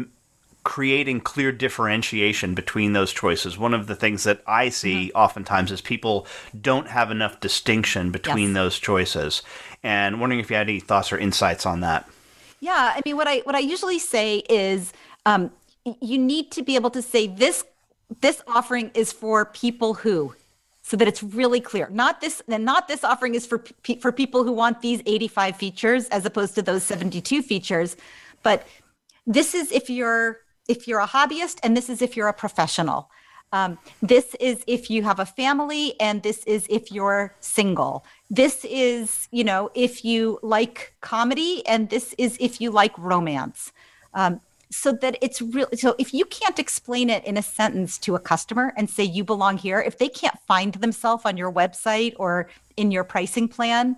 creating 0.63 1.19
clear 1.19 1.51
differentiation 1.51 2.55
between 2.55 2.93
those 2.93 3.11
choices. 3.11 3.57
One 3.57 3.73
of 3.73 3.87
the 3.87 3.95
things 3.95 4.23
that 4.23 4.41
I 4.47 4.69
see 4.69 5.07
mm-hmm. 5.07 5.17
oftentimes 5.17 5.71
is 5.71 5.81
people 5.81 6.25
don't 6.59 6.87
have 6.87 7.11
enough 7.11 7.39
distinction 7.39 8.11
between 8.11 8.49
yes. 8.49 8.55
those 8.55 8.79
choices. 8.79 9.41
And 9.83 10.21
wondering 10.21 10.39
if 10.39 10.49
you 10.49 10.55
had 10.55 10.69
any 10.69 10.79
thoughts 10.79 11.11
or 11.11 11.17
insights 11.17 11.65
on 11.65 11.81
that. 11.81 12.09
Yeah, 12.61 12.93
I 12.95 13.01
mean, 13.05 13.17
what 13.17 13.27
I 13.27 13.39
what 13.39 13.55
I 13.55 13.59
usually 13.59 13.99
say 13.99 14.37
is 14.49 14.93
um, 15.25 15.51
you 15.99 16.17
need 16.17 16.51
to 16.53 16.63
be 16.63 16.75
able 16.75 16.91
to 16.91 17.01
say 17.01 17.27
this 17.27 17.65
this 18.21 18.41
offering 18.47 18.91
is 18.93 19.11
for 19.11 19.45
people 19.45 19.95
who 19.95 20.33
so 20.83 20.95
that 20.97 21.07
it's 21.07 21.23
really 21.23 21.59
clear 21.59 21.89
not 21.89 22.21
this 22.21 22.41
and 22.47 22.63
not 22.63 22.87
this 22.87 23.03
offering 23.03 23.33
is 23.35 23.47
for 23.47 23.63
for 23.99 24.11
people 24.11 24.43
who 24.43 24.51
want 24.51 24.81
these 24.81 25.01
85 25.05 25.55
features 25.55 26.07
as 26.09 26.25
opposed 26.25 26.53
to 26.55 26.61
those 26.61 26.83
72 26.83 27.41
features 27.41 27.97
but 28.43 28.67
this 29.25 29.55
is 29.55 29.71
if 29.71 29.89
you're 29.89 30.43
if 30.67 30.87
you're 30.87 30.99
a 30.99 31.07
hobbyist, 31.07 31.59
and 31.63 31.75
this 31.75 31.89
is 31.89 32.01
if 32.01 32.15
you're 32.15 32.27
a 32.27 32.33
professional. 32.33 33.09
Um, 33.51 33.77
this 34.01 34.35
is 34.39 34.63
if 34.65 34.89
you 34.89 35.03
have 35.03 35.19
a 35.19 35.25
family, 35.25 35.99
and 35.99 36.23
this 36.23 36.43
is 36.45 36.65
if 36.69 36.91
you're 36.91 37.35
single. 37.39 38.03
This 38.29 38.65
is, 38.67 39.27
you 39.31 39.43
know, 39.43 39.69
if 39.75 40.03
you 40.03 40.39
like 40.41 40.95
comedy, 41.01 41.65
and 41.67 41.89
this 41.89 42.15
is 42.17 42.37
if 42.39 42.59
you 42.59 42.71
like 42.71 42.97
romance. 42.97 43.71
Um, 44.13 44.41
so 44.73 44.91
that 44.91 45.17
it's 45.21 45.41
really 45.41 45.77
so 45.77 45.95
if 45.99 46.13
you 46.13 46.25
can't 46.25 46.57
explain 46.57 47.09
it 47.09 47.23
in 47.25 47.37
a 47.37 47.41
sentence 47.41 47.97
to 47.99 48.15
a 48.15 48.19
customer 48.19 48.73
and 48.75 48.89
say 48.89 49.03
you 49.03 49.23
belong 49.23 49.57
here, 49.57 49.79
if 49.79 49.97
they 49.97 50.09
can't 50.09 50.37
find 50.47 50.73
themselves 50.75 51.25
on 51.25 51.37
your 51.37 51.51
website 51.51 52.13
or 52.17 52.49
in 52.75 52.89
your 52.89 53.03
pricing 53.03 53.47
plan, 53.47 53.95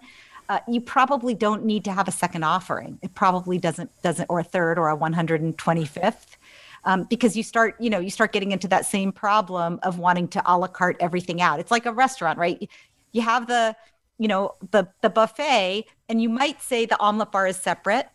uh, 0.50 0.60
you 0.68 0.82
probably 0.82 1.34
don't 1.34 1.64
need 1.64 1.84
to 1.86 1.92
have 1.92 2.08
a 2.08 2.12
second 2.12 2.44
offering. 2.44 3.00
It 3.02 3.16
probably 3.16 3.58
doesn't 3.58 3.90
doesn't 4.02 4.26
or 4.30 4.40
a 4.40 4.44
third 4.44 4.78
or 4.78 4.90
a 4.90 4.98
125th 4.98 6.36
um, 6.84 7.04
because 7.06 7.36
you 7.36 7.44
start 7.44 7.76
you 7.80 7.90
know 7.90 8.00
you 8.00 8.10
start 8.10 8.32
getting 8.32 8.52
into 8.52 8.68
that 8.68 8.86
same 8.86 9.12
problem 9.12 9.80
of 9.84 9.98
wanting 9.98 10.28
to 10.30 10.42
a 10.46 10.58
la 10.58 10.68
carte 10.68 10.98
everything 11.00 11.42
out 11.42 11.60
it's 11.60 11.72
like 11.72 11.86
a 11.86 11.94
restaurant 11.94 12.38
right 12.38 12.70
you 13.12 13.22
have 13.22 13.48
the 13.48 13.76
you 14.18 14.28
know 14.28 14.56
the 14.72 14.88
the 15.02 15.10
buffet 15.10 15.86
and 16.10 16.22
you 16.22 16.30
might 16.30 16.62
say 16.62 16.86
the 16.86 17.00
omelet 17.00 17.32
bar 17.32 17.48
is 17.48 17.58
separate 17.58 18.08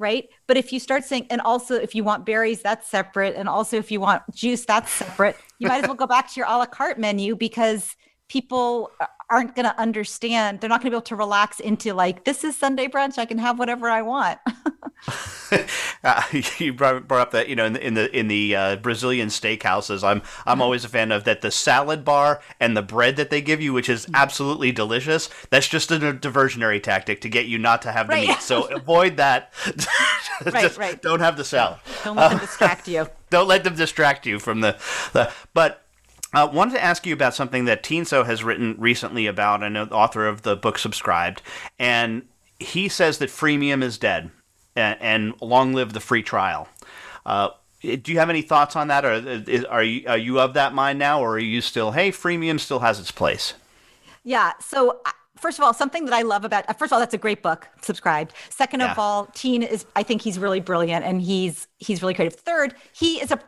right? 0.00 0.28
But 0.48 0.56
if 0.56 0.72
you 0.72 0.80
start 0.80 1.04
saying 1.04 1.26
and 1.30 1.40
also 1.42 1.74
if 1.74 1.94
you 1.94 2.02
want 2.02 2.26
berries 2.26 2.62
that's 2.62 2.88
separate. 2.88 3.36
And 3.36 3.48
also 3.48 3.76
if 3.76 3.92
you 3.92 4.00
want 4.00 4.22
juice 4.34 4.64
that's 4.64 4.90
separate. 4.90 5.36
You 5.58 5.68
might 5.68 5.84
as 5.84 5.88
well 5.88 5.94
go 5.94 6.06
back 6.06 6.32
to 6.32 6.40
your 6.40 6.46
a 6.48 6.56
la 6.56 6.66
carte 6.66 6.98
menu 6.98 7.36
because 7.36 7.94
people 8.28 8.90
aren't 9.30 9.54
going 9.54 9.64
to 9.64 9.78
understand. 9.80 10.60
They're 10.60 10.68
not 10.68 10.80
going 10.80 10.90
to 10.90 10.90
be 10.90 10.96
able 10.96 11.02
to 11.02 11.16
relax 11.16 11.60
into 11.60 11.94
like, 11.94 12.24
this 12.24 12.44
is 12.44 12.56
Sunday 12.56 12.88
brunch. 12.88 13.18
I 13.18 13.24
can 13.24 13.38
have 13.38 13.58
whatever 13.58 13.88
I 13.88 14.02
want. 14.02 14.38
uh, 16.04 16.22
you 16.58 16.72
brought, 16.72 17.06
brought, 17.08 17.20
up 17.20 17.30
that 17.32 17.48
you 17.48 17.56
know 17.56 17.66
in 17.66 17.72
the 17.74 17.86
in 17.86 17.94
the, 17.94 18.18
in 18.18 18.28
the 18.28 18.56
uh, 18.56 18.76
Brazilian 18.76 19.28
steakhouses, 19.28 20.02
I'm 20.02 20.22
I'm 20.46 20.54
mm-hmm. 20.54 20.62
always 20.62 20.84
a 20.84 20.88
fan 20.88 21.12
of 21.12 21.24
that 21.24 21.42
the 21.42 21.50
salad 21.50 22.04
bar 22.04 22.40
and 22.58 22.76
the 22.76 22.82
bread 22.82 23.16
that 23.16 23.30
they 23.30 23.40
give 23.40 23.60
you, 23.60 23.72
which 23.72 23.88
is 23.88 24.04
mm-hmm. 24.04 24.14
absolutely 24.14 24.72
delicious. 24.72 25.28
That's 25.50 25.68
just 25.68 25.90
a 25.90 25.98
diversionary 25.98 26.82
tactic 26.82 27.20
to 27.22 27.28
get 27.28 27.46
you 27.46 27.58
not 27.58 27.82
to 27.82 27.92
have 27.92 28.08
the 28.08 28.14
right. 28.14 28.28
meat. 28.28 28.40
So 28.40 28.64
avoid 28.74 29.16
that. 29.16 29.52
right, 30.46 30.76
right. 30.76 31.00
Don't 31.00 31.20
have 31.20 31.36
the 31.36 31.44
salad. 31.44 31.78
Don't 32.04 32.16
let 32.16 32.30
them 32.30 32.38
distract 32.40 32.88
you. 32.88 33.06
Don't 33.30 33.48
let 33.48 33.64
them 33.64 33.76
distract 33.76 34.26
you 34.26 34.38
from 34.38 34.60
the, 34.60 34.76
the 35.12 35.32
but 35.54 35.79
I 36.32 36.42
uh, 36.42 36.52
wanted 36.52 36.74
to 36.74 36.84
ask 36.84 37.06
you 37.06 37.12
about 37.12 37.34
something 37.34 37.64
that 37.64 37.82
Tien 37.82 38.04
Tzuo 38.04 38.24
has 38.24 38.44
written 38.44 38.76
recently 38.78 39.26
about. 39.26 39.62
I 39.62 39.68
know 39.68 39.84
the 39.84 39.94
author 39.94 40.26
of 40.26 40.42
the 40.42 40.56
book 40.56 40.78
Subscribed, 40.78 41.42
and 41.78 42.22
he 42.58 42.88
says 42.88 43.18
that 43.18 43.30
freemium 43.30 43.82
is 43.82 43.98
dead, 43.98 44.30
and, 44.76 44.96
and 45.00 45.34
long 45.40 45.72
live 45.72 45.92
the 45.92 46.00
free 46.00 46.22
trial. 46.22 46.68
Uh, 47.26 47.50
do 47.82 48.12
you 48.12 48.18
have 48.18 48.30
any 48.30 48.42
thoughts 48.42 48.76
on 48.76 48.88
that, 48.88 49.04
or 49.04 49.12
is, 49.12 49.64
are 49.64 49.82
you 49.82 50.06
are 50.06 50.18
you 50.18 50.38
of 50.38 50.54
that 50.54 50.74
mind 50.74 50.98
now, 50.98 51.20
or 51.20 51.32
are 51.34 51.38
you 51.38 51.60
still, 51.60 51.92
hey, 51.92 52.10
freemium 52.10 52.60
still 52.60 52.80
has 52.80 53.00
its 53.00 53.10
place? 53.10 53.54
Yeah. 54.22 54.52
So 54.60 55.00
uh, 55.06 55.10
first 55.36 55.58
of 55.58 55.64
all, 55.64 55.72
something 55.72 56.04
that 56.04 56.14
I 56.14 56.22
love 56.22 56.44
about 56.44 56.68
uh, 56.68 56.74
first 56.74 56.90
of 56.90 56.94
all, 56.94 57.00
that's 57.00 57.14
a 57.14 57.18
great 57.18 57.42
book. 57.42 57.68
Subscribed. 57.80 58.34
Second 58.50 58.80
yeah. 58.80 58.92
of 58.92 58.98
all, 58.98 59.26
Tien 59.34 59.62
is 59.62 59.86
I 59.96 60.02
think 60.02 60.22
he's 60.22 60.38
really 60.38 60.60
brilliant 60.60 61.04
and 61.04 61.22
he's 61.22 61.66
he's 61.78 62.02
really 62.02 62.14
creative. 62.14 62.38
Third, 62.38 62.74
he 62.92 63.20
is 63.20 63.30
a, 63.30 63.40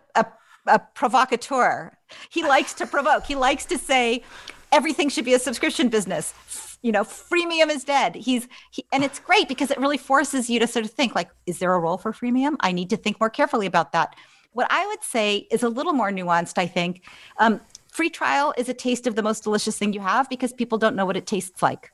a 0.66 0.78
provocateur. 0.78 1.96
He 2.30 2.42
likes 2.42 2.72
to 2.74 2.86
provoke. 2.86 3.24
He 3.24 3.34
likes 3.34 3.64
to 3.66 3.78
say 3.78 4.22
everything 4.70 5.08
should 5.08 5.24
be 5.24 5.34
a 5.34 5.38
subscription 5.38 5.88
business. 5.88 6.34
You 6.82 6.92
know, 6.92 7.04
freemium 7.04 7.70
is 7.70 7.84
dead. 7.84 8.14
He's 8.16 8.48
he, 8.70 8.84
and 8.92 9.04
it's 9.04 9.20
great 9.20 9.48
because 9.48 9.70
it 9.70 9.78
really 9.78 9.98
forces 9.98 10.50
you 10.50 10.58
to 10.60 10.66
sort 10.66 10.84
of 10.84 10.90
think 10.90 11.14
like, 11.14 11.30
is 11.46 11.58
there 11.58 11.72
a 11.72 11.78
role 11.78 11.98
for 11.98 12.12
freemium? 12.12 12.56
I 12.60 12.72
need 12.72 12.90
to 12.90 12.96
think 12.96 13.20
more 13.20 13.30
carefully 13.30 13.66
about 13.66 13.92
that. 13.92 14.16
What 14.52 14.66
I 14.70 14.86
would 14.86 15.02
say 15.02 15.46
is 15.50 15.62
a 15.62 15.68
little 15.68 15.92
more 15.92 16.10
nuanced. 16.10 16.58
I 16.58 16.66
think 16.66 17.04
um, 17.38 17.60
free 17.88 18.10
trial 18.10 18.52
is 18.56 18.68
a 18.68 18.74
taste 18.74 19.06
of 19.06 19.14
the 19.14 19.22
most 19.22 19.44
delicious 19.44 19.78
thing 19.78 19.92
you 19.92 20.00
have 20.00 20.28
because 20.28 20.52
people 20.52 20.76
don't 20.76 20.96
know 20.96 21.06
what 21.06 21.16
it 21.16 21.26
tastes 21.26 21.62
like. 21.62 21.92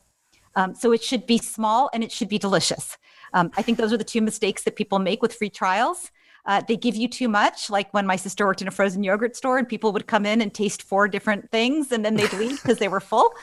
Um, 0.57 0.75
so 0.75 0.93
it 0.93 1.03
should 1.03 1.27
be 1.27 1.39
small 1.39 1.91
and 1.93 2.03
it 2.03 2.11
should 2.11 2.29
be 2.29 2.39
delicious. 2.39 2.97
Um, 3.35 3.51
I 3.57 3.63
think 3.63 3.79
those 3.79 3.93
are 3.93 3.99
the 3.99 4.05
two 4.05 4.23
mistakes 4.23 4.65
that 4.65 4.75
people 4.75 4.99
make 4.99 5.23
with 5.23 5.35
free 5.35 5.51
trials. 5.51 6.11
Uh, 6.49 6.63
they 6.67 6.79
give 6.79 6.97
you 6.97 7.07
too 7.07 7.29
much. 7.29 7.69
Like 7.69 7.93
when 7.93 8.07
my 8.07 8.17
sister 8.17 8.47
worked 8.47 8.63
in 8.63 8.69
a 8.69 8.71
frozen 8.71 9.05
yogurt 9.05 9.37
store 9.37 9.59
and 9.59 9.69
people 9.69 9.93
would 9.93 10.07
come 10.07 10.25
in 10.25 10.41
and 10.41 10.53
taste 10.53 10.83
four 10.83 11.07
different 11.07 11.51
things 11.51 11.93
and 11.93 12.03
then 12.03 12.17
they'd 12.17 12.33
leave 12.33 12.63
because 12.63 12.79
they 12.79 12.89
were 12.89 13.01
full. 13.01 13.35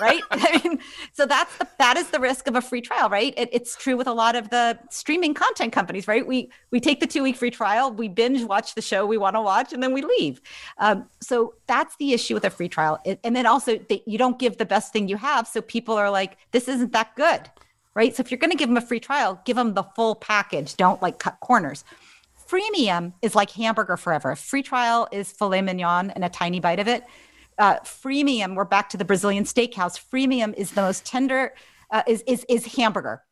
Right. 0.00 0.22
I 0.30 0.58
mean, 0.64 0.78
so 1.12 1.26
that's 1.26 1.54
the, 1.58 1.68
that 1.78 1.98
is 1.98 2.08
the 2.08 2.18
risk 2.18 2.46
of 2.48 2.56
a 2.56 2.62
free 2.62 2.80
trial, 2.80 3.10
right? 3.10 3.34
It, 3.36 3.50
it's 3.52 3.76
true 3.76 3.98
with 3.98 4.06
a 4.06 4.14
lot 4.14 4.34
of 4.34 4.48
the 4.48 4.78
streaming 4.88 5.34
content 5.34 5.74
companies, 5.74 6.08
right? 6.08 6.26
We, 6.26 6.50
we 6.70 6.80
take 6.80 7.00
the 7.00 7.06
two 7.06 7.22
week 7.22 7.36
free 7.36 7.50
trial, 7.50 7.92
we 7.92 8.08
binge 8.08 8.42
watch 8.44 8.74
the 8.74 8.82
show 8.82 9.04
we 9.04 9.18
want 9.18 9.36
to 9.36 9.42
watch, 9.42 9.74
and 9.74 9.82
then 9.82 9.92
we 9.92 10.00
leave. 10.00 10.40
Um, 10.78 11.06
so 11.20 11.52
that's 11.66 11.96
the 11.96 12.14
issue 12.14 12.32
with 12.32 12.46
a 12.46 12.50
free 12.50 12.70
trial. 12.70 12.98
It, 13.04 13.20
and 13.24 13.36
then 13.36 13.44
also 13.44 13.76
they, 13.90 14.02
you 14.06 14.16
don't 14.16 14.38
give 14.38 14.56
the 14.56 14.64
best 14.64 14.90
thing 14.90 15.06
you 15.06 15.18
have. 15.18 15.46
So 15.46 15.60
people 15.60 15.96
are 15.96 16.10
like, 16.10 16.38
this 16.52 16.66
isn't 16.66 16.92
that 16.92 17.14
good. 17.14 17.42
Right. 17.94 18.14
So 18.14 18.20
if 18.22 18.30
you're 18.30 18.38
going 18.38 18.52
to 18.52 18.56
give 18.56 18.68
them 18.68 18.76
a 18.76 18.82
free 18.82 19.00
trial, 19.00 19.40
give 19.44 19.56
them 19.56 19.74
the 19.74 19.82
full 19.82 20.14
package. 20.14 20.76
Don't 20.76 21.02
like 21.02 21.18
cut 21.18 21.40
corners 21.40 21.84
freemium 22.48 23.12
is 23.22 23.34
like 23.34 23.50
hamburger 23.50 23.96
forever. 23.96 24.34
Free 24.34 24.62
trial 24.62 25.08
is 25.12 25.30
filet 25.30 25.62
mignon 25.62 26.10
and 26.10 26.24
a 26.24 26.28
tiny 26.28 26.60
bite 26.60 26.80
of 26.80 26.88
it. 26.88 27.04
Uh, 27.58 27.78
freemium, 27.80 28.54
we're 28.54 28.64
back 28.64 28.88
to 28.90 28.96
the 28.96 29.04
Brazilian 29.04 29.44
steakhouse. 29.44 30.00
Freemium 30.00 30.54
is 30.54 30.72
the 30.72 30.80
most 30.80 31.04
tender, 31.04 31.54
uh, 31.90 32.02
is, 32.06 32.22
is, 32.26 32.46
is 32.48 32.76
hamburger. 32.76 33.22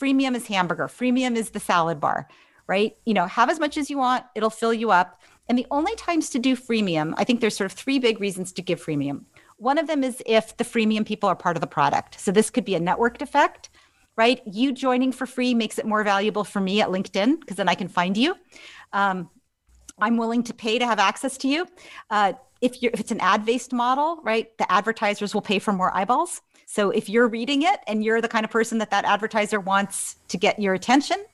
Freemium 0.00 0.34
is 0.34 0.46
hamburger. 0.46 0.86
Freemium 0.86 1.36
is 1.36 1.50
the 1.50 1.60
salad 1.60 1.98
bar, 1.98 2.28
right? 2.66 2.96
You 3.06 3.14
know, 3.14 3.26
have 3.26 3.50
as 3.50 3.58
much 3.58 3.76
as 3.76 3.88
you 3.90 3.98
want, 3.98 4.24
it'll 4.34 4.50
fill 4.50 4.74
you 4.74 4.90
up. 4.90 5.22
And 5.48 5.58
the 5.58 5.66
only 5.70 5.94
times 5.96 6.30
to 6.30 6.38
do 6.38 6.54
freemium, 6.54 7.14
I 7.16 7.24
think 7.24 7.40
there's 7.40 7.56
sort 7.56 7.70
of 7.70 7.76
three 7.76 7.98
big 7.98 8.20
reasons 8.20 8.52
to 8.52 8.62
give 8.62 8.84
freemium. 8.84 9.24
One 9.56 9.78
of 9.78 9.86
them 9.86 10.04
is 10.04 10.22
if 10.26 10.56
the 10.56 10.64
freemium 10.64 11.06
people 11.06 11.28
are 11.28 11.36
part 11.36 11.56
of 11.56 11.60
the 11.60 11.66
product. 11.66 12.20
So 12.20 12.30
this 12.30 12.50
could 12.50 12.64
be 12.64 12.74
a 12.74 12.80
networked 12.80 13.22
effect 13.22 13.70
right? 14.16 14.40
You 14.46 14.72
joining 14.72 15.12
for 15.12 15.26
free 15.26 15.54
makes 15.54 15.78
it 15.78 15.86
more 15.86 16.04
valuable 16.04 16.44
for 16.44 16.60
me 16.60 16.80
at 16.80 16.88
LinkedIn 16.88 17.40
because 17.40 17.56
then 17.56 17.68
I 17.68 17.74
can 17.74 17.88
find 17.88 18.16
you. 18.16 18.36
Um, 18.92 19.30
I'm 19.98 20.16
willing 20.16 20.42
to 20.44 20.54
pay 20.54 20.78
to 20.78 20.86
have 20.86 20.98
access 20.98 21.36
to 21.38 21.48
you. 21.48 21.66
Uh, 22.10 22.34
if 22.60 22.82
if 22.82 23.00
it's 23.00 23.10
an 23.10 23.20
ad 23.20 23.44
based 23.44 23.72
model, 23.72 24.20
right? 24.22 24.56
The 24.58 24.70
advertisers 24.70 25.34
will 25.34 25.42
pay 25.42 25.58
for 25.58 25.72
more 25.72 25.94
eyeballs. 25.94 26.40
So 26.66 26.90
if 26.90 27.08
you're 27.08 27.28
reading 27.28 27.62
it 27.62 27.80
and 27.86 28.04
you're 28.04 28.20
the 28.20 28.28
kind 28.28 28.44
of 28.44 28.50
person 28.50 28.78
that 28.78 28.90
that 28.90 29.04
advertiser 29.04 29.60
wants 29.60 30.16
to 30.28 30.38
get 30.38 30.58
your 30.58 30.72
attention, 30.74 31.24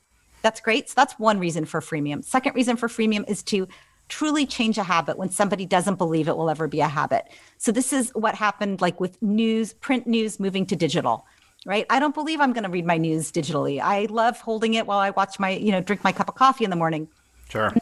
that's 0.41 0.59
great. 0.59 0.89
So 0.89 0.93
that's 0.95 1.13
one 1.13 1.39
reason 1.39 1.65
for 1.65 1.81
freemium. 1.81 2.23
Second 2.23 2.55
reason 2.55 2.75
for 2.75 2.87
freemium 2.87 3.29
is 3.29 3.43
to 3.43 3.67
truly 4.09 4.45
change 4.45 4.77
a 4.77 4.83
habit 4.83 5.17
when 5.17 5.29
somebody 5.29 5.65
doesn't 5.65 5.95
believe 5.95 6.27
it 6.27 6.35
will 6.35 6.49
ever 6.49 6.67
be 6.67 6.81
a 6.81 6.87
habit. 6.87 7.25
So 7.57 7.71
this 7.71 7.93
is 7.93 8.09
what 8.15 8.35
happened 8.35 8.81
like 8.81 8.99
with 8.99 9.21
news, 9.21 9.73
print 9.73 10.07
news 10.07 10.39
moving 10.39 10.65
to 10.65 10.75
digital, 10.75 11.25
right? 11.65 11.85
I 11.89 11.99
don't 11.99 12.13
believe 12.13 12.39
I'm 12.39 12.53
going 12.53 12.63
to 12.63 12.69
read 12.69 12.85
my 12.85 12.97
news 12.97 13.31
digitally. 13.31 13.79
I 13.79 14.07
love 14.09 14.39
holding 14.39 14.75
it 14.75 14.87
while 14.87 14.99
I 14.99 15.09
watch 15.11 15.39
my, 15.39 15.51
you 15.51 15.71
know, 15.71 15.81
drink 15.81 16.03
my 16.03 16.11
cup 16.11 16.29
of 16.29 16.35
coffee 16.35 16.63
in 16.63 16.69
the 16.69 16.75
morning. 16.75 17.07
Sure. 17.49 17.73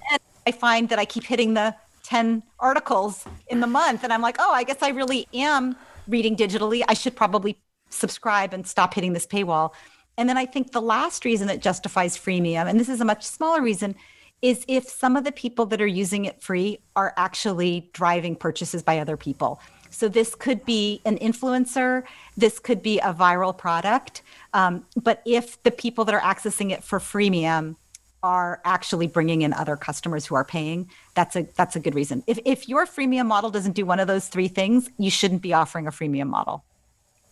I 0.45 0.51
find 0.51 0.89
that 0.89 0.99
I 0.99 1.05
keep 1.05 1.23
hitting 1.23 1.53
the 1.53 1.75
10 2.03 2.41
articles 2.59 3.25
in 3.47 3.59
the 3.59 3.67
month 3.67 4.03
and 4.03 4.13
I'm 4.13 4.21
like, 4.21 4.37
"Oh, 4.39 4.51
I 4.53 4.63
guess 4.63 4.81
I 4.81 4.89
really 4.89 5.27
am 5.33 5.75
reading 6.07 6.37
digitally. 6.37 6.81
I 6.87 6.93
should 6.93 7.15
probably 7.15 7.57
subscribe 7.89 8.53
and 8.53 8.65
stop 8.65 8.93
hitting 8.93 9.11
this 9.13 9.27
paywall." 9.27 9.73
And 10.17 10.27
then 10.29 10.37
I 10.37 10.45
think 10.45 10.71
the 10.71 10.81
last 10.81 11.25
reason 11.25 11.47
that 11.47 11.61
justifies 11.61 12.17
freemium, 12.17 12.67
and 12.67 12.79
this 12.79 12.89
is 12.89 13.01
a 13.01 13.05
much 13.05 13.23
smaller 13.23 13.61
reason, 13.61 13.93
is 14.41 14.63
if 14.67 14.87
some 14.87 15.15
of 15.15 15.25
the 15.25 15.31
people 15.31 15.65
that 15.67 15.81
are 15.81 15.87
using 15.87 16.25
it 16.25 16.41
free 16.41 16.79
are 16.95 17.13
actually 17.17 17.89
driving 17.93 18.35
purchases 18.35 18.81
by 18.81 18.99
other 18.99 19.17
people. 19.17 19.59
So 19.89 20.07
this 20.07 20.35
could 20.35 20.65
be 20.65 21.01
an 21.05 21.17
influencer, 21.17 22.03
this 22.35 22.59
could 22.59 22.81
be 22.81 22.99
a 22.99 23.13
viral 23.13 23.57
product. 23.57 24.21
Um, 24.53 24.85
but 25.01 25.21
if 25.25 25.61
the 25.63 25.71
people 25.71 26.05
that 26.05 26.15
are 26.15 26.21
accessing 26.21 26.71
it 26.71 26.83
for 26.83 26.99
freemium 26.99 27.75
are 28.23 28.61
actually 28.65 29.07
bringing 29.07 29.41
in 29.41 29.53
other 29.53 29.75
customers 29.75 30.25
who 30.25 30.35
are 30.35 30.43
paying, 30.43 30.89
that's 31.13 31.35
a 31.35 31.47
that's 31.55 31.75
a 31.75 31.79
good 31.79 31.95
reason. 31.95 32.23
If 32.27 32.39
if 32.45 32.67
your 32.67 32.85
freemium 32.85 33.27
model 33.27 33.49
doesn't 33.49 33.73
do 33.73 33.85
one 33.85 33.99
of 33.99 34.07
those 34.07 34.27
three 34.27 34.47
things, 34.47 34.89
you 34.97 35.09
shouldn't 35.09 35.41
be 35.41 35.53
offering 35.53 35.87
a 35.87 35.91
freemium 35.91 36.27
model. 36.27 36.63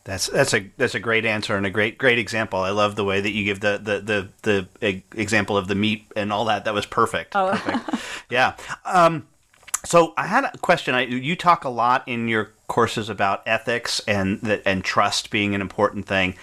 That's 0.06 0.28
that's 0.28 0.53
a 0.53 0.72
that's 0.78 0.93
a 0.93 0.99
great 0.99 1.26
answer 1.26 1.58
and 1.58 1.66
a 1.66 1.72
great 1.72 1.97
great 1.97 2.20
example. 2.20 2.60
I 2.60 2.70
love 2.70 2.95
the 2.95 3.03
way 3.03 3.22
that 3.22 3.32
you 3.32 3.43
give 3.43 3.60
the 3.60 3.80
the 3.82 4.30
the, 4.43 4.68
the 4.80 5.01
example 5.20 5.58
of 5.58 5.68
the 5.68 5.74
meat 5.74 6.06
and 6.16 6.32
all 6.32 6.45
that. 6.45 6.66
That 6.66 6.76
was 6.76 6.86
perfect. 6.86 7.36
Oh. 7.36 7.49
Perfect. 7.49 8.03
yeah. 8.30 8.56
Um, 8.86 9.28
so 9.86 10.13
I 10.17 10.27
had 10.27 10.45
a 10.45 10.57
question. 10.57 10.95
I, 10.95 11.01
you 11.01 11.36
talk 11.36 11.63
a 11.63 11.69
lot 11.69 12.07
in 12.07 12.27
your 12.27 12.51
courses 12.67 13.09
about 13.09 13.43
ethics 13.45 14.01
and 14.07 14.61
and 14.65 14.83
trust 14.83 15.29
being 15.29 15.55
an 15.55 15.61
important 15.61 16.05
thing, 16.05 16.36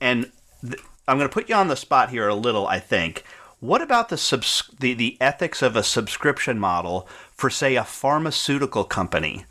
and 0.00 0.30
th- 0.62 0.80
I'm 1.06 1.18
going 1.18 1.28
to 1.28 1.34
put 1.34 1.48
you 1.48 1.54
on 1.54 1.68
the 1.68 1.76
spot 1.76 2.10
here 2.10 2.28
a 2.28 2.34
little. 2.34 2.66
I 2.66 2.80
think. 2.80 3.24
What 3.60 3.82
about 3.82 4.08
the 4.08 4.16
subs- 4.16 4.70
the 4.78 4.94
the 4.94 5.16
ethics 5.20 5.62
of 5.62 5.76
a 5.76 5.82
subscription 5.82 6.58
model 6.58 7.08
for 7.34 7.50
say 7.50 7.76
a 7.76 7.84
pharmaceutical 7.84 8.84
company? 8.84 9.46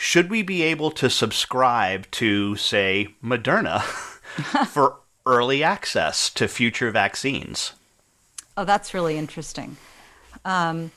should 0.00 0.30
we 0.30 0.40
be 0.42 0.62
able 0.62 0.90
to 0.90 1.10
subscribe 1.10 2.10
to, 2.10 2.56
say, 2.56 3.08
Moderna 3.22 3.82
for 4.68 4.96
early 5.26 5.62
access 5.62 6.30
to 6.30 6.48
future 6.48 6.90
vaccines? 6.90 7.72
Oh, 8.56 8.64
that's 8.64 8.94
really 8.94 9.18
interesting. 9.18 9.76
Um, 10.44 10.90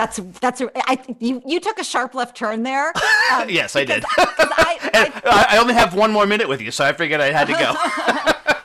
that's 0.00 0.18
that's 0.40 0.62
I 0.86 0.98
you 1.18 1.42
you 1.44 1.60
took 1.60 1.78
a 1.78 1.84
sharp 1.84 2.14
left 2.14 2.36
turn 2.36 2.62
there. 2.62 2.92
Um, 3.32 3.48
yes, 3.48 3.76
I 3.76 3.84
did. 3.84 4.04
I, 4.18 5.12
I, 5.24 5.46
I, 5.50 5.58
only 5.58 5.72
have 5.72 5.94
one 5.94 6.10
more 6.10 6.26
minute 6.26 6.48
with 6.48 6.60
you, 6.60 6.72
so 6.72 6.84
I 6.84 6.92
figured 6.92 7.20
I 7.20 7.30
had 7.30 7.46
to 7.46 7.52
go. 7.52 7.58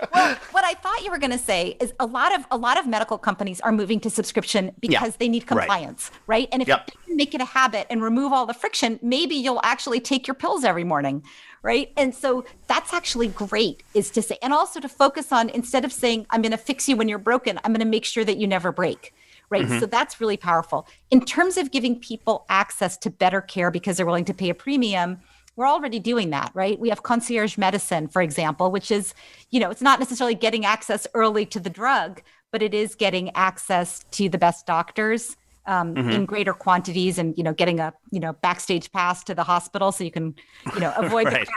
well, 0.13 0.35
what 0.51 0.63
I 0.65 0.73
thought 0.73 1.03
you 1.03 1.11
were 1.11 1.19
going 1.19 1.31
to 1.31 1.37
say 1.37 1.77
is 1.79 1.93
a 1.99 2.05
lot 2.07 2.33
of 2.33 2.47
a 2.49 2.57
lot 2.57 2.79
of 2.79 2.87
medical 2.87 3.19
companies 3.19 3.61
are 3.61 3.71
moving 3.71 3.99
to 3.99 4.09
subscription 4.09 4.71
because 4.79 5.11
yeah. 5.11 5.17
they 5.19 5.29
need 5.29 5.45
compliance, 5.45 6.09
right? 6.25 6.39
right? 6.39 6.49
And 6.51 6.63
if 6.63 6.67
yep. 6.67 6.89
you 7.05 7.15
make 7.15 7.35
it 7.35 7.41
a 7.41 7.45
habit 7.45 7.85
and 7.91 8.01
remove 8.01 8.33
all 8.33 8.47
the 8.47 8.55
friction, 8.55 8.99
maybe 9.03 9.35
you'll 9.35 9.61
actually 9.63 9.99
take 9.99 10.25
your 10.25 10.35
pills 10.35 10.63
every 10.63 10.83
morning, 10.83 11.21
right? 11.61 11.91
And 11.95 12.15
so 12.15 12.43
that's 12.65 12.91
actually 12.91 13.27
great 13.27 13.83
is 13.93 14.09
to 14.11 14.23
say, 14.23 14.39
and 14.41 14.51
also 14.51 14.79
to 14.79 14.89
focus 14.89 15.31
on 15.31 15.49
instead 15.49 15.85
of 15.85 15.93
saying 15.93 16.25
I'm 16.31 16.41
going 16.41 16.53
to 16.53 16.57
fix 16.57 16.89
you 16.89 16.95
when 16.95 17.07
you're 17.07 17.19
broken, 17.19 17.59
I'm 17.63 17.71
going 17.71 17.85
to 17.85 17.85
make 17.85 18.05
sure 18.05 18.25
that 18.25 18.37
you 18.37 18.47
never 18.47 18.71
break 18.71 19.13
right? 19.49 19.65
Mm-hmm. 19.65 19.79
So 19.79 19.85
that's 19.85 20.19
really 20.19 20.37
powerful. 20.37 20.87
In 21.11 21.23
terms 21.23 21.57
of 21.57 21.71
giving 21.71 21.99
people 21.99 22.45
access 22.49 22.97
to 22.97 23.09
better 23.09 23.41
care 23.41 23.71
because 23.71 23.97
they're 23.97 24.05
willing 24.05 24.25
to 24.25 24.33
pay 24.33 24.49
a 24.49 24.55
premium, 24.55 25.19
we're 25.55 25.67
already 25.67 25.99
doing 25.99 26.31
that, 26.31 26.51
right? 26.53 26.79
We 26.79 26.89
have 26.89 27.03
concierge 27.03 27.57
medicine, 27.57 28.07
for 28.07 28.21
example, 28.21 28.71
which 28.71 28.91
is, 28.91 29.13
you 29.51 29.59
know, 29.59 29.69
it's 29.69 29.81
not 29.81 29.99
necessarily 29.99 30.35
getting 30.35 30.65
access 30.65 31.07
early 31.13 31.45
to 31.47 31.59
the 31.59 31.69
drug, 31.69 32.21
but 32.51 32.61
it 32.61 32.73
is 32.73 32.95
getting 32.95 33.31
access 33.35 34.03
to 34.11 34.27
the 34.27 34.37
best 34.37 34.65
doctors 34.65 35.37
um, 35.65 35.95
mm-hmm. 35.95 36.09
in 36.09 36.25
greater 36.25 36.53
quantities 36.53 37.17
and, 37.17 37.37
you 37.37 37.43
know, 37.43 37.53
getting 37.53 37.79
a, 37.79 37.93
you 38.11 38.19
know, 38.19 38.33
backstage 38.33 38.91
pass 38.91 39.23
to 39.23 39.33
the 39.33 39.43
hospital 39.43 39.91
so 39.91 40.03
you 40.03 40.11
can, 40.11 40.35
you 40.73 40.79
know, 40.79 40.93
avoid 40.97 41.25
right. 41.33 41.45
the 41.45 41.51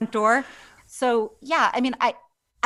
crowd 0.00 0.10
door. 0.10 0.44
So 0.86 1.32
yeah, 1.42 1.70
I 1.74 1.80
mean, 1.80 1.94
I, 2.00 2.14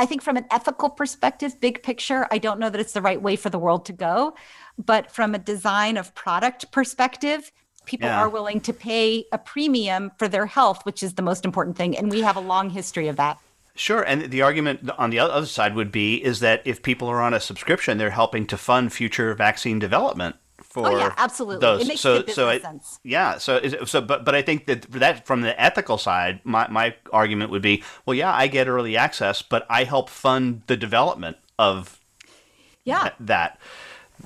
I 0.01 0.07
think 0.07 0.23
from 0.23 0.39
an 0.39 0.47
ethical 0.51 0.89
perspective, 0.89 1.61
big 1.61 1.83
picture, 1.83 2.27
I 2.31 2.39
don't 2.39 2.59
know 2.59 2.71
that 2.71 2.81
it's 2.81 2.95
the 2.95 3.03
right 3.03 3.21
way 3.21 3.37
for 3.37 3.51
the 3.51 3.59
world 3.59 3.85
to 3.85 3.93
go. 3.93 4.35
But 4.79 5.11
from 5.11 5.35
a 5.35 5.39
design 5.39 5.99
of 5.99 6.15
product 6.15 6.73
perspective, 6.73 7.53
people 7.85 8.09
yeah. 8.09 8.19
are 8.19 8.31
willing 8.31 8.63
to 8.63 8.73
pay 8.73 9.27
a 9.31 9.37
premium 9.37 10.11
for 10.19 10.27
their 10.27 10.47
health, 10.47 10.87
which 10.87 11.03
is 11.03 11.17
the 11.17 11.23
most 11.23 11.45
important 11.45 11.77
thing. 11.77 11.99
And 11.99 12.11
we 12.11 12.23
have 12.23 12.37
a 12.37 12.41
long 12.41 12.71
history 12.71 13.09
of 13.09 13.17
that. 13.17 13.39
Sure, 13.75 14.01
and 14.01 14.31
the 14.31 14.41
argument 14.41 14.89
on 14.97 15.11
the 15.11 15.19
other 15.19 15.45
side 15.45 15.75
would 15.75 15.93
be 15.93 16.25
is 16.25 16.41
that 16.41 16.63
if 16.65 16.83
people 16.83 17.07
are 17.09 17.21
on 17.21 17.35
a 17.35 17.41
subscription, 17.41 17.99
they're 17.99 18.09
helping 18.09 18.47
to 18.47 18.57
fund 18.57 18.95
future 18.95 19.35
vaccine 19.35 19.79
development 19.79 20.37
for 20.71 20.87
oh, 20.87 20.97
yeah, 20.97 21.13
absolutely. 21.17 21.61
those. 21.61 21.83
It 21.83 21.89
makes 21.89 22.01
so, 22.01 22.25
so 22.27 22.49
it, 22.49 22.63
sense. 22.63 23.01
Yeah, 23.03 23.39
so 23.39 23.61
so 23.85 24.01
but 24.01 24.25
but 24.25 24.35
I 24.35 24.43
think 24.43 24.67
that 24.67 24.83
that 24.93 25.27
from 25.27 25.43
the 25.43 25.61
ethical 25.61 25.99
side, 25.99 26.41
my 26.45 26.69
my 26.69 26.95
argument 27.13 27.51
would 27.51 27.63
be, 27.63 27.83
well, 28.07 28.15
yeah, 28.15 28.33
I 28.33 28.47
get 28.47 28.69
early 28.69 28.97
access, 28.97 29.43
but 29.43 29.67
I 29.69 29.85
help 29.85 30.09
fund 30.09 30.63
the 30.69 30.77
development 30.77 31.39
of 31.59 32.01
yeah. 32.85 33.03
Th- 33.03 33.15
that 33.21 33.59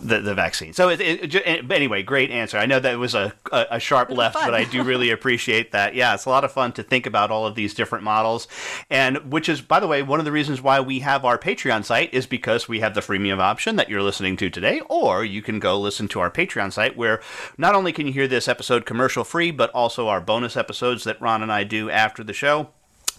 the, 0.01 0.21
the 0.21 0.35
vaccine. 0.35 0.73
So 0.73 0.89
it, 0.89 1.01
it, 1.01 1.35
it, 1.35 1.43
eh, 1.45 1.63
anyway, 1.71 2.03
great 2.03 2.31
answer. 2.31 2.59
I 2.59 2.67
know 2.67 2.81
that 2.81 2.99
was 2.99 3.15
a, 3.15 3.33
a, 3.53 3.67
a 3.73 3.81
sharp 3.81 4.11
left, 4.11 4.35
but 4.35 4.55
I 4.55 4.65
do 4.65 4.83
really 4.83 5.11
appreciate 5.11 5.73
that. 5.73 5.95
Yeah, 5.95 6.15
it's 6.15 6.25
a 6.25 6.31
lot 6.31 6.45
of 6.45 6.53
fun 6.53 6.73
to 6.73 6.83
think 6.83 7.07
about 7.07 7.31
all 7.31 7.47
of 7.47 7.55
these 7.55 7.75
different 7.75 8.05
models, 8.05 8.49
and 8.91 9.33
which 9.33 9.49
is, 9.49 9.61
by 9.61 9.81
the 9.81 9.87
way, 9.87 10.03
one 10.03 10.19
of 10.19 10.25
the 10.25 10.33
reasons 10.33 10.61
why 10.61 10.81
we 10.81 11.01
have 11.01 11.25
our 11.25 11.39
Patreon 11.39 11.85
site 11.85 12.13
is 12.13 12.27
because 12.27 12.69
we 12.69 12.81
have 12.81 12.95
the 12.95 13.01
freemium 13.01 13.39
option 13.39 13.77
that 13.77 13.89
you're 13.89 14.03
listening 14.03 14.37
to 14.39 14.51
today, 14.51 14.81
or 14.89 15.25
you 15.25 15.43
can 15.43 15.59
go 15.59 15.79
listen 15.79 16.09
to 16.09 16.21
our 16.21 16.31
Patreon 16.31 16.73
site 16.73 16.97
where 16.97 17.21
not 17.57 17.75
only 17.75 17.93
can 17.93 18.07
you 18.07 18.13
hear 18.13 18.29
this 18.29 18.49
episode 18.49 18.87
commercial 18.87 19.25
free, 19.25 19.51
but 19.51 19.71
also 19.71 20.09
our 20.09 20.21
bonus 20.21 20.57
episodes 20.57 21.05
that 21.05 21.21
Ron 21.21 21.43
and 21.43 21.53
I 21.53 21.65
do 21.65 21.91
after 21.91 22.25
the 22.25 22.33
show. 22.33 22.69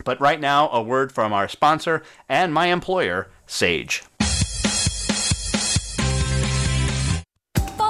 But 0.03 0.19
right 0.19 0.41
now, 0.41 0.69
a 0.71 0.81
word 0.81 1.11
from 1.11 1.31
our 1.31 1.47
sponsor 1.47 2.03
and 2.27 2.53
my 2.53 2.67
employer, 2.67 3.29
Sage. 3.47 4.03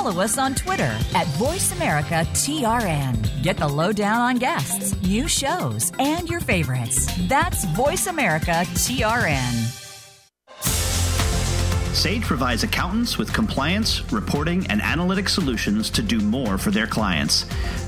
Follow 0.06 0.22
us 0.22 0.38
on 0.38 0.53
Twitter 0.53 0.95
at 1.16 1.26
VoiceAmericaTRN. 1.39 3.41
Get 3.41 3.58
the 3.58 3.68
lowdown 3.68 4.22
on 4.22 4.36
guests, 4.36 4.93
new 5.01 5.28
shows, 5.28 5.91
and 5.97 6.30
your 6.30 6.41
favorites. 6.41 7.10
That's 7.28 7.66
VoiceAmericaTRN. 7.66 9.82
Sage 11.95 12.22
provides 12.22 12.62
accountants 12.62 13.18
with 13.18 13.34
compliance, 13.34 14.03
reporting, 14.12 14.68
and 14.68 14.80
analytic 14.84 15.28
solutions 15.28 15.89
to 15.89 16.03
do 16.03 16.20
more 16.20 16.60
for 16.60 16.70
their 16.70 16.86
clients. 16.86 17.47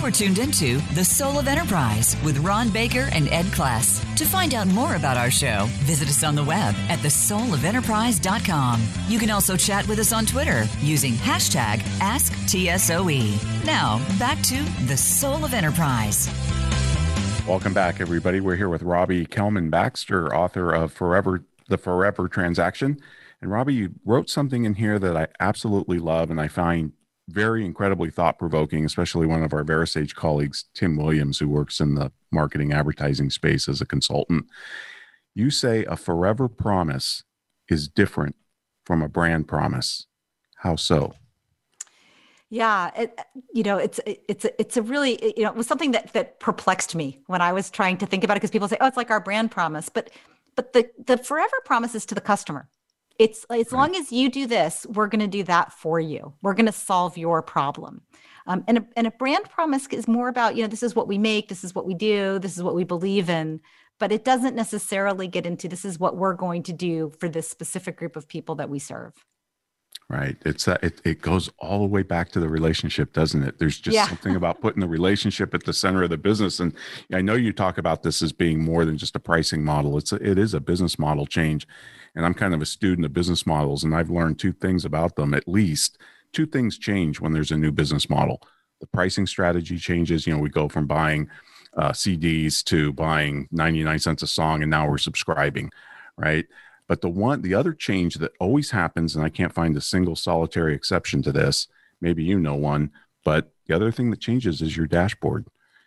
You 0.00 0.06
are 0.06 0.10
tuned 0.10 0.38
into 0.38 0.78
The 0.94 1.04
Soul 1.04 1.38
of 1.38 1.46
Enterprise 1.46 2.16
with 2.24 2.38
Ron 2.38 2.70
Baker 2.70 3.10
and 3.12 3.28
Ed 3.28 3.44
Kless. 3.46 4.02
To 4.16 4.24
find 4.24 4.54
out 4.54 4.66
more 4.68 4.96
about 4.96 5.18
our 5.18 5.30
show, 5.30 5.66
visit 5.80 6.08
us 6.08 6.24
on 6.24 6.34
the 6.34 6.42
web 6.42 6.74
at 6.88 7.00
thesoulofenterprise.com. 7.00 8.82
You 9.08 9.18
can 9.18 9.30
also 9.30 9.58
chat 9.58 9.86
with 9.86 9.98
us 9.98 10.10
on 10.10 10.24
Twitter 10.24 10.66
using 10.80 11.12
hashtag 11.12 11.80
AskTSOE. 11.98 13.66
Now, 13.66 13.98
back 14.18 14.40
to 14.44 14.62
The 14.86 14.96
Soul 14.96 15.44
of 15.44 15.52
Enterprise. 15.52 16.30
Welcome 17.46 17.74
back, 17.74 18.00
everybody. 18.00 18.40
We're 18.40 18.56
here 18.56 18.70
with 18.70 18.82
Robbie 18.82 19.26
Kellman 19.26 19.68
Baxter, 19.68 20.34
author 20.34 20.72
of 20.72 20.94
Forever 20.94 21.44
the 21.68 21.76
Forever 21.76 22.26
Transaction. 22.26 22.98
And 23.42 23.50
Robbie, 23.50 23.74
you 23.74 23.90
wrote 24.06 24.30
something 24.30 24.64
in 24.64 24.76
here 24.76 24.98
that 24.98 25.14
I 25.14 25.26
absolutely 25.40 25.98
love 25.98 26.30
and 26.30 26.40
I 26.40 26.48
find 26.48 26.92
very 27.30 27.64
incredibly 27.64 28.10
thought 28.10 28.38
provoking, 28.38 28.84
especially 28.84 29.26
one 29.26 29.42
of 29.42 29.52
our 29.52 29.64
VeraSage 29.64 30.14
colleagues, 30.14 30.64
Tim 30.74 30.96
Williams, 30.96 31.38
who 31.38 31.48
works 31.48 31.80
in 31.80 31.94
the 31.94 32.12
marketing 32.30 32.72
advertising 32.72 33.30
space 33.30 33.68
as 33.68 33.80
a 33.80 33.86
consultant. 33.86 34.46
You 35.34 35.50
say 35.50 35.84
a 35.84 35.96
forever 35.96 36.48
promise 36.48 37.22
is 37.68 37.88
different 37.88 38.36
from 38.84 39.02
a 39.02 39.08
brand 39.08 39.48
promise. 39.48 40.06
How 40.56 40.76
so? 40.76 41.14
Yeah, 42.50 42.90
it, 42.96 43.18
you 43.54 43.62
know, 43.62 43.78
it's 43.78 44.00
it's 44.04 44.44
it's 44.58 44.76
a 44.76 44.82
really 44.82 45.34
you 45.36 45.44
know 45.44 45.50
it 45.50 45.56
was 45.56 45.68
something 45.68 45.92
that 45.92 46.12
that 46.14 46.40
perplexed 46.40 46.96
me 46.96 47.20
when 47.26 47.40
I 47.40 47.52
was 47.52 47.70
trying 47.70 47.96
to 47.98 48.06
think 48.06 48.24
about 48.24 48.36
it 48.36 48.40
because 48.40 48.50
people 48.50 48.66
say, 48.66 48.76
oh, 48.80 48.86
it's 48.86 48.96
like 48.96 49.10
our 49.10 49.20
brand 49.20 49.52
promise, 49.52 49.88
but 49.88 50.10
but 50.56 50.72
the 50.72 50.90
the 51.06 51.16
forever 51.16 51.56
promise 51.64 51.94
is 51.94 52.04
to 52.06 52.14
the 52.14 52.20
customer. 52.20 52.68
It's 53.20 53.44
as 53.50 53.70
long 53.70 53.94
as 53.96 54.10
you 54.10 54.30
do 54.30 54.46
this, 54.46 54.86
we're 54.88 55.06
going 55.06 55.20
to 55.20 55.26
do 55.26 55.42
that 55.42 55.74
for 55.74 56.00
you. 56.00 56.32
We're 56.40 56.54
going 56.54 56.64
to 56.64 56.72
solve 56.72 57.18
your 57.18 57.42
problem. 57.42 58.00
Um, 58.46 58.64
and, 58.66 58.78
a, 58.78 58.86
and 58.96 59.06
a 59.06 59.10
brand 59.10 59.44
promise 59.50 59.86
is 59.88 60.08
more 60.08 60.28
about, 60.28 60.56
you 60.56 60.62
know, 60.62 60.68
this 60.68 60.82
is 60.82 60.94
what 60.94 61.06
we 61.06 61.18
make, 61.18 61.50
this 61.50 61.62
is 61.62 61.74
what 61.74 61.84
we 61.84 61.92
do, 61.92 62.38
this 62.38 62.56
is 62.56 62.62
what 62.62 62.74
we 62.74 62.82
believe 62.82 63.28
in. 63.28 63.60
But 63.98 64.10
it 64.10 64.24
doesn't 64.24 64.56
necessarily 64.56 65.28
get 65.28 65.44
into 65.44 65.68
this 65.68 65.84
is 65.84 66.00
what 66.00 66.16
we're 66.16 66.32
going 66.32 66.62
to 66.62 66.72
do 66.72 67.12
for 67.20 67.28
this 67.28 67.46
specific 67.46 67.98
group 67.98 68.16
of 68.16 68.26
people 68.26 68.54
that 68.54 68.70
we 68.70 68.78
serve. 68.78 69.12
Right. 70.08 70.38
It's 70.46 70.64
that 70.64 70.82
it, 70.82 71.02
it 71.04 71.20
goes 71.20 71.50
all 71.58 71.80
the 71.80 71.86
way 71.86 72.02
back 72.02 72.30
to 72.30 72.40
the 72.40 72.48
relationship, 72.48 73.12
doesn't 73.12 73.42
it? 73.42 73.58
There's 73.58 73.78
just 73.78 73.94
yeah. 73.94 74.08
something 74.08 74.34
about 74.34 74.62
putting 74.62 74.80
the 74.80 74.88
relationship 74.88 75.52
at 75.52 75.64
the 75.64 75.74
center 75.74 76.02
of 76.02 76.08
the 76.08 76.16
business. 76.16 76.58
And 76.58 76.74
I 77.12 77.20
know 77.20 77.34
you 77.34 77.52
talk 77.52 77.76
about 77.76 78.02
this 78.02 78.22
as 78.22 78.32
being 78.32 78.64
more 78.64 78.86
than 78.86 78.96
just 78.96 79.14
a 79.14 79.20
pricing 79.20 79.62
model. 79.62 79.98
It's 79.98 80.10
a, 80.10 80.16
it 80.16 80.38
is 80.38 80.54
a 80.54 80.60
business 80.60 80.98
model 80.98 81.26
change 81.26 81.66
and 82.14 82.24
I'm 82.24 82.34
kind 82.34 82.54
of 82.54 82.62
a 82.62 82.66
student 82.66 83.04
of 83.04 83.12
business 83.12 83.46
models, 83.46 83.84
and 83.84 83.94
I've 83.94 84.10
learned 84.10 84.38
two 84.38 84.52
things 84.52 84.84
about 84.84 85.16
them 85.16 85.34
at 85.34 85.48
least. 85.48 85.98
Two 86.32 86.46
things 86.46 86.78
change 86.78 87.20
when 87.20 87.32
there's 87.32 87.50
a 87.50 87.56
new 87.56 87.72
business 87.72 88.08
model. 88.08 88.42
The 88.80 88.86
pricing 88.86 89.26
strategy 89.26 89.78
changes. 89.78 90.26
You 90.26 90.34
know, 90.34 90.40
we 90.40 90.48
go 90.48 90.68
from 90.68 90.86
buying 90.86 91.28
uh, 91.76 91.90
CDs 91.90 92.64
to 92.64 92.92
buying 92.92 93.48
99 93.52 93.98
cents 93.98 94.22
a 94.22 94.26
song, 94.26 94.62
and 94.62 94.70
now 94.70 94.88
we're 94.88 94.98
subscribing, 94.98 95.70
right? 96.16 96.46
But 96.88 97.00
the 97.00 97.08
one, 97.08 97.42
the 97.42 97.54
other 97.54 97.72
change 97.72 98.16
that 98.16 98.32
always 98.40 98.72
happens, 98.72 99.14
and 99.14 99.24
I 99.24 99.28
can't 99.28 99.54
find 99.54 99.76
a 99.76 99.80
single 99.80 100.16
solitary 100.16 100.74
exception 100.74 101.22
to 101.22 101.32
this. 101.32 101.68
Maybe 102.00 102.24
you 102.24 102.40
know 102.40 102.56
one, 102.56 102.90
but 103.24 103.52
the 103.66 103.76
other 103.76 103.92
thing 103.92 104.10
that 104.10 104.20
changes 104.20 104.60
is 104.62 104.76
your 104.76 104.86
dashboard. 104.86 105.46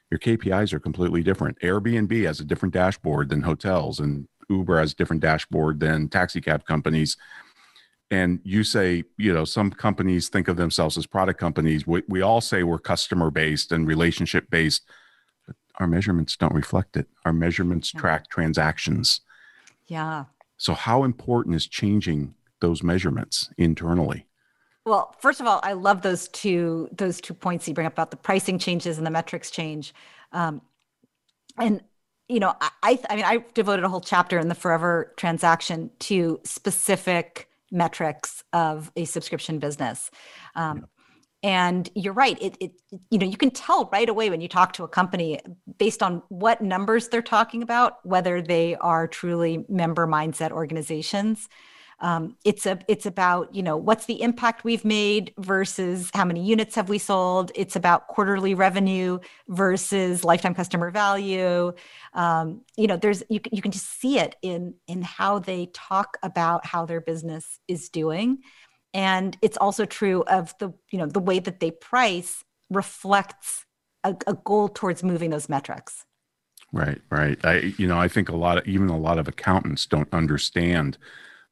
Your 0.09 0.19
KPIs 0.19 0.71
are 0.73 0.79
completely 0.79 1.23
different. 1.23 1.59
Airbnb 1.59 2.25
has 2.25 2.39
a 2.39 2.45
different 2.45 2.73
dashboard 2.73 3.29
than 3.29 3.41
hotels, 3.41 3.99
and 3.99 4.27
Uber 4.49 4.79
has 4.79 4.93
a 4.93 4.95
different 4.95 5.21
dashboard 5.21 5.79
than 5.79 6.09
taxi 6.09 6.41
cab 6.41 6.65
companies. 6.65 7.17
And 8.11 8.39
you 8.43 8.63
say, 8.63 9.03
you 9.17 9.33
know, 9.33 9.45
some 9.45 9.71
companies 9.71 10.29
think 10.29 10.47
of 10.47 10.57
themselves 10.57 10.97
as 10.97 11.05
product 11.05 11.39
companies. 11.39 11.87
We, 11.87 12.03
we 12.07 12.21
all 12.21 12.41
say 12.41 12.63
we're 12.63 12.79
customer 12.79 13.31
based 13.31 13.71
and 13.71 13.87
relationship 13.87 14.49
based, 14.49 14.83
but 15.47 15.55
our 15.79 15.87
measurements 15.87 16.37
don't 16.37 16.53
reflect 16.53 16.95
it. 16.95 17.07
Our 17.25 17.33
measurements 17.33 17.91
track 17.91 18.29
transactions. 18.29 19.21
Yeah. 19.87 20.25
So, 20.57 20.73
how 20.73 21.03
important 21.03 21.55
is 21.55 21.67
changing 21.67 22.35
those 22.59 22.83
measurements 22.83 23.49
internally? 23.57 24.27
Well, 24.85 25.15
first 25.19 25.39
of 25.39 25.47
all, 25.47 25.59
I 25.63 25.73
love 25.73 26.01
those 26.01 26.27
two 26.27 26.89
those 26.91 27.21
two 27.21 27.33
points 27.33 27.67
you 27.67 27.73
bring 27.73 27.87
up 27.87 27.93
about 27.93 28.11
the 28.11 28.17
pricing 28.17 28.59
changes 28.59 28.97
and 28.97 29.07
the 29.07 29.11
metrics 29.11 29.49
change. 29.49 29.93
Um, 30.33 30.61
and 31.57 31.81
you 32.27 32.39
know, 32.39 32.53
I, 32.61 32.99
I 33.09 33.15
mean, 33.15 33.25
I 33.25 33.43
devoted 33.53 33.83
a 33.85 33.89
whole 33.89 34.01
chapter 34.01 34.39
in 34.39 34.47
the 34.47 34.55
Forever 34.55 35.13
transaction 35.17 35.91
to 35.99 36.39
specific 36.43 37.49
metrics 37.71 38.43
of 38.53 38.91
a 38.95 39.05
subscription 39.05 39.59
business. 39.59 40.09
Um, 40.55 40.85
and 41.41 41.89
you're 41.93 42.13
right. 42.13 42.41
It, 42.41 42.55
it, 42.61 42.71
you 43.09 43.19
know, 43.19 43.25
you 43.25 43.35
can 43.35 43.51
tell 43.51 43.89
right 43.91 44.07
away 44.07 44.29
when 44.29 44.39
you 44.39 44.47
talk 44.47 44.71
to 44.73 44.83
a 44.85 44.87
company 44.87 45.39
based 45.77 46.01
on 46.01 46.23
what 46.29 46.61
numbers 46.61 47.09
they're 47.09 47.21
talking 47.21 47.61
about, 47.61 48.05
whether 48.05 48.41
they 48.41 48.75
are 48.75 49.07
truly 49.07 49.65
member 49.67 50.07
mindset 50.07 50.51
organizations 50.51 51.49
um, 52.03 52.35
it's 52.43 52.65
a 52.65 52.77
it's 52.89 53.05
about 53.05 53.55
you 53.55 53.63
know 53.63 53.77
what's 53.77 54.05
the 54.05 54.21
impact 54.21 54.65
we've 54.65 54.83
made 54.83 55.33
versus 55.37 56.11
how 56.13 56.25
many 56.25 56.43
units 56.43 56.75
have 56.75 56.89
we 56.89 56.97
sold. 56.97 57.53
It's 57.55 57.77
about 57.77 58.09
quarterly 58.09 58.53
revenue 58.53 59.19
versus 59.47 60.25
lifetime 60.25 60.53
customer 60.53 60.91
value. 60.91 61.71
Um, 62.13 62.61
you 62.75 62.87
know 62.87 62.97
there's 62.97 63.23
you, 63.29 63.39
you 63.53 63.61
can 63.61 63.71
just 63.71 64.01
see 64.01 64.19
it 64.19 64.35
in 64.41 64.75
in 64.85 65.01
how 65.01 65.39
they 65.39 65.67
talk 65.73 66.17
about 66.21 66.65
how 66.65 66.85
their 66.85 66.99
business 66.99 67.59
is 67.69 67.87
doing. 67.87 68.39
And 68.93 69.37
it's 69.41 69.57
also 69.57 69.85
true 69.85 70.23
of 70.23 70.53
the 70.59 70.73
you 70.91 70.99
know 70.99 71.07
the 71.07 71.21
way 71.21 71.39
that 71.39 71.61
they 71.61 71.71
price 71.71 72.43
reflects 72.69 73.65
a, 74.03 74.13
a 74.27 74.33
goal 74.33 74.67
towards 74.67 75.03
moving 75.03 75.29
those 75.29 75.47
metrics. 75.47 76.03
Right 76.73 76.99
right. 77.09 77.39
I 77.45 77.73
you 77.77 77.87
know 77.87 77.97
i 77.97 78.09
think 78.09 78.27
a 78.27 78.35
lot 78.35 78.57
of 78.57 78.67
even 78.67 78.89
a 78.89 78.97
lot 78.97 79.19
of 79.19 79.29
accountants 79.29 79.85
don't 79.85 80.13
understand 80.13 80.97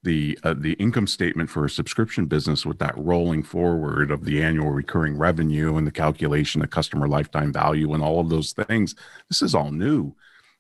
the 0.04 0.38
uh, 0.44 0.56
the 0.58 0.74
income 0.74 1.08
statement 1.08 1.50
for 1.50 1.66
a 1.66 1.70
subscription 1.70 2.26
business 2.26 2.66
with 2.66 2.80
that 2.80 2.98
rolling 2.98 3.44
forward 3.44 4.10
of 4.10 4.26
the 4.26 4.42
annual 4.42 4.72
recurring 4.72 5.18
revenue 5.18 5.78
and 5.78 5.86
the 5.86 5.92
calculation 5.92 6.62
of 6.62 6.70
customer 6.70 7.08
lifetime 7.08 7.54
value 7.54 7.94
and 7.94 8.04
all 8.04 8.20
of 8.20 8.30
those 8.30 8.54
things 8.54 8.96
this 9.30 9.42
is 9.42 9.54
all 9.54 9.72
new 9.72 10.14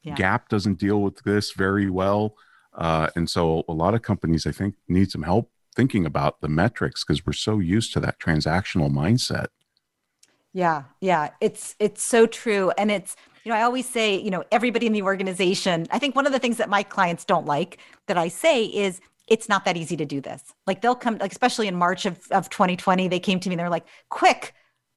yeah. 0.04 0.16
GAAP 0.16 0.48
doesn't 0.50 0.80
deal 0.80 1.02
with 1.02 1.22
this 1.24 1.54
very 1.54 1.90
well 1.90 2.36
uh, 2.76 3.08
and 3.16 3.30
so 3.30 3.64
a 3.68 3.74
lot 3.74 3.96
of 3.96 4.02
companies 4.02 4.46
i 4.46 4.52
think 4.52 4.76
need 4.88 5.10
some 5.10 5.24
help 5.24 5.50
thinking 5.76 6.06
about 6.06 6.42
the 6.42 6.50
metrics 6.50 7.04
because 7.04 7.26
we're 7.26 7.34
so 7.34 7.60
used 7.60 7.94
to 7.94 8.00
that 8.00 8.20
transactional 8.20 8.92
mindset 8.92 9.48
yeah 10.54 10.84
yeah 11.00 11.30
it's 11.40 11.76
it's 11.80 12.04
so 12.04 12.28
true 12.28 12.72
and 12.78 12.92
it's 12.92 13.16
you 13.44 13.52
know 13.52 13.58
i 13.58 13.64
always 13.64 13.90
say 13.90 14.20
you 14.20 14.30
know 14.30 14.44
everybody 14.52 14.86
in 14.86 14.94
the 14.94 15.02
organization 15.02 15.88
i 15.90 15.98
think 15.98 16.16
one 16.16 16.28
of 16.28 16.32
the 16.32 16.40
things 16.40 16.58
that 16.58 16.70
my 16.70 16.84
clients 16.84 17.26
don't 17.26 17.48
like 17.48 17.80
that 18.06 18.18
i 18.18 18.28
say 18.28 18.66
is 18.66 19.02
it's 19.32 19.48
not 19.48 19.64
that 19.64 19.78
easy 19.78 19.96
to 19.96 20.06
do 20.06 20.20
this. 20.20 20.44
Like 20.68 20.82
they'll 20.82 20.94
come, 20.94 21.18
like 21.18 21.32
especially 21.32 21.70
in 21.70 21.76
March 21.76 22.06
of, 22.06 22.20
of 22.32 22.50
2020, 22.50 23.08
they 23.08 23.18
came 23.18 23.40
to 23.40 23.48
me 23.48 23.54
and 23.54 23.62
they're 23.62 23.70
like, 23.70 23.88
quick, 24.10 24.54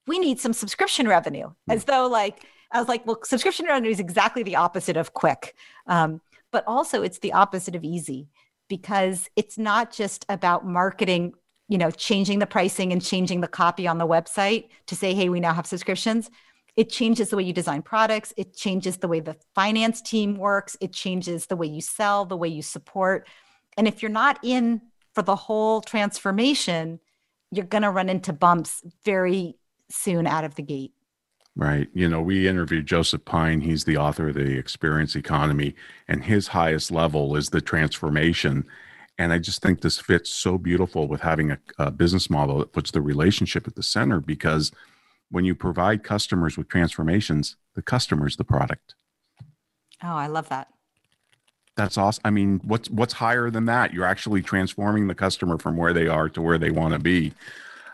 we 0.08 0.18
need 0.18 0.40
some 0.40 0.52
subscription 0.52 1.06
revenue. 1.06 1.50
As 1.68 1.84
though 1.84 2.08
like, 2.08 2.44
I 2.72 2.80
was 2.80 2.88
like, 2.88 3.06
well, 3.06 3.20
subscription 3.22 3.66
revenue 3.66 3.90
is 3.90 4.00
exactly 4.00 4.42
the 4.42 4.56
opposite 4.56 4.96
of 4.96 5.14
quick. 5.14 5.54
Um, 5.86 6.20
but 6.50 6.64
also 6.66 7.02
it's 7.02 7.20
the 7.20 7.32
opposite 7.32 7.76
of 7.76 7.84
easy 7.84 8.26
because 8.68 9.30
it's 9.36 9.56
not 9.56 9.92
just 9.92 10.26
about 10.28 10.66
marketing, 10.66 11.34
you 11.68 11.78
know, 11.78 11.92
changing 11.92 12.40
the 12.40 12.46
pricing 12.46 12.92
and 12.92 13.00
changing 13.00 13.40
the 13.40 13.46
copy 13.46 13.86
on 13.86 13.98
the 13.98 14.06
website 14.06 14.66
to 14.86 14.96
say, 14.96 15.14
hey, 15.14 15.28
we 15.28 15.38
now 15.38 15.54
have 15.54 15.66
subscriptions. 15.66 16.28
It 16.74 16.90
changes 16.90 17.30
the 17.30 17.36
way 17.36 17.44
you 17.44 17.52
design 17.52 17.82
products. 17.82 18.34
It 18.36 18.56
changes 18.56 18.96
the 18.96 19.06
way 19.06 19.20
the 19.20 19.36
finance 19.54 20.02
team 20.02 20.36
works. 20.36 20.76
It 20.80 20.92
changes 20.92 21.46
the 21.46 21.54
way 21.54 21.68
you 21.68 21.80
sell, 21.80 22.24
the 22.24 22.36
way 22.36 22.48
you 22.48 22.62
support. 22.62 23.28
And 23.76 23.88
if 23.88 24.02
you're 24.02 24.10
not 24.10 24.38
in 24.42 24.82
for 25.14 25.22
the 25.22 25.36
whole 25.36 25.80
transformation, 25.80 27.00
you're 27.50 27.64
going 27.64 27.82
to 27.82 27.90
run 27.90 28.08
into 28.08 28.32
bumps 28.32 28.82
very 29.04 29.56
soon 29.90 30.26
out 30.26 30.44
of 30.44 30.54
the 30.56 30.62
gate. 30.62 30.92
Right. 31.56 31.88
You 31.94 32.08
know, 32.08 32.20
we 32.20 32.48
interviewed 32.48 32.86
Joseph 32.86 33.24
Pine. 33.24 33.60
He's 33.60 33.84
the 33.84 33.96
author 33.96 34.28
of 34.28 34.34
The 34.34 34.58
Experience 34.58 35.14
Economy, 35.14 35.74
and 36.08 36.24
his 36.24 36.48
highest 36.48 36.90
level 36.90 37.36
is 37.36 37.50
the 37.50 37.60
transformation. 37.60 38.64
And 39.18 39.32
I 39.32 39.38
just 39.38 39.62
think 39.62 39.80
this 39.80 40.00
fits 40.00 40.30
so 40.30 40.58
beautiful 40.58 41.06
with 41.06 41.20
having 41.20 41.52
a, 41.52 41.58
a 41.78 41.90
business 41.92 42.28
model 42.28 42.58
that 42.58 42.72
puts 42.72 42.90
the 42.90 43.00
relationship 43.00 43.68
at 43.68 43.76
the 43.76 43.84
center 43.84 44.20
because 44.20 44.72
when 45.30 45.44
you 45.44 45.54
provide 45.54 46.02
customers 46.02 46.56
with 46.56 46.68
transformations, 46.68 47.56
the 47.76 47.82
customer's 47.82 48.36
the 48.36 48.44
product. 48.44 48.96
Oh, 50.02 50.16
I 50.16 50.26
love 50.26 50.48
that. 50.48 50.68
That's 51.76 51.98
awesome. 51.98 52.22
I 52.24 52.30
mean, 52.30 52.60
what's 52.64 52.88
what's 52.90 53.14
higher 53.14 53.50
than 53.50 53.64
that? 53.66 53.92
You're 53.92 54.04
actually 54.04 54.42
transforming 54.42 55.08
the 55.08 55.14
customer 55.14 55.58
from 55.58 55.76
where 55.76 55.92
they 55.92 56.06
are 56.06 56.28
to 56.28 56.40
where 56.40 56.58
they 56.58 56.70
want 56.70 56.94
to 56.94 57.00
be. 57.00 57.32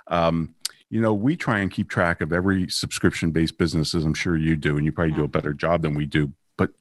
Um, 0.08 0.54
you 0.90 1.00
know, 1.00 1.14
we 1.14 1.36
try 1.36 1.60
and 1.60 1.70
keep 1.70 1.88
track 1.88 2.20
of 2.20 2.32
every 2.32 2.68
subscription-based 2.68 3.56
business, 3.56 3.94
as 3.94 4.04
I'm 4.04 4.12
sure 4.14 4.36
you 4.36 4.56
do, 4.56 4.76
and 4.76 4.84
you 4.84 4.92
probably 4.92 5.14
do 5.14 5.24
a 5.24 5.28
better 5.28 5.54
job 5.54 5.82
than 5.82 5.94
we 5.94 6.04
do. 6.06 6.32
but 6.58 6.72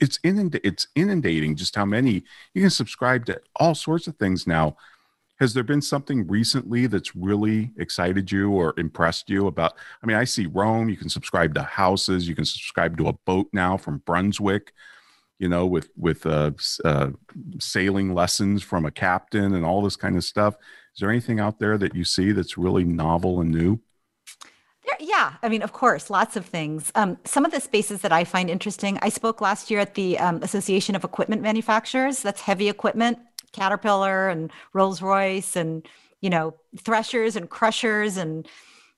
it's 0.00 0.18
inund- 0.24 0.60
it's 0.64 0.88
inundating 0.96 1.54
just 1.54 1.76
how 1.76 1.84
many 1.84 2.24
you 2.54 2.60
can 2.60 2.70
subscribe 2.70 3.24
to 3.26 3.40
all 3.56 3.74
sorts 3.74 4.08
of 4.08 4.16
things 4.16 4.46
now. 4.48 4.76
Has 5.38 5.54
there 5.54 5.62
been 5.62 5.80
something 5.80 6.26
recently 6.26 6.88
that's 6.88 7.14
really 7.14 7.70
excited 7.78 8.32
you 8.32 8.50
or 8.50 8.74
impressed 8.76 9.30
you 9.30 9.46
about? 9.46 9.74
I 10.02 10.06
mean, 10.06 10.16
I 10.16 10.24
see 10.24 10.46
Rome. 10.46 10.88
You 10.88 10.96
can 10.96 11.08
subscribe 11.08 11.54
to 11.54 11.62
houses. 11.62 12.26
You 12.28 12.34
can 12.34 12.44
subscribe 12.44 12.98
to 12.98 13.06
a 13.06 13.12
boat 13.12 13.48
now 13.52 13.76
from 13.76 13.98
Brunswick 13.98 14.72
you 15.38 15.48
know, 15.48 15.66
with 15.66 15.90
with 15.96 16.26
uh, 16.26 16.52
uh, 16.84 17.10
sailing 17.58 18.14
lessons 18.14 18.62
from 18.62 18.84
a 18.84 18.90
captain 18.90 19.54
and 19.54 19.64
all 19.64 19.82
this 19.82 19.96
kind 19.96 20.16
of 20.16 20.24
stuff. 20.24 20.54
Is 20.94 21.00
there 21.00 21.10
anything 21.10 21.38
out 21.38 21.58
there 21.58 21.78
that 21.78 21.94
you 21.94 22.04
see 22.04 22.32
that's 22.32 22.58
really 22.58 22.84
novel 22.84 23.40
and 23.40 23.50
new? 23.50 23.80
yeah, 25.00 25.34
I 25.42 25.48
mean, 25.48 25.62
of 25.62 25.72
course, 25.72 26.10
lots 26.10 26.36
of 26.36 26.46
things. 26.46 26.90
Um, 26.94 27.18
some 27.24 27.44
of 27.44 27.52
the 27.52 27.60
spaces 27.60 28.00
that 28.02 28.12
I 28.12 28.24
find 28.24 28.50
interesting. 28.50 28.98
I 29.02 29.08
spoke 29.08 29.40
last 29.40 29.70
year 29.70 29.80
at 29.80 29.94
the 29.94 30.18
um, 30.18 30.42
Association 30.42 30.96
of 30.96 31.04
Equipment 31.04 31.42
Manufacturers. 31.42 32.22
That's 32.22 32.40
heavy 32.40 32.68
equipment, 32.68 33.18
Caterpillar 33.52 34.28
and 34.28 34.50
Rolls 34.72 35.02
Royce, 35.02 35.56
and 35.56 35.86
you 36.20 36.30
know, 36.30 36.54
threshers 36.76 37.36
and 37.36 37.48
crushers 37.48 38.16
and 38.16 38.48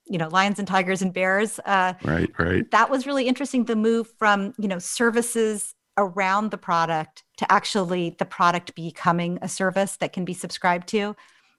you 0.07 0.19
know 0.19 0.29
lions 0.29 0.59
and 0.59 0.67
tigers 0.67 1.03
and 1.03 1.13
bears 1.13 1.61
uh, 1.61 1.93
right 2.03 2.31
right 2.37 2.69
that 2.73 2.91
was 2.91 3.07
really 3.07 3.29
interesting 3.29 3.65
the 3.65 3.77
move 3.77 4.11
from 4.19 4.53
you 4.59 4.67
know 4.67 4.79
services 4.79 5.75
around 6.01 6.51
the 6.51 6.59
product 6.59 7.25
to 7.37 7.53
actually 7.53 8.17
the 8.19 8.25
product 8.25 8.75
becoming 8.75 9.39
a 9.43 9.49
service 9.49 9.97
that 9.99 10.13
can 10.13 10.25
be 10.25 10.35
subscribed 10.35 10.89
to 10.89 11.15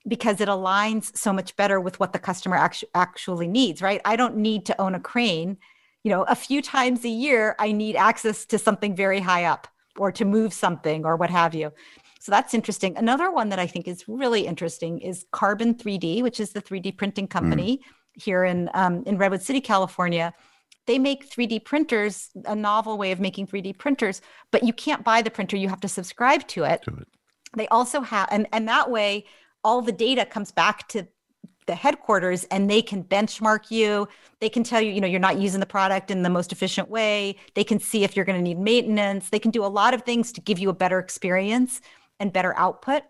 because 0.07 0.41
it 0.41 0.49
aligns 0.49 1.15
so 1.15 1.31
much 1.31 1.55
better 1.55 1.79
with 1.79 1.99
what 1.99 2.11
the 2.11 2.19
customer 2.19 2.57
actu- 2.57 2.87
actually 2.95 3.47
needs, 3.47 3.81
right? 3.81 4.01
I 4.03 4.15
don't 4.15 4.35
need 4.35 4.65
to 4.65 4.81
own 4.81 4.95
a 4.95 4.99
crane. 4.99 5.57
You 6.03 6.11
know, 6.11 6.23
a 6.23 6.35
few 6.35 6.61
times 6.61 7.05
a 7.05 7.09
year, 7.09 7.55
I 7.59 7.71
need 7.71 7.95
access 7.95 8.45
to 8.47 8.57
something 8.57 8.95
very 8.95 9.19
high 9.19 9.45
up 9.45 9.67
or 9.97 10.11
to 10.11 10.25
move 10.25 10.53
something 10.53 11.05
or 11.05 11.15
what 11.15 11.29
have 11.29 11.53
you. 11.53 11.71
So 12.19 12.31
that's 12.31 12.53
interesting. 12.53 12.97
Another 12.97 13.31
one 13.31 13.49
that 13.49 13.59
I 13.59 13.67
think 13.67 13.87
is 13.87 14.07
really 14.07 14.47
interesting 14.47 14.99
is 14.99 15.25
Carbon 15.31 15.75
3D, 15.75 16.23
which 16.23 16.39
is 16.39 16.51
the 16.51 16.61
3D 16.61 16.97
printing 16.97 17.27
mm. 17.27 17.31
company 17.31 17.77
mm. 17.77 18.21
here 18.21 18.43
in 18.43 18.69
um, 18.73 19.03
in 19.05 19.17
Redwood 19.17 19.43
City, 19.43 19.61
California 19.61 20.33
they 20.87 20.97
make 20.97 21.29
3D 21.29 21.63
printers, 21.63 22.29
a 22.45 22.55
novel 22.55 22.97
way 22.97 23.11
of 23.11 23.19
making 23.19 23.47
3D 23.47 23.77
printers, 23.77 24.21
but 24.51 24.63
you 24.63 24.73
can't 24.73 25.03
buy 25.03 25.21
the 25.21 25.31
printer, 25.31 25.57
you 25.57 25.69
have 25.69 25.81
to 25.81 25.87
subscribe 25.87 26.47
to 26.49 26.63
it. 26.63 26.81
To 26.83 26.95
it. 26.97 27.07
They 27.55 27.67
also 27.67 28.01
have, 28.01 28.29
and, 28.31 28.47
and 28.51 28.67
that 28.67 28.89
way, 28.89 29.25
all 29.63 29.81
the 29.81 29.91
data 29.91 30.25
comes 30.25 30.51
back 30.51 30.87
to 30.89 31.07
the 31.67 31.75
headquarters 31.75 32.43
and 32.45 32.69
they 32.69 32.81
can 32.81 33.03
benchmark 33.03 33.69
you. 33.69 34.07
They 34.39 34.49
can 34.49 34.63
tell 34.63 34.81
you, 34.81 34.91
you 34.91 34.99
know, 34.99 35.07
you're 35.07 35.19
not 35.19 35.39
using 35.39 35.59
the 35.59 35.65
product 35.65 36.09
in 36.09 36.23
the 36.23 36.29
most 36.29 36.51
efficient 36.51 36.89
way. 36.89 37.35
They 37.53 37.63
can 37.63 37.79
see 37.79 38.03
if 38.03 38.15
you're 38.15 38.25
going 38.25 38.37
to 38.37 38.43
need 38.43 38.59
maintenance. 38.59 39.29
They 39.29 39.39
can 39.39 39.51
do 39.51 39.63
a 39.63 39.67
lot 39.67 39.93
of 39.93 40.01
things 40.01 40.31
to 40.33 40.41
give 40.41 40.59
you 40.59 40.69
a 40.69 40.73
better 40.73 40.99
experience 40.99 41.81
and 42.19 42.33
better 42.33 42.57
output. 42.57 43.03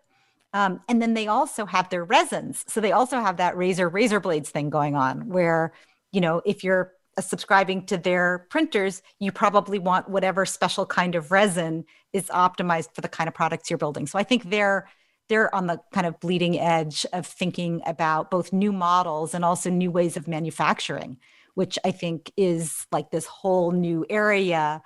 Um, 0.53 0.81
and 0.89 1.01
then 1.01 1.13
they 1.13 1.27
also 1.27 1.65
have 1.65 1.89
their 1.89 2.03
resins. 2.03 2.65
So 2.67 2.81
they 2.81 2.91
also 2.91 3.19
have 3.19 3.37
that 3.37 3.55
razor 3.55 3.87
razor 3.87 4.19
blades 4.19 4.49
thing 4.49 4.69
going 4.69 4.95
on 4.95 5.29
where, 5.29 5.73
you 6.11 6.19
know, 6.19 6.41
if 6.45 6.63
you're 6.63 6.91
Uh, 7.17 7.21
subscribing 7.21 7.85
to 7.85 7.97
their 7.97 8.47
printers, 8.49 9.01
you 9.19 9.31
probably 9.31 9.77
want 9.77 10.09
whatever 10.09 10.45
special 10.45 10.85
kind 10.85 11.13
of 11.15 11.31
resin 11.31 11.83
is 12.13 12.27
optimized 12.27 12.93
for 12.95 13.01
the 13.01 13.09
kind 13.09 13.27
of 13.27 13.33
products 13.33 13.69
you're 13.69 13.77
building. 13.77 14.07
So 14.07 14.17
I 14.17 14.23
think 14.23 14.49
they're 14.49 14.87
they're 15.27 15.53
on 15.55 15.67
the 15.67 15.79
kind 15.93 16.05
of 16.05 16.19
bleeding 16.19 16.59
edge 16.59 17.05
of 17.13 17.25
thinking 17.25 17.81
about 17.85 18.29
both 18.29 18.51
new 18.51 18.73
models 18.73 19.33
and 19.33 19.45
also 19.45 19.69
new 19.69 19.89
ways 19.89 20.17
of 20.17 20.27
manufacturing, 20.27 21.17
which 21.53 21.79
I 21.85 21.91
think 21.91 22.31
is 22.35 22.85
like 22.91 23.11
this 23.11 23.27
whole 23.27 23.71
new 23.71 24.05
area, 24.09 24.81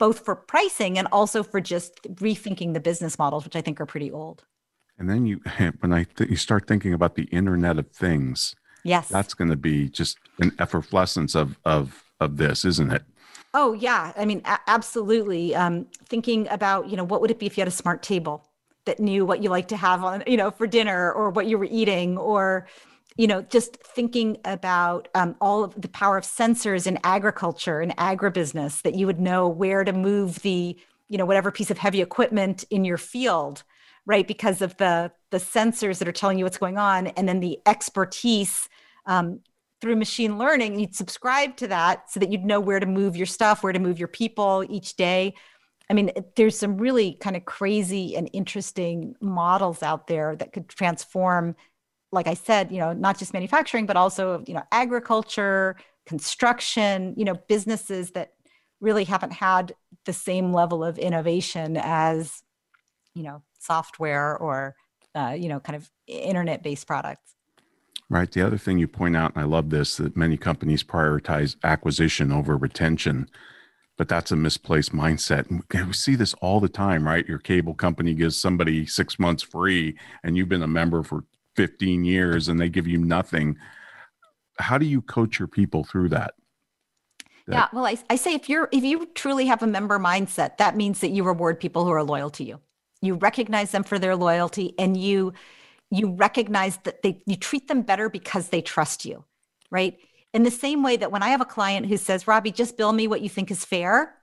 both 0.00 0.24
for 0.24 0.34
pricing 0.34 0.98
and 0.98 1.06
also 1.12 1.44
for 1.44 1.60
just 1.60 2.02
rethinking 2.02 2.74
the 2.74 2.80
business 2.80 3.20
models, 3.20 3.44
which 3.44 3.54
I 3.54 3.60
think 3.60 3.80
are 3.80 3.86
pretty 3.86 4.10
old. 4.10 4.44
And 4.98 5.08
then 5.08 5.26
you, 5.26 5.40
when 5.80 5.92
I 5.92 6.04
th- 6.04 6.28
you 6.28 6.36
start 6.36 6.66
thinking 6.66 6.92
about 6.92 7.14
the 7.14 7.24
Internet 7.24 7.78
of 7.78 7.90
Things, 7.92 8.56
Yes. 8.84 9.08
That's 9.08 9.34
going 9.34 9.50
to 9.50 9.56
be 9.56 9.88
just 9.88 10.18
an 10.38 10.52
effervescence 10.58 11.34
of 11.34 11.58
of 11.64 12.04
of 12.20 12.36
this, 12.36 12.64
isn't 12.64 12.92
it? 12.92 13.02
Oh 13.54 13.72
yeah, 13.72 14.12
I 14.16 14.24
mean 14.24 14.42
a- 14.44 14.60
absolutely. 14.66 15.54
Um, 15.54 15.86
thinking 16.06 16.48
about 16.50 16.88
you 16.88 16.96
know 16.96 17.04
what 17.04 17.20
would 17.20 17.30
it 17.30 17.38
be 17.38 17.46
if 17.46 17.56
you 17.56 17.62
had 17.62 17.68
a 17.68 17.72
smart 17.72 18.02
table 18.02 18.46
that 18.84 19.00
knew 19.00 19.24
what 19.24 19.42
you 19.42 19.48
like 19.48 19.68
to 19.68 19.76
have 19.76 20.04
on 20.04 20.22
you 20.26 20.36
know 20.36 20.50
for 20.50 20.66
dinner 20.66 21.12
or 21.12 21.30
what 21.30 21.46
you 21.46 21.56
were 21.56 21.68
eating 21.70 22.18
or 22.18 22.66
you 23.16 23.26
know 23.26 23.42
just 23.42 23.76
thinking 23.82 24.36
about 24.44 25.08
um, 25.14 25.36
all 25.40 25.64
of 25.64 25.80
the 25.80 25.88
power 25.88 26.18
of 26.18 26.24
sensors 26.24 26.86
in 26.86 26.98
agriculture 27.04 27.80
and 27.80 27.96
agribusiness 27.96 28.82
that 28.82 28.94
you 28.94 29.06
would 29.06 29.20
know 29.20 29.48
where 29.48 29.84
to 29.84 29.92
move 29.92 30.40
the 30.42 30.76
you 31.08 31.18
know 31.18 31.24
whatever 31.24 31.50
piece 31.50 31.70
of 31.70 31.78
heavy 31.78 32.02
equipment 32.02 32.64
in 32.70 32.84
your 32.84 32.98
field 32.98 33.62
right 34.04 34.26
because 34.26 34.60
of 34.60 34.76
the 34.76 35.10
the 35.34 35.40
sensors 35.40 35.98
that 35.98 36.06
are 36.06 36.12
telling 36.12 36.38
you 36.38 36.44
what's 36.44 36.58
going 36.58 36.78
on 36.78 37.08
and 37.08 37.28
then 37.28 37.40
the 37.40 37.58
expertise 37.66 38.68
um, 39.06 39.40
through 39.80 39.96
machine 39.96 40.38
learning 40.38 40.78
you'd 40.78 40.94
subscribe 40.94 41.56
to 41.56 41.66
that 41.66 42.08
so 42.08 42.20
that 42.20 42.30
you'd 42.30 42.44
know 42.44 42.60
where 42.60 42.78
to 42.78 42.86
move 42.86 43.16
your 43.16 43.26
stuff 43.26 43.64
where 43.64 43.72
to 43.72 43.80
move 43.80 43.98
your 43.98 44.06
people 44.06 44.64
each 44.70 44.94
day. 44.94 45.34
I 45.90 45.94
mean 45.94 46.12
there's 46.36 46.56
some 46.56 46.78
really 46.78 47.14
kind 47.14 47.34
of 47.34 47.46
crazy 47.46 48.14
and 48.14 48.30
interesting 48.32 49.16
models 49.20 49.82
out 49.82 50.06
there 50.06 50.36
that 50.36 50.52
could 50.52 50.68
transform 50.68 51.56
like 52.12 52.28
i 52.28 52.34
said 52.34 52.70
you 52.70 52.78
know 52.78 52.92
not 52.92 53.18
just 53.18 53.34
manufacturing 53.34 53.86
but 53.86 53.96
also 53.96 54.44
you 54.46 54.54
know 54.54 54.62
agriculture 54.70 55.74
construction 56.06 57.12
you 57.16 57.24
know 57.24 57.34
businesses 57.48 58.12
that 58.12 58.34
really 58.80 59.02
haven't 59.02 59.32
had 59.32 59.74
the 60.04 60.12
same 60.12 60.52
level 60.52 60.84
of 60.84 60.96
innovation 60.96 61.76
as 61.76 62.44
you 63.14 63.24
know 63.24 63.42
software 63.58 64.38
or 64.38 64.76
uh, 65.14 65.36
you 65.38 65.48
know 65.48 65.60
kind 65.60 65.76
of 65.76 65.90
internet 66.06 66.62
based 66.62 66.86
products 66.86 67.34
Right. 68.10 68.30
The 68.30 68.42
other 68.42 68.58
thing 68.58 68.78
you 68.78 68.88
point 68.88 69.16
out, 69.16 69.34
and 69.34 69.42
I 69.42 69.46
love 69.46 69.70
this, 69.70 69.96
that 69.96 70.16
many 70.16 70.36
companies 70.36 70.84
prioritize 70.84 71.56
acquisition 71.64 72.32
over 72.32 72.56
retention, 72.56 73.28
but 73.96 74.08
that's 74.08 74.30
a 74.30 74.36
misplaced 74.36 74.92
mindset. 74.92 75.48
And 75.48 75.86
we 75.86 75.92
see 75.94 76.14
this 76.14 76.34
all 76.34 76.60
the 76.60 76.68
time, 76.68 77.06
right? 77.06 77.26
Your 77.26 77.38
cable 77.38 77.74
company 77.74 78.14
gives 78.14 78.38
somebody 78.38 78.86
six 78.86 79.18
months 79.18 79.42
free, 79.42 79.96
and 80.22 80.36
you've 80.36 80.50
been 80.50 80.62
a 80.62 80.68
member 80.68 81.02
for 81.02 81.24
15 81.56 82.04
years, 82.04 82.48
and 82.48 82.60
they 82.60 82.68
give 82.68 82.86
you 82.86 82.98
nothing. 82.98 83.56
How 84.58 84.76
do 84.76 84.86
you 84.86 85.00
coach 85.00 85.38
your 85.38 85.48
people 85.48 85.84
through 85.84 86.10
that? 86.10 86.34
that 87.46 87.54
yeah, 87.54 87.68
well, 87.72 87.86
I, 87.86 87.96
I 88.10 88.16
say 88.16 88.34
if 88.34 88.48
you're 88.48 88.68
if 88.70 88.84
you 88.84 89.06
truly 89.14 89.46
have 89.46 89.62
a 89.62 89.66
member 89.66 89.98
mindset, 89.98 90.58
that 90.58 90.76
means 90.76 91.00
that 91.00 91.10
you 91.10 91.24
reward 91.24 91.58
people 91.58 91.84
who 91.84 91.90
are 91.90 92.04
loyal 92.04 92.30
to 92.30 92.44
you. 92.44 92.60
You 93.04 93.14
recognize 93.14 93.70
them 93.70 93.84
for 93.84 93.98
their 93.98 94.16
loyalty, 94.16 94.74
and 94.78 94.96
you 94.96 95.32
you 95.90 96.10
recognize 96.12 96.78
that 96.84 97.02
they 97.02 97.22
you 97.26 97.36
treat 97.36 97.68
them 97.68 97.82
better 97.82 98.08
because 98.08 98.48
they 98.48 98.62
trust 98.62 99.04
you, 99.04 99.24
right? 99.70 99.96
In 100.32 100.42
the 100.42 100.50
same 100.50 100.82
way 100.82 100.96
that 100.96 101.12
when 101.12 101.22
I 101.22 101.28
have 101.28 101.40
a 101.40 101.46
client 101.46 101.86
who 101.86 101.96
says, 101.96 102.26
Robbie, 102.26 102.50
just 102.50 102.76
bill 102.76 102.92
me 102.92 103.06
what 103.06 103.20
you 103.20 103.28
think 103.28 103.50
is 103.50 103.64
fair, 103.64 104.16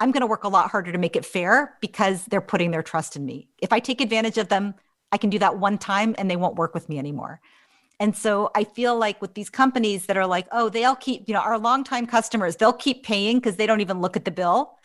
I'm 0.00 0.10
going 0.10 0.22
to 0.22 0.26
work 0.26 0.44
a 0.44 0.48
lot 0.48 0.70
harder 0.70 0.90
to 0.90 0.98
make 0.98 1.16
it 1.16 1.26
fair 1.26 1.76
because 1.82 2.24
they're 2.24 2.40
putting 2.40 2.70
their 2.70 2.82
trust 2.82 3.14
in 3.16 3.26
me. 3.26 3.48
If 3.58 3.70
I 3.70 3.80
take 3.80 4.00
advantage 4.00 4.38
of 4.38 4.48
them, 4.48 4.74
I 5.12 5.18
can 5.18 5.28
do 5.28 5.38
that 5.38 5.58
one 5.58 5.76
time 5.76 6.14
and 6.16 6.30
they 6.30 6.36
won't 6.36 6.56
work 6.56 6.72
with 6.72 6.88
me 6.88 6.98
anymore. 6.98 7.40
And 7.98 8.16
so 8.16 8.50
I 8.54 8.64
feel 8.64 8.96
like 8.96 9.20
with 9.20 9.34
these 9.34 9.50
companies 9.50 10.06
that 10.06 10.16
are 10.16 10.26
like, 10.26 10.46
oh, 10.52 10.70
they'll 10.70 10.96
keep, 10.96 11.28
you 11.28 11.34
know, 11.34 11.40
our 11.40 11.58
longtime 11.58 12.06
customers, 12.06 12.56
they'll 12.56 12.72
keep 12.72 13.02
paying 13.02 13.36
because 13.36 13.56
they 13.56 13.66
don't 13.66 13.82
even 13.82 14.00
look 14.00 14.16
at 14.16 14.24
the 14.24 14.30
bill, 14.30 14.78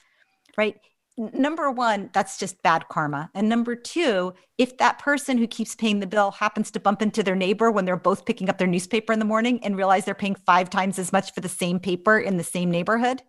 right? 0.57 0.75
Number 1.17 1.71
one, 1.71 2.09
that's 2.13 2.37
just 2.37 2.61
bad 2.61 2.87
karma. 2.89 3.29
And 3.33 3.47
number 3.47 3.75
two, 3.75 4.33
if 4.57 4.77
that 4.77 4.99
person 4.99 5.37
who 5.37 5.47
keeps 5.47 5.75
paying 5.75 5.99
the 5.99 6.07
bill 6.07 6.31
happens 6.31 6.71
to 6.71 6.79
bump 6.79 7.01
into 7.01 7.23
their 7.23 7.35
neighbor 7.35 7.71
when 7.71 7.85
they're 7.85 7.95
both 7.95 8.25
picking 8.25 8.49
up 8.49 8.57
their 8.57 8.67
newspaper 8.67 9.13
in 9.13 9.19
the 9.19 9.25
morning 9.25 9.63
and 9.63 9.77
realize 9.77 10.05
they're 10.05 10.13
paying 10.13 10.35
five 10.45 10.69
times 10.69 10.99
as 10.99 11.13
much 11.13 11.33
for 11.33 11.41
the 11.41 11.49
same 11.49 11.79
paper 11.79 12.19
in 12.19 12.37
the 12.37 12.43
same 12.43 12.69
neighborhood, 12.69 13.21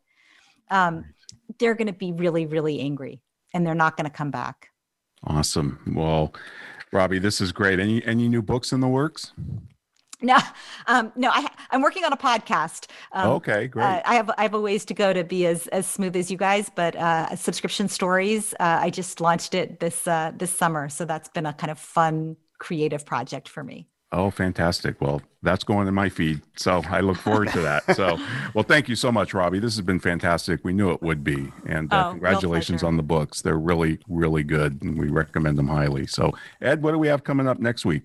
um, 0.70 1.04
they're 1.58 1.74
going 1.74 1.86
to 1.86 1.92
be 1.92 2.12
really, 2.12 2.46
really 2.46 2.80
angry 2.80 3.22
and 3.54 3.66
they're 3.66 3.74
not 3.74 3.96
going 3.96 4.04
to 4.04 4.16
come 4.16 4.30
back. 4.30 4.70
Awesome. 5.24 5.78
Well, 5.94 6.34
Robbie, 6.92 7.18
this 7.18 7.40
is 7.40 7.52
great. 7.52 7.80
Any 7.80 8.04
any 8.04 8.28
new 8.28 8.42
books 8.42 8.72
in 8.72 8.80
the 8.80 8.88
works? 8.88 9.32
No, 10.22 10.38
um, 10.86 11.12
no, 11.14 11.28
I, 11.30 11.46
am 11.72 11.82
working 11.82 12.04
on 12.04 12.12
a 12.12 12.16
podcast. 12.16 12.86
Um, 13.12 13.32
okay, 13.32 13.66
great. 13.66 13.84
Uh, 13.84 14.02
I 14.04 14.14
have 14.14 14.30
I 14.38 14.42
have 14.42 14.54
a 14.54 14.60
ways 14.60 14.86
to 14.86 14.94
go 14.94 15.12
to 15.12 15.24
be 15.24 15.46
as 15.46 15.66
as 15.68 15.86
smooth 15.86 16.16
as 16.16 16.30
you 16.30 16.38
guys, 16.38 16.70
but 16.74 16.96
uh, 16.96 17.36
subscription 17.36 17.88
stories. 17.88 18.54
Uh, 18.54 18.78
I 18.80 18.90
just 18.90 19.20
launched 19.20 19.54
it 19.54 19.78
this 19.78 20.06
uh, 20.06 20.32
this 20.34 20.50
summer, 20.50 20.88
so 20.88 21.04
that's 21.04 21.28
been 21.28 21.44
a 21.44 21.52
kind 21.52 21.70
of 21.70 21.78
fun, 21.78 22.36
creative 22.58 23.04
project 23.04 23.46
for 23.46 23.62
me. 23.62 23.88
Oh, 24.10 24.30
fantastic! 24.30 25.02
Well, 25.02 25.20
that's 25.42 25.64
going 25.64 25.86
in 25.86 25.92
my 25.92 26.08
feed, 26.08 26.40
so 26.56 26.82
I 26.88 27.00
look 27.00 27.18
forward 27.18 27.48
to 27.48 27.60
that. 27.60 27.94
So, 27.94 28.18
well, 28.54 28.64
thank 28.64 28.88
you 28.88 28.96
so 28.96 29.12
much, 29.12 29.34
Robbie. 29.34 29.58
This 29.58 29.76
has 29.76 29.84
been 29.84 30.00
fantastic. 30.00 30.60
We 30.64 30.72
knew 30.72 30.92
it 30.92 31.02
would 31.02 31.24
be, 31.24 31.52
and 31.66 31.92
uh, 31.92 32.06
oh, 32.06 32.10
congratulations 32.12 32.82
on 32.82 32.96
the 32.96 33.02
books. 33.02 33.42
They're 33.42 33.58
really, 33.58 33.98
really 34.08 34.44
good, 34.44 34.80
and 34.80 34.98
we 34.98 35.08
recommend 35.08 35.58
them 35.58 35.68
highly. 35.68 36.06
So, 36.06 36.32
Ed, 36.62 36.82
what 36.82 36.92
do 36.92 36.98
we 36.98 37.08
have 37.08 37.22
coming 37.22 37.46
up 37.46 37.58
next 37.58 37.84
week? 37.84 38.04